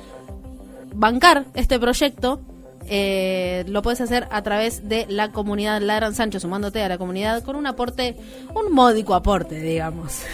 bancar 0.92 1.44
este 1.54 1.78
proyecto, 1.78 2.40
eh, 2.88 3.64
lo 3.68 3.80
puedes 3.82 4.00
hacer 4.00 4.26
a 4.32 4.42
través 4.42 4.88
de 4.88 5.06
la 5.08 5.30
comunidad 5.30 5.80
La 5.82 5.94
Gran 5.94 6.16
Sancho, 6.16 6.40
sumándote 6.40 6.82
a 6.82 6.88
la 6.88 6.98
comunidad 6.98 7.44
con 7.44 7.54
un 7.54 7.68
aporte, 7.68 8.16
un 8.56 8.72
módico 8.72 9.14
aporte, 9.14 9.60
digamos. 9.60 10.24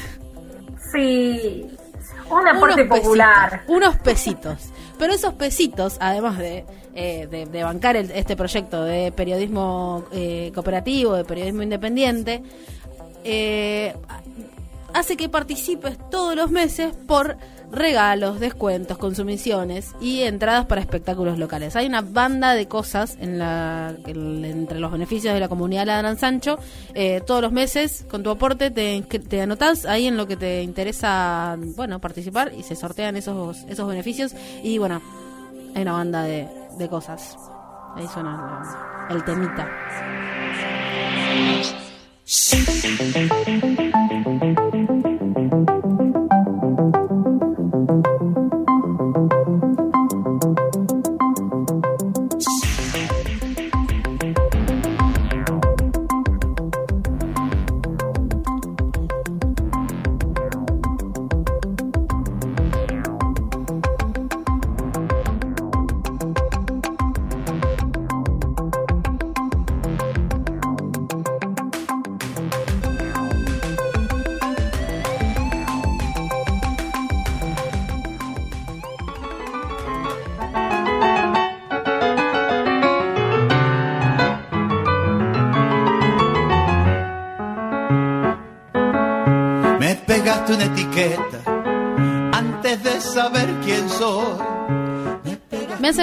Sí. 0.95 1.67
Un 2.31 2.47
aporte 2.49 2.83
Unos 2.83 2.99
popular. 2.99 3.51
pesitos, 3.51 3.69
unos 3.77 3.97
pesitos. 3.97 4.59
Pero 4.99 5.13
esos 5.13 5.35
pesitos, 5.35 5.97
además 6.01 6.39
de, 6.39 6.65
eh, 6.95 7.27
de, 7.31 7.47
de 7.47 7.63
bancar 7.63 7.97
el- 7.97 8.11
este 8.11 8.37
proyecto 8.37 8.85
de 8.85 9.13
periodismo 9.13 10.05
eh, 10.13 10.51
cooperativo, 10.55 11.15
de 11.15 11.25
periodismo 11.25 11.63
independiente, 11.63 12.43
eh, 13.25 13.95
hace 14.93 15.17
que 15.17 15.29
participes 15.29 15.97
todos 16.11 16.35
los 16.35 16.51
meses 16.51 16.93
por 17.07 17.37
regalos, 17.71 18.41
descuentos, 18.41 18.97
consumiciones 18.99 19.95
y 20.01 20.23
entradas 20.23 20.67
para 20.67 20.81
espectáculos 20.81 21.39
locales. 21.39 21.77
Hay 21.77 21.87
una 21.87 22.01
banda 22.01 22.55
de 22.55 22.67
cosas 22.67 23.17
en 23.21 23.39
la, 23.39 23.95
en- 24.07 24.45
entre 24.45 24.81
los 24.81 24.91
beneficios 24.91 25.35
de 25.35 25.41
la 25.41 25.49
comunidad 25.49 25.87
Ladran 25.87 26.17
Sancho. 26.19 26.59
Eh, 26.95 27.21
todos 27.27 27.43
los 27.43 27.53
meses, 27.53 28.07
con 28.11 28.23
tu 28.23 28.31
aporte, 28.31 28.71
te, 28.71 29.03
te 29.03 29.43
anotás 29.43 29.85
ahí 29.85 30.07
en 30.07 30.17
lo 30.17 30.27
que 30.27 30.37
te 30.37 30.63
interesa 30.63 31.57
bueno 31.77 31.99
participar 32.01 32.53
y 32.57 32.63
se 32.63 32.75
sortean 32.77 33.17
esos, 33.17 33.59
esos 33.69 33.87
beneficios. 33.89 34.35
Y 34.63 34.79
bueno, 34.79 35.03
hay 35.75 35.83
una 35.83 35.93
banda 35.93 36.23
de, 36.23 36.49
cosas. 36.89 37.37
Ahí 37.97 38.07
suena 38.13 39.07
el 39.11 39.25
temita. 39.25 39.69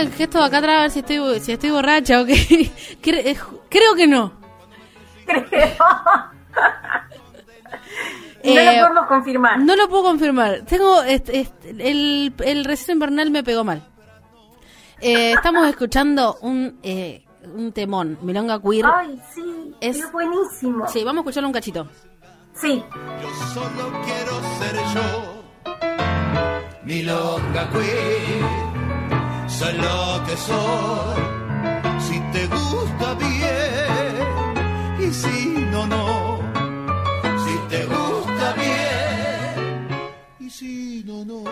El 0.06 0.14
gesto 0.14 0.42
acá 0.44 0.58
atrás 0.60 0.78
a 0.78 0.82
ver 0.82 0.92
si 0.92 1.00
estoy, 1.00 1.40
si 1.40 1.52
estoy 1.52 1.70
borracha 1.72 2.22
o 2.22 2.26
qué. 2.26 2.72
Eh, 3.06 3.38
Creo 3.70 3.96
que 3.96 4.08
no. 4.08 4.32
Creo. 5.26 5.46
no 8.44 8.52
Eh, 8.52 8.66
lo 8.66 8.82
podemos 8.88 9.08
confirmar. 9.08 9.60
No 9.60 9.76
lo 9.76 9.90
puedo 9.90 10.04
confirmar. 10.04 10.62
Tengo 10.68 11.02
este, 11.04 11.40
este, 11.42 11.70
el, 11.72 12.34
el 12.44 12.64
receso 12.66 12.92
invernal 12.92 13.32
me 13.32 13.44
pegó 13.44 13.64
mal. 13.64 13.84
Eh, 15.02 15.32
estamos 15.34 15.68
escuchando 15.68 16.38
un 16.42 16.80
eh, 16.84 17.24
un 17.56 17.72
temón, 17.74 18.18
Milonga 18.22 18.60
Queer. 18.62 18.86
Ay, 18.86 19.22
sí, 19.34 19.76
Es- 19.82 20.12
buenísimo. 20.12 20.88
Sí, 20.88 21.04
vamos 21.04 21.20
a 21.20 21.22
escucharlo 21.22 21.48
un 21.50 21.54
cachito. 21.54 21.88
Sí, 22.56 22.82
Yo 23.22 23.30
solo 23.54 23.92
quiero 24.06 24.42
ser 24.60 24.76
yo. 24.94 26.64
Milonga 26.86 27.70
Queen, 27.72 28.75
soy 29.48 29.74
lo 29.74 30.24
que 30.26 30.38
soy. 30.38 31.24
Si 32.00 32.20
te 32.32 32.48
gusta 32.48 33.14
bien, 33.16 35.08
y 35.08 35.14
si 35.14 35.48
no, 35.72 35.88
no. 35.88 36.40
Si 37.46 37.58
te 37.70 37.86
gusta 37.86 38.54
bien, 38.54 39.88
y 40.40 40.50
si 40.50 41.04
no, 41.06 41.26
no. 41.26 41.44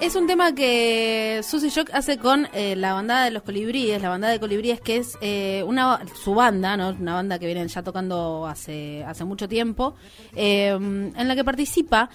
Es 0.00 0.16
un 0.16 0.26
tema 0.26 0.54
que 0.54 1.40
Susy 1.42 1.68
Shock 1.68 1.90
hace 1.92 2.18
con 2.18 2.48
eh, 2.52 2.74
la 2.74 2.94
banda 2.94 3.24
de 3.24 3.30
los 3.30 3.42
colibríes, 3.42 4.00
la 4.00 4.08
banda 4.08 4.28
de 4.28 4.40
colibríes 4.40 4.80
que 4.80 4.96
es 4.96 5.18
eh, 5.20 5.62
una 5.66 6.00
su 6.14 6.34
banda, 6.34 6.76
¿no? 6.76 6.90
una 6.90 7.14
banda 7.14 7.38
que 7.38 7.46
vienen 7.46 7.68
ya 7.68 7.82
tocando 7.82 8.46
hace, 8.46 9.04
hace 9.04 9.24
mucho 9.24 9.48
tiempo, 9.48 9.94
eh, 10.34 10.68
en 10.70 11.28
la 11.28 11.34
que 11.34 11.44
participa 11.44 12.08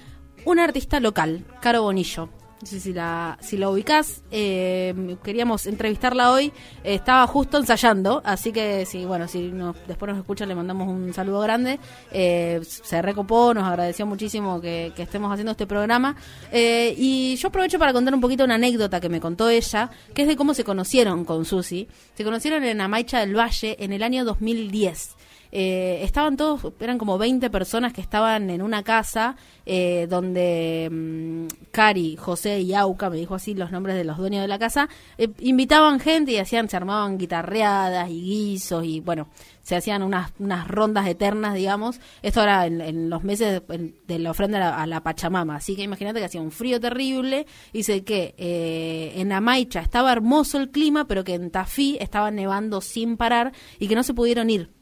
una 0.45 0.63
artista 0.63 0.99
local, 0.99 1.45
Caro 1.61 1.83
Bonillo. 1.83 2.29
No 2.61 2.67
si 2.67 2.93
la, 2.93 3.37
si 3.41 3.57
la 3.57 3.69
ubicás, 3.69 4.23
eh, 4.31 5.17
queríamos 5.23 5.67
entrevistarla 5.67 6.31
hoy, 6.31 6.53
estaba 6.83 7.27
justo 7.27 7.57
ensayando, 7.57 8.21
así 8.23 8.53
que 8.53 8.85
si, 8.85 9.03
bueno, 9.03 9.27
si 9.27 9.51
nos, 9.51 9.75
después 9.87 10.09
nos 10.09 10.19
escucha 10.19 10.45
le 10.45 10.55
mandamos 10.55 10.87
un 10.87 11.13
saludo 11.13 11.41
grande, 11.41 11.79
eh, 12.11 12.61
se 12.63 13.01
recopó, 13.01 13.53
nos 13.53 13.65
agradeció 13.65 14.05
muchísimo 14.05 14.61
que, 14.61 14.93
que 14.95 15.03
estemos 15.03 15.31
haciendo 15.31 15.51
este 15.51 15.67
programa, 15.67 16.15
eh, 16.51 16.95
y 16.97 17.35
yo 17.35 17.49
aprovecho 17.49 17.77
para 17.77 17.91
contar 17.91 18.13
un 18.13 18.21
poquito 18.21 18.45
una 18.45 18.55
anécdota 18.55 19.01
que 19.01 19.09
me 19.09 19.19
contó 19.19 19.49
ella, 19.49 19.91
que 20.13 20.21
es 20.21 20.27
de 20.27 20.37
cómo 20.37 20.53
se 20.53 20.63
conocieron 20.63 21.25
con 21.25 21.43
Susi, 21.43 21.89
se 22.15 22.23
conocieron 22.23 22.63
en 22.63 22.79
Amaicha 22.79 23.19
del 23.19 23.37
Valle 23.37 23.75
en 23.79 23.91
el 23.91 24.01
año 24.01 24.23
2010. 24.23 25.15
Eh, 25.57 26.03
estaban 26.03 26.35
todos, 26.35 26.73
eran 26.81 26.97
como 26.97 27.17
20 27.17 27.49
personas 27.49 27.93
que 27.93 28.01
estaban 28.01 28.49
en 28.49 28.61
una 28.61 28.83
casa 28.83 29.37
eh, 29.65 30.05
donde 30.09 30.89
mm, 30.91 31.45
Cari, 31.71 32.17
José 32.17 32.59
y 32.59 32.73
Auca, 32.73 33.09
me 33.09 33.15
dijo 33.15 33.35
así 33.35 33.53
los 33.53 33.71
nombres 33.71 33.95
de 33.95 34.03
los 34.03 34.17
dueños 34.17 34.41
de 34.41 34.49
la 34.49 34.59
casa, 34.59 34.89
eh, 35.17 35.29
invitaban 35.39 36.01
gente 36.01 36.33
y 36.33 36.39
hacían, 36.39 36.67
se 36.67 36.75
armaban 36.75 37.17
guitarreadas 37.17 38.09
y 38.09 38.21
guisos 38.21 38.83
y 38.83 38.99
bueno, 38.99 39.29
se 39.61 39.77
hacían 39.77 40.03
unas, 40.03 40.33
unas 40.39 40.67
rondas 40.67 41.07
eternas, 41.07 41.55
digamos. 41.55 42.01
Esto 42.21 42.43
era 42.43 42.65
en, 42.65 43.09
los 43.09 43.23
meses 43.23 43.61
de, 43.65 43.93
de 44.05 44.19
la 44.19 44.31
ofrenda 44.31 44.57
a 44.57 44.59
la, 44.59 44.83
a 44.83 44.85
la 44.87 45.03
Pachamama. 45.03 45.55
Así 45.55 45.77
que 45.77 45.83
imagínate 45.83 46.19
que 46.19 46.25
hacía 46.25 46.41
un 46.41 46.51
frío 46.51 46.81
terrible. 46.81 47.47
Dice 47.71 48.03
que 48.03 48.35
eh, 48.37 49.13
en 49.15 49.31
Amaicha 49.31 49.79
estaba 49.79 50.11
hermoso 50.11 50.57
el 50.57 50.69
clima, 50.69 51.07
pero 51.07 51.23
que 51.23 51.35
en 51.35 51.49
Tafí 51.49 51.97
estaba 52.01 52.29
nevando 52.29 52.81
sin 52.81 53.15
parar 53.15 53.53
y 53.79 53.87
que 53.87 53.95
no 53.95 54.03
se 54.03 54.13
pudieron 54.13 54.49
ir. 54.49 54.74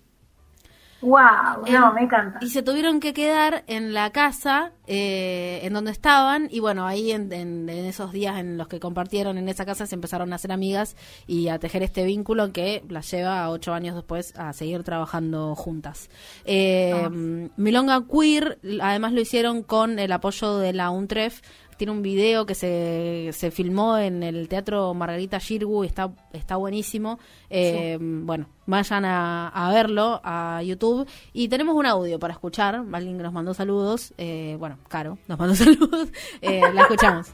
Wow, 1.04 1.66
no, 1.72 1.94
me 1.94 2.02
encanta. 2.04 2.40
Y 2.42 2.50
se 2.50 2.64
tuvieron 2.64 3.00
que 3.00 3.14
quedar 3.14 3.64
en 3.68 3.94
la 3.94 4.12
casa 4.12 4.72
eh, 4.88 5.60
en 5.64 5.74
donde 5.74 5.92
estaban 5.92 6.48
y 6.52 6.60
bueno, 6.60 6.88
ahí 6.88 7.12
en, 7.12 7.32
en- 7.32 7.70
en 7.70 7.86
esos 7.86 8.12
días 8.12 8.38
en 8.40 8.58
los 8.58 8.68
que 8.68 8.80
compartieron 8.80 9.38
en 9.38 9.48
esa 9.50 9.66
casa 9.66 9.86
se 9.86 9.96
empezaron 9.96 10.34
a 10.34 10.38
hacer 10.38 10.52
amigas 10.52 10.96
y 11.28 11.50
a 11.50 11.60
tejer 11.60 11.84
este 11.84 12.04
vínculo 12.06 12.52
que 12.52 12.84
las 12.90 13.10
lleva 13.12 13.44
a 13.44 13.50
ocho 13.50 13.74
años 13.74 13.96
después 13.96 14.34
a 14.38 14.54
seguir 14.54 14.84
trabajando 14.84 15.56
juntas. 15.56 16.10
Eh, 16.46 17.50
Milonga 17.58 18.04
Queer 18.12 18.60
además 18.82 19.14
lo 19.14 19.22
hicieron 19.22 19.64
con 19.64 20.00
el 20.00 20.12
apoyo 20.12 20.58
de 20.58 20.74
la 20.74 20.90
UNTREF 20.90 21.42
tiene 21.84 21.98
un 21.98 22.02
video 22.02 22.46
que 22.46 22.56
se, 22.56 23.32
se 23.34 23.52
filmó 23.52 23.98
en 23.98 24.24
el 24.24 24.48
Teatro 24.48 24.94
Margarita 24.94 25.38
Girgu, 25.38 25.84
está, 25.84 26.12
está 26.32 26.56
buenísimo. 26.56 27.20
Eh, 27.50 27.98
Bueno, 28.00 28.46
vayan 28.66 29.04
a, 29.04 29.50
a 29.50 29.70
verlo 29.74 30.22
a 30.24 30.62
YouTube. 30.64 31.06
Y 31.34 31.50
tenemos 31.50 31.76
un 31.76 31.86
audio 31.86 32.20
para 32.20 32.32
escuchar, 32.32 32.86
alguien 32.94 33.18
que 33.18 33.24
nos 33.24 33.34
mandó 33.34 33.54
saludos. 33.54 34.14
Eh, 34.18 34.56
bueno, 34.60 34.78
Caro 34.88 35.18
nos 35.28 35.38
mandó 35.38 35.56
saludos. 35.58 36.08
Eh, 36.42 36.62
la 36.74 36.84
escuchamos. 36.84 37.34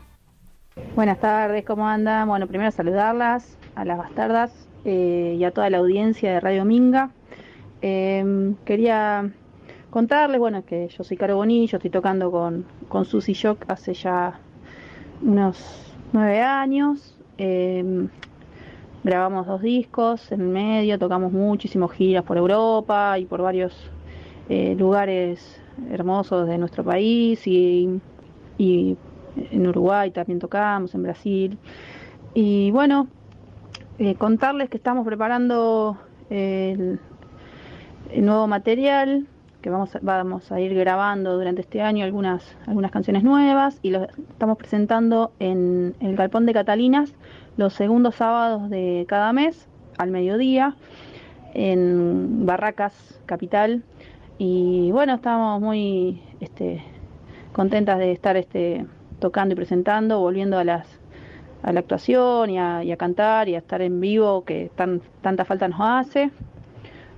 Buenas 0.95 1.19
tardes, 1.19 1.63
¿cómo 1.63 1.87
andan? 1.87 2.27
Bueno, 2.27 2.47
primero 2.47 2.71
saludarlas 2.71 3.55
a 3.75 3.85
las 3.85 3.99
bastardas 3.99 4.67
eh, 4.83 5.35
y 5.37 5.43
a 5.43 5.51
toda 5.51 5.69
la 5.69 5.77
audiencia 5.77 6.33
de 6.33 6.39
Radio 6.39 6.65
Minga. 6.65 7.11
Eh, 7.83 8.55
quería 8.65 9.31
contarles, 9.89 10.39
bueno, 10.39 10.63
que 10.65 10.87
yo 10.87 11.03
soy 11.03 11.17
Caro 11.17 11.35
Bonillo, 11.35 11.77
estoy 11.77 11.89
tocando 11.91 12.31
con, 12.31 12.65
con 12.87 13.05
Susy 13.05 13.33
Shock 13.33 13.65
hace 13.67 13.93
ya 13.93 14.39
unos 15.21 15.93
nueve 16.13 16.41
años. 16.41 17.15
Eh, 17.37 18.07
grabamos 19.03 19.47
dos 19.47 19.61
discos 19.61 20.31
en 20.31 20.41
el 20.41 20.47
medio, 20.47 20.99
tocamos 20.99 21.31
muchísimos 21.31 21.91
giras 21.93 22.23
por 22.23 22.37
Europa 22.37 23.17
y 23.17 23.25
por 23.25 23.41
varios 23.41 23.73
eh, 24.49 24.75
lugares 24.77 25.61
hermosos 25.91 26.47
de 26.47 26.57
nuestro 26.57 26.83
país 26.83 27.47
y, 27.47 28.01
y 28.57 28.97
en 29.51 29.67
Uruguay 29.67 30.11
también 30.11 30.39
tocamos, 30.39 30.93
en 30.95 31.03
Brasil. 31.03 31.57
Y 32.33 32.71
bueno, 32.71 33.07
eh, 33.97 34.15
contarles 34.15 34.69
que 34.69 34.77
estamos 34.77 35.05
preparando 35.05 35.97
el 36.29 36.99
nuevo 38.17 38.47
material, 38.47 39.25
que 39.61 39.69
vamos 39.69 39.95
a, 39.95 39.99
vamos 40.01 40.51
a 40.51 40.59
ir 40.59 40.73
grabando 40.73 41.37
durante 41.37 41.61
este 41.61 41.81
año 41.81 42.05
algunas, 42.05 42.55
algunas 42.65 42.91
canciones 42.91 43.23
nuevas 43.23 43.79
y 43.81 43.91
lo 43.91 44.03
estamos 44.03 44.57
presentando 44.57 45.31
en, 45.39 45.95
el 45.99 46.15
Galpón 46.15 46.45
de 46.45 46.53
Catalinas 46.53 47.13
los 47.57 47.73
segundos 47.73 48.15
sábados 48.15 48.69
de 48.69 49.05
cada 49.07 49.33
mes 49.33 49.67
al 49.97 50.11
mediodía 50.11 50.75
en 51.53 52.45
Barracas 52.45 53.19
Capital. 53.25 53.83
Y 54.37 54.91
bueno 54.91 55.15
estamos 55.15 55.59
muy 55.59 56.21
este, 56.39 56.83
contentas 57.51 57.99
de 57.99 58.13
estar 58.13 58.37
este, 58.37 58.85
tocando 59.19 59.53
y 59.53 59.55
presentando 59.55 60.19
volviendo 60.19 60.57
a 60.57 60.63
las 60.63 60.99
a 61.61 61.73
la 61.73 61.81
actuación 61.81 62.49
y 62.51 62.57
a, 62.57 62.85
y 62.85 62.93
a 62.93 62.95
cantar 62.95 63.49
y 63.49 63.55
a 63.55 63.57
estar 63.57 63.81
en 63.81 63.99
vivo 63.99 64.45
que 64.45 64.71
tan, 64.75 65.01
tanta 65.21 65.43
falta 65.43 65.67
nos 65.67 65.81
hace 65.81 66.31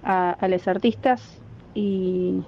a, 0.03 0.31
a 0.31 0.47
los 0.47 0.67
artistas 0.67 1.39
y, 1.73 2.43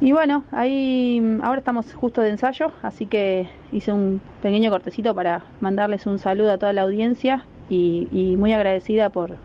y 0.00 0.12
bueno, 0.12 0.44
ahí 0.52 1.20
ahora 1.42 1.58
estamos 1.58 1.92
justo 1.92 2.20
de 2.20 2.30
ensayo, 2.30 2.72
así 2.82 3.06
que 3.06 3.48
hice 3.72 3.92
un 3.92 4.20
pequeño 4.42 4.70
cortecito 4.70 5.14
para 5.14 5.44
mandarles 5.60 6.06
un 6.06 6.18
saludo 6.18 6.52
a 6.52 6.58
toda 6.58 6.72
la 6.72 6.82
audiencia 6.82 7.44
y, 7.68 8.36
muy 8.38 8.52
agradecida 8.52 9.10
por, 9.10 9.36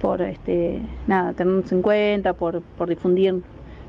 por 0.00 0.22
este, 0.22 0.82
nada, 1.06 1.32
tenernos 1.32 1.72
en 1.72 1.82
cuenta, 1.82 2.34
por, 2.34 2.62
por 2.62 2.88
difundir 2.88 3.42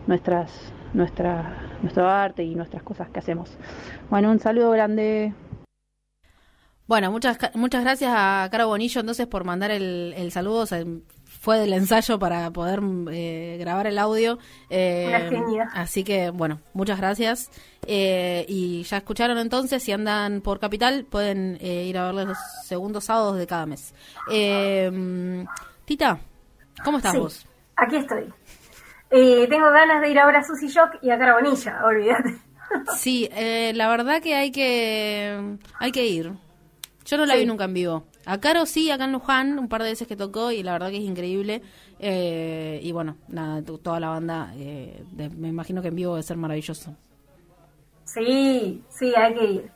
nuestras, 0.08 0.74
nuestra, 0.94 1.58
nuestro 1.82 2.08
arte 2.08 2.44
y 2.44 2.56
nuestras 2.56 2.82
cosas 2.84 3.10
que 3.10 3.20
hacemos. 3.20 3.58
Bueno, 4.10 4.32
un 4.32 4.40
saludo 4.40 4.72
grande. 4.72 5.34
Bueno, 6.88 7.12
muchas 7.12 7.38
muchas 7.56 7.84
gracias 7.84 8.12
a 8.14 8.48
Caro 8.52 8.68
Bonillo 8.68 9.02
entonces 9.02 9.26
por 9.28 9.44
mandar 9.46 9.72
el, 9.72 10.14
el 10.18 10.32
saludo. 10.32 10.66
Fue 11.44 11.60
del 11.60 11.74
ensayo 11.74 12.18
para 12.20 12.50
poder 12.52 12.80
eh, 13.12 13.58
grabar 13.60 13.86
el 13.88 14.00
audio. 14.00 14.40
eh, 14.70 15.30
así 15.74 16.06
que, 16.06 16.30
bueno, 16.30 16.62
muchas 16.74 16.98
gracias. 16.98 17.50
Eh, 17.86 18.46
y 18.48 18.84
ya 18.84 18.96
escucharon 18.98 19.38
entonces, 19.38 19.84
si 19.84 19.92
andan 19.92 20.40
por 20.40 20.62
Capital, 20.62 21.04
pueden 21.04 21.58
eh, 21.60 21.84
ir 21.84 21.98
a 21.98 22.10
ver 22.14 22.28
los 22.28 22.38
segundos 22.66 23.04
sábados 23.04 23.36
de 23.38 23.46
cada 23.46 23.66
mes. 23.66 23.94
Eh, 24.32 25.46
Tita, 25.84 26.18
¿cómo 26.86 26.98
estás 27.00 27.12
Sí, 27.12 27.18
vos? 27.20 27.46
aquí 27.76 27.98
estoy. 27.98 28.34
Eh, 29.12 29.46
tengo 29.50 29.70
ganas 29.72 30.02
de 30.02 30.10
ir 30.12 30.20
ahora 30.20 30.40
a 30.40 30.44
Susy 30.46 30.68
Shock 30.70 30.92
y 31.02 31.10
a 31.10 31.20
Carbonilla, 31.20 31.82
olvídate. 31.86 32.38
Sí, 32.96 33.28
eh, 33.34 33.74
la 33.76 33.90
verdad 33.90 34.22
que 34.22 34.34
hay 34.36 34.50
que 34.52 35.58
hay 35.78 35.92
que 35.92 36.08
ir. 36.08 36.32
Yo 37.06 37.18
no 37.18 37.26
la 37.26 37.34
Sí. 37.34 37.42
vi 37.42 37.46
nunca 37.46 37.66
en 37.66 37.74
vivo. 37.74 38.06
A 38.26 38.40
Caro 38.40 38.66
sí, 38.66 38.90
acá 38.90 39.06
en 39.06 39.12
Luján, 39.12 39.60
un 39.60 39.68
par 39.68 39.84
de 39.84 39.90
veces 39.90 40.08
que 40.08 40.16
tocó 40.16 40.52
y 40.52 40.64
la 40.64 40.74
verdad 40.74 40.90
que 40.90 40.98
es 40.98 41.04
increíble. 41.04 41.62
Eh, 42.00 42.80
y 42.82 42.92
bueno, 42.92 43.18
nada, 43.28 43.62
to- 43.62 43.78
toda 43.78 44.00
la 44.00 44.10
banda, 44.10 44.52
eh, 44.56 45.04
de- 45.12 45.30
me 45.30 45.50
imagino 45.50 45.82
que 45.82 45.90
en 45.90 45.96
vivo 45.96 46.14
debe 46.14 46.24
ser 46.24 46.38
maravilloso. 46.38 46.96
Sí, 48.06 48.84
sí, 48.90 49.14
hay 49.16 49.34
que 49.34 49.46
ir. 49.46 49.72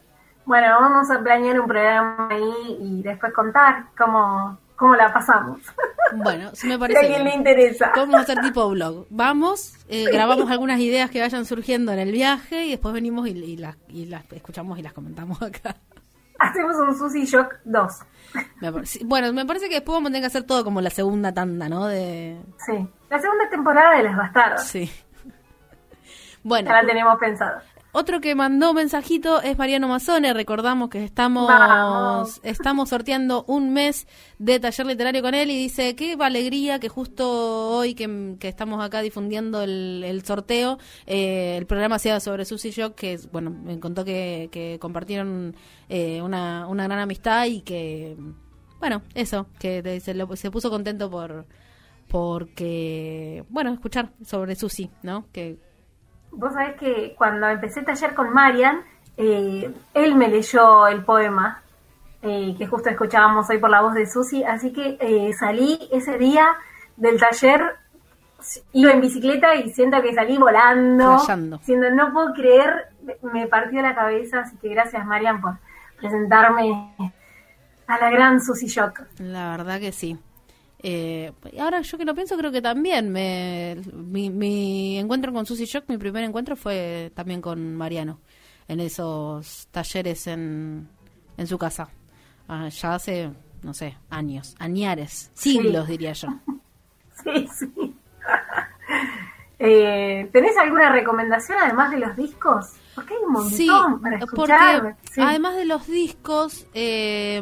Bueno, 0.45 0.67
vamos 0.79 1.09
a 1.11 1.19
planear 1.21 1.59
un 1.59 1.67
programa 1.67 2.27
ahí 2.31 2.77
y 2.79 3.01
después 3.01 3.33
contar 3.33 3.87
cómo, 3.97 4.57
cómo 4.75 4.95
la 4.95 5.13
pasamos. 5.13 5.59
Bueno, 6.15 6.51
sí 6.53 6.67
me 6.67 6.73
Si 6.73 6.75
a 6.75 6.79
parece. 6.79 6.99
alguien 7.01 7.23
le 7.25 7.35
interesa. 7.35 7.91
Vamos 7.93 8.15
a 8.15 8.19
hacer 8.19 8.39
tipo 8.39 8.69
blog. 8.69 9.07
Vamos, 9.09 9.73
eh, 9.89 10.05
grabamos 10.09 10.49
algunas 10.49 10.79
ideas 10.79 11.11
que 11.11 11.19
vayan 11.19 11.43
surgiendo 11.45 11.91
en 11.91 11.99
el 11.99 12.13
viaje 12.13 12.65
y 12.65 12.69
después 12.71 12.93
venimos 12.93 13.27
y, 13.27 13.31
y 13.31 13.57
las, 13.57 13.75
y 13.89 14.05
las 14.05 14.23
escuchamos 14.31 14.79
y 14.79 14.83
las 14.83 14.93
comentamos 14.93 15.41
acá. 15.41 15.75
Hacemos 16.49 16.75
un 16.77 16.97
Sushi 16.97 17.25
Shock 17.25 17.55
2. 17.65 17.93
Me 18.61 18.71
parece- 18.71 18.99
bueno, 19.05 19.31
me 19.33 19.45
parece 19.45 19.69
que 19.69 19.75
después 19.75 19.95
vamos 19.95 20.09
a 20.09 20.11
tener 20.11 20.21
que 20.23 20.27
hacer 20.27 20.43
todo 20.43 20.63
como 20.63 20.81
la 20.81 20.89
segunda 20.89 21.33
tanda, 21.33 21.69
¿no? 21.69 21.85
De, 21.87 22.37
Sí. 22.65 22.87
La 23.09 23.19
segunda 23.19 23.49
temporada 23.49 23.95
de 23.97 24.03
Las 24.03 24.17
Bastardas. 24.17 24.67
sí. 24.67 24.91
Bueno, 26.43 26.69
Ya 26.69 26.81
la 26.81 26.87
tenemos 26.87 27.17
pensado. 27.19 27.59
Otro 27.99 28.21
que 28.21 28.35
mandó 28.35 28.75
mensajito 28.75 29.41
es 29.41 29.57
Mariano 29.57 29.87
Mazone. 29.87 30.31
Recordamos 30.33 30.89
que 30.89 31.03
estamos, 31.03 31.47
Vamos. 31.47 32.39
estamos 32.43 32.89
sorteando 32.89 33.43
un 33.47 33.73
mes 33.73 34.05
de 34.37 34.59
taller 34.59 34.85
literario 34.85 35.23
con 35.23 35.33
él 35.33 35.49
y 35.49 35.57
dice, 35.57 35.95
qué 35.95 36.15
alegría 36.19 36.79
que 36.79 36.89
justo 36.89 37.71
hoy 37.71 37.95
que, 37.95 38.35
que 38.39 38.49
estamos 38.49 38.85
acá 38.85 39.01
difundiendo 39.01 39.63
el, 39.63 40.03
el 40.05 40.23
sorteo, 40.23 40.77
eh, 41.07 41.55
el 41.57 41.65
programa 41.65 41.97
sea 41.97 42.19
sobre 42.19 42.45
Susie 42.45 42.69
Shock, 42.71 42.93
que 42.93 43.19
bueno, 43.31 43.49
me 43.49 43.79
contó 43.79 44.05
que, 44.05 44.49
que 44.51 44.77
compartieron 44.79 45.55
eh, 45.89 46.21
una, 46.21 46.67
una 46.67 46.83
gran 46.83 46.99
amistad 46.99 47.45
y 47.47 47.61
que, 47.61 48.15
bueno, 48.79 49.01
eso, 49.15 49.47
que 49.59 49.99
se, 50.01 50.13
lo- 50.13 50.35
se 50.35 50.51
puso 50.51 50.69
contento 50.69 51.09
por 51.09 51.47
porque, 52.09 53.43
bueno, 53.49 53.73
escuchar 53.73 54.11
sobre 54.23 54.55
Susi, 54.55 54.89
¿no? 55.03 55.25
Que 55.31 55.57
Vos 56.31 56.53
sabés 56.53 56.75
que 56.75 57.15
cuando 57.17 57.47
empecé 57.47 57.83
taller 57.83 58.13
con 58.13 58.31
Marian, 58.31 58.83
eh, 59.17 59.73
él 59.93 60.15
me 60.15 60.27
leyó 60.27 60.87
el 60.87 61.03
poema 61.03 61.63
eh, 62.21 62.55
que 62.57 62.67
justo 62.67 62.89
escuchábamos 62.89 63.49
hoy 63.49 63.59
por 63.59 63.69
la 63.69 63.81
voz 63.81 63.93
de 63.93 64.05
Susi, 64.05 64.43
así 64.43 64.73
que 64.73 64.97
eh, 64.99 65.31
salí 65.33 65.87
ese 65.91 66.17
día 66.17 66.47
del 66.95 67.19
taller, 67.19 67.75
iba 68.73 68.91
en 68.91 69.01
bicicleta 69.01 69.55
y 69.55 69.71
siento 69.71 70.01
que 70.01 70.13
salí 70.13 70.37
volando, 70.37 71.17
Flasheando. 71.17 71.59
siendo 71.59 71.89
no 71.91 72.11
puedo 72.11 72.33
creer, 72.33 72.87
me 73.21 73.47
partió 73.47 73.81
la 73.81 73.95
cabeza, 73.95 74.41
así 74.41 74.57
que 74.57 74.69
gracias 74.69 75.05
Marian 75.05 75.41
por 75.41 75.57
presentarme 75.99 76.93
a 77.87 77.97
la 77.97 78.09
gran 78.09 78.41
Susi 78.41 78.67
Shock. 78.67 79.01
La 79.19 79.51
verdad 79.51 79.79
que 79.79 79.91
sí. 79.91 80.19
Eh, 80.89 81.33
ahora 81.59 81.81
yo 81.81 81.97
que 81.97 82.05
lo 82.05 82.15
pienso, 82.15 82.37
creo 82.37 82.49
que 82.49 82.61
también 82.61 83.11
me, 83.11 83.75
mi, 83.91 84.29
mi 84.29 84.97
encuentro 84.97 85.33
con 85.33 85.45
Susy 85.45 85.65
Shock, 85.65 85.83
mi 85.89 85.97
primer 85.97 86.23
encuentro 86.23 86.55
fue 86.55 87.11
también 87.13 87.41
con 87.41 87.75
Mariano, 87.75 88.21
en 88.69 88.79
esos 88.79 89.67
talleres 89.69 90.27
en, 90.27 90.87
en 91.35 91.45
su 91.45 91.57
casa. 91.57 91.89
Ah, 92.47 92.69
ya 92.69 92.95
hace, 92.95 93.29
no 93.63 93.73
sé, 93.73 93.97
años, 94.09 94.55
añares, 94.59 95.29
siglos 95.33 95.89
diría 95.89 96.13
yo. 96.13 96.29
Sí, 97.23 97.47
sí. 97.53 97.69
Eh, 99.59 100.29
¿Tenés 100.31 100.55
alguna 100.55 100.91
recomendación 100.91 101.57
además 101.59 101.89
de 101.89 101.97
los 101.97 102.15
discos? 102.15 102.73
Porque 102.97 103.13
hay 103.13 103.19
un 103.27 103.31
montón 103.33 103.51
Sí, 103.51 103.67
para 103.67 104.19
porque 104.19 104.23
escuchar. 104.25 104.97
Sí. 105.11 105.21
además 105.21 105.55
de 105.55 105.65
los 105.65 105.85
discos, 105.85 106.65
eh, 106.73 107.39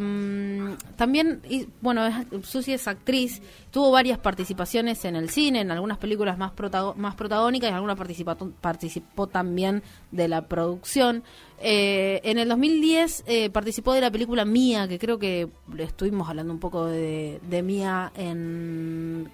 también, 0.98 1.42
y, 1.50 1.66
bueno, 1.80 2.06
es- 2.06 2.16
Susi 2.46 2.74
es 2.74 2.88
actriz, 2.90 3.42
tuvo 3.72 3.90
varias 3.92 4.18
participaciones 4.20 5.06
en 5.06 5.16
el 5.16 5.30
cine, 5.30 5.62
en 5.62 5.72
algunas 5.72 5.98
películas 5.98 6.38
más, 6.38 6.52
protago- 6.52 6.94
más 6.96 7.16
protagónicas 7.16 7.70
y 7.70 7.74
participa- 7.96 8.36
participó 8.60 9.28
también 9.28 9.82
de 10.12 10.28
la 10.28 10.42
producción. 10.50 11.24
Eh, 11.62 12.20
en 12.26 12.38
el 12.38 12.50
2010 12.50 13.24
eh, 13.26 13.50
participó 13.50 13.94
de 13.94 14.02
la 14.02 14.12
película 14.12 14.44
Mía, 14.44 14.90
que 14.90 15.00
creo 15.00 15.18
que 15.18 15.48
estuvimos 15.78 16.28
hablando 16.28 16.52
un 16.52 16.60
poco 16.60 16.86
de, 16.86 17.40
de 17.50 17.64
Mía 17.64 18.12
en... 18.18 19.32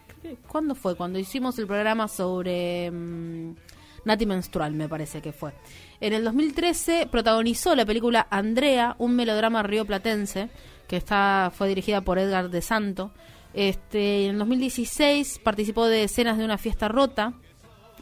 ¿Cuándo 0.48 0.76
fue? 0.76 0.96
Cuando 0.96 1.18
hicimos 1.18 1.58
el 1.58 1.66
programa 1.66 2.08
sobre... 2.08 2.92
mm, 2.92 3.56
Nati 4.06 4.26
Menstrual, 4.26 4.74
me 4.74 4.90
parece 4.90 5.22
que 5.22 5.32
fue. 5.32 5.54
En 6.00 6.14
el 6.14 6.24
2013 6.24 7.08
protagonizó 7.12 7.76
la 7.76 7.86
película 7.86 8.28
Andrea, 8.30 8.96
un 8.98 9.16
melodrama 9.16 9.64
rioplatense, 9.64 10.50
que 10.88 10.98
está, 10.98 11.52
fue 11.56 11.68
dirigida 11.68 12.02
por 12.02 12.20
Edgar 12.20 12.50
de 12.50 12.62
Santo. 12.62 13.12
Este, 13.54 14.28
en 14.28 14.38
2016 14.38 15.40
participó 15.40 15.86
de 15.88 16.04
Escenas 16.06 16.38
de 16.38 16.46
una 16.46 16.58
fiesta 16.58 16.88
rota. 16.88 17.34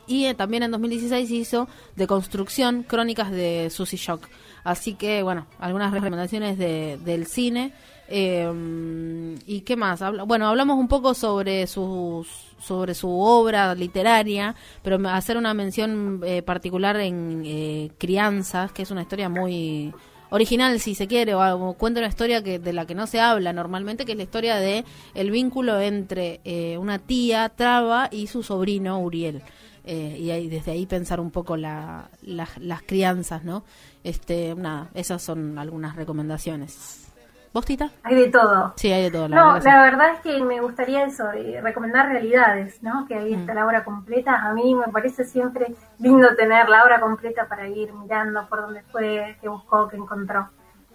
Y 0.07 0.25
eh, 0.25 0.33
también 0.33 0.63
en 0.63 0.71
2016 0.71 1.29
hizo 1.29 1.67
De 1.95 2.07
Construcción, 2.07 2.81
Crónicas 2.83 3.29
de 3.29 3.69
Susy 3.69 3.97
Shock. 3.97 4.27
Así 4.63 4.95
que, 4.95 5.21
bueno, 5.21 5.45
algunas 5.59 5.91
recomendaciones 5.91 6.57
de, 6.57 6.97
del 7.03 7.27
cine. 7.27 7.73
Eh, 8.11 9.35
¿Y 9.45 9.61
qué 9.61 9.75
más? 9.75 10.01
Habla- 10.01 10.23
bueno, 10.23 10.47
hablamos 10.47 10.77
un 10.77 10.87
poco 10.87 11.13
sobre 11.13 11.67
sus 11.67 12.27
sobre 12.59 12.93
su 12.93 13.09
obra 13.09 13.73
literaria, 13.75 14.53
pero 14.83 14.99
hacer 15.09 15.37
una 15.37 15.53
mención 15.53 16.21
eh, 16.25 16.41
particular 16.41 16.97
en 16.97 17.43
eh, 17.45 17.91
Crianzas, 17.97 18.71
que 18.73 18.81
es 18.81 18.91
una 18.91 19.03
historia 19.03 19.29
muy 19.29 19.93
original, 20.31 20.79
si 20.79 20.93
se 20.93 21.07
quiere, 21.07 21.33
o 21.35 21.73
cuenta 21.75 22.01
una 22.01 22.09
historia 22.09 22.43
que 22.43 22.59
de 22.59 22.73
la 22.73 22.85
que 22.85 22.95
no 22.95 23.07
se 23.07 23.19
habla 23.21 23.53
normalmente, 23.53 24.05
que 24.05 24.11
es 24.11 24.17
la 24.17 24.23
historia 24.23 24.57
de 24.57 24.83
el 25.13 25.31
vínculo 25.31 25.79
entre 25.79 26.41
eh, 26.43 26.77
una 26.77 26.99
tía 26.99 27.47
Traba 27.49 28.09
y 28.11 28.27
su 28.27 28.43
sobrino 28.43 28.99
Uriel. 28.99 29.41
Eh, 29.85 30.17
y 30.19 30.29
ahí, 30.31 30.49
desde 30.49 30.71
ahí 30.71 30.85
pensar 30.85 31.19
un 31.19 31.31
poco 31.31 31.55
la- 31.57 32.09
la- 32.21 32.49
las 32.59 32.81
crianzas, 32.83 33.43
¿no? 33.45 33.63
Este, 34.03 34.53
nada, 34.55 34.89
esas 34.93 35.21
son 35.23 35.57
algunas 35.57 35.95
recomendaciones. 35.95 37.08
¿Vos, 37.51 37.65
Tita? 37.65 37.89
Hay 38.03 38.15
de 38.15 38.29
todo. 38.29 38.73
Sí, 38.75 38.91
hay 38.91 39.03
de 39.03 39.11
todo. 39.11 39.27
La 39.27 39.35
no, 39.35 39.53
verdad 39.53 39.65
la 39.71 39.81
verdad 39.81 40.09
es 40.13 40.19
que 40.21 40.43
me 40.43 40.61
gustaría 40.61 41.05
eso, 41.05 41.31
eh, 41.31 41.59
recomendar 41.61 42.07
realidades, 42.07 42.81
¿no? 42.83 43.07
Que 43.07 43.15
ahí 43.15 43.35
Mm. 43.35 43.39
está 43.39 43.53
la 43.55 43.65
obra 43.65 43.83
completa. 43.83 44.35
A 44.35 44.53
mí 44.53 44.75
me 44.75 44.87
parece 44.91 45.23
siempre 45.25 45.73
lindo 45.97 46.35
tener 46.35 46.69
la 46.69 46.83
obra 46.83 46.99
completa 46.99 47.47
para 47.47 47.67
ir 47.67 47.91
mirando 47.93 48.47
por 48.47 48.61
dónde 48.61 48.83
fue, 48.91 49.35
qué 49.41 49.49
buscó, 49.49 49.87
qué 49.87 49.97
encontró. 49.97 50.47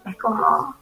Es 0.05 0.15
como, 0.17 0.75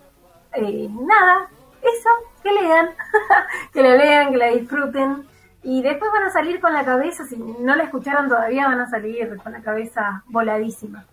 eh, 0.53 0.88
nada, 0.91 1.47
eso, 1.82 2.09
que 2.43 2.51
lean, 2.51 2.89
que 3.74 3.82
la 3.82 3.95
lean, 3.95 4.32
que 4.32 4.38
la 4.38 4.47
disfruten. 4.49 5.28
Y 5.63 5.82
después 5.82 6.11
van 6.11 6.24
a 6.24 6.30
salir 6.32 6.59
con 6.59 6.71
la 6.74 6.84
cabeza, 6.86 7.26
si 7.26 7.38
no 7.38 7.76
la 7.76 7.86
escucharon 7.86 8.28
todavía, 8.30 8.67
van 8.67 8.82
a 8.82 8.89
salir 8.89 9.36
con 9.41 9.53
la 9.53 9.61
cabeza 9.61 10.21
voladísima. 10.28 11.05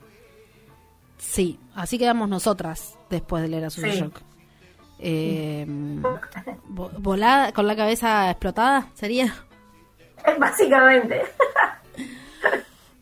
Sí, 1.18 1.58
así 1.74 1.98
quedamos 1.98 2.28
nosotras 2.28 2.98
después 3.08 3.42
de 3.42 3.48
leer 3.48 3.64
a 3.66 3.70
Susy 3.70 3.90
Sí. 3.92 4.00
Shock. 4.00 4.20
Eh, 5.02 5.64
vo- 6.68 6.90
volada, 6.98 7.52
con 7.52 7.66
la 7.66 7.74
cabeza 7.76 8.30
explotada, 8.30 8.88
sería. 8.94 9.34
Básicamente. 10.38 11.22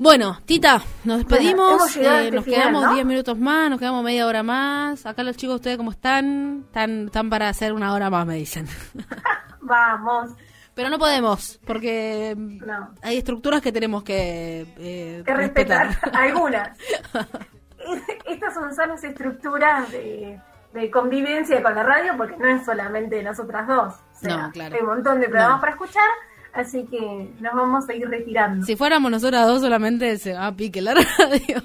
Bueno, 0.01 0.39
Tita, 0.45 0.81
nos 1.03 1.19
despedimos. 1.19 1.97
eh, 1.97 2.01
este 2.27 2.31
nos 2.31 2.45
final, 2.45 2.61
quedamos 2.61 2.83
¿no? 2.85 2.95
10 2.95 3.05
minutos 3.07 3.37
más, 3.39 3.69
nos 3.69 3.81
quedamos 3.81 4.05
media 4.05 4.27
hora 4.29 4.45
más. 4.45 5.05
Acá 5.07 5.25
los 5.25 5.37
chicos, 5.37 5.57
¿ustedes 5.57 5.77
cómo 5.77 5.91
están? 5.91 6.63
Están, 6.67 7.07
están 7.07 7.29
para 7.29 7.49
hacer 7.49 7.73
una 7.73 7.93
hora 7.93 8.09
más, 8.09 8.25
me 8.25 8.37
dicen. 8.37 8.67
Vamos. 9.61 10.31
Pero 10.75 10.89
no 10.91 10.99
podemos, 11.01 11.59
porque 11.67 12.37
No. 12.39 12.95
hay 13.03 13.19
estructuras 13.19 13.61
que 13.61 13.73
tenemos 13.73 14.05
que, 14.05 14.65
eh, 14.79 15.23
que 15.27 15.35
respetar 15.35 15.99
algunas. 16.13 16.79
Estas 18.29 18.55
son 18.55 18.73
sanas 18.75 19.03
estructuras 19.03 19.91
de, 19.91 20.39
de 20.73 20.91
convivencia 20.91 21.63
con 21.63 21.75
la 21.75 21.83
radio, 21.83 22.15
porque 22.17 22.37
no 22.37 22.47
es 22.49 22.65
solamente 22.65 23.23
nosotras 23.23 23.67
dos. 23.67 23.95
O 23.95 24.19
sea, 24.21 24.37
No, 24.37 24.51
claro. 24.53 24.75
Hay 24.75 24.81
un 24.83 24.89
montón 24.89 25.21
de 25.21 25.29
programas 25.29 25.57
No. 25.57 25.61
para 25.61 25.73
escuchar, 25.73 26.09
así 26.53 26.87
que 26.87 27.33
nos 27.41 27.55
vamos 27.55 27.89
a 27.89 27.95
ir 27.95 28.09
retirando. 28.09 28.65
Si 28.67 28.77
fuéramos 28.77 29.11
nosotras 29.11 29.47
dos, 29.47 29.61
solamente 29.63 30.17
se 30.19 30.35
va 30.35 30.47
a 30.49 30.53
pique 30.57 30.81
la 30.83 30.95
radio. 31.19 31.63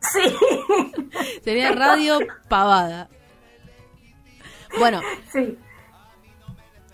Sí, 0.00 0.20
Sería 1.42 1.72
radio 1.72 2.18
pavada. 2.48 3.08
Bueno, 4.78 5.00
sí. 5.32 5.58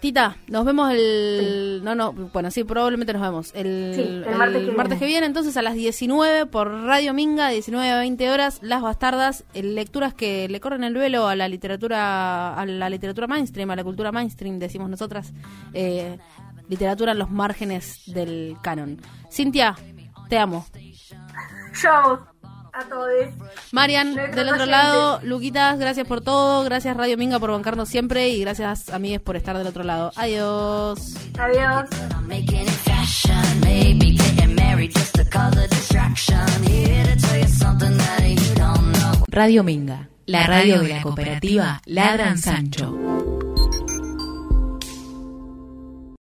Tita, 0.03 0.37
nos 0.49 0.65
vemos 0.65 0.91
el... 0.93 1.81
No, 1.85 1.95
no, 1.95 2.13
bueno, 2.13 2.51
sí, 2.51 2.65
probablemente 2.65 3.13
nos 3.13 3.23
vemos. 3.23 3.53
El, 3.55 3.93
Sí, 3.95 4.01
el 4.03 4.75
martes 4.75 4.99
que 4.99 5.07
viene. 5.07 5.27
entonces 5.27 5.57
a 5.57 5.63
las 5.63 5.75
19 5.75 6.47
por 6.47 6.73
Radio 6.83 7.15
Minga, 7.15 7.51
19 7.51 7.89
a 7.89 7.99
20 8.01 8.29
horas, 8.29 8.59
Las 8.63 8.83
Bastardas, 8.83 9.45
eh, 9.55 9.63
lecturas 9.63 10.13
que 10.13 10.49
le 10.49 10.59
corren 10.59 10.83
el 10.83 10.95
velo 10.95 11.29
a 11.29 11.37
la 11.37 11.47
literatura 11.47 12.53
a 12.53 12.67
la 12.67 12.91
literatura 12.91 13.29
mainstream, 13.29 13.71
a 13.71 13.77
la 13.77 13.85
cultura 13.85 14.11
mainstream, 14.11 14.59
decimos 14.59 14.91
nosotras. 14.91 15.33
Eh, 15.73 16.19
literatura 16.69 17.13
en 17.13 17.21
los 17.21 17.31
márgenes 17.31 18.03
del 18.07 18.57
canon. 18.61 19.01
Cintia, 19.31 19.77
te 20.29 20.37
amo. 20.37 20.67
Yo 21.81 22.27
a 22.73 22.85
todos. 22.85 23.11
Marian, 23.71 24.15
del 24.15 24.49
otro 24.49 24.67
lado, 24.67 25.21
Luquitas, 25.23 25.79
gracias 25.79 26.07
por 26.07 26.21
todo, 26.21 26.65
gracias 26.65 26.97
Radio 26.97 27.17
Minga 27.17 27.39
por 27.39 27.51
bancarnos 27.51 27.89
siempre 27.89 28.31
y 28.31 28.41
gracias 28.41 28.89
amigues 28.89 29.21
por 29.21 29.37
estar 29.37 29.57
del 29.59 29.67
otro 29.67 29.85
lado. 29.85 30.13
Adiós. 30.17 31.15
Adiós. 31.39 31.89
A. 32.11 32.23
Radio 39.29 39.65
Minga, 39.65 40.09
La 40.27 40.47
radio 40.47 40.81
de 40.81 40.89
la 40.89 41.03
cooperativa 41.03 41.81
Ladran 41.87 42.39
Sancho. 42.39 43.52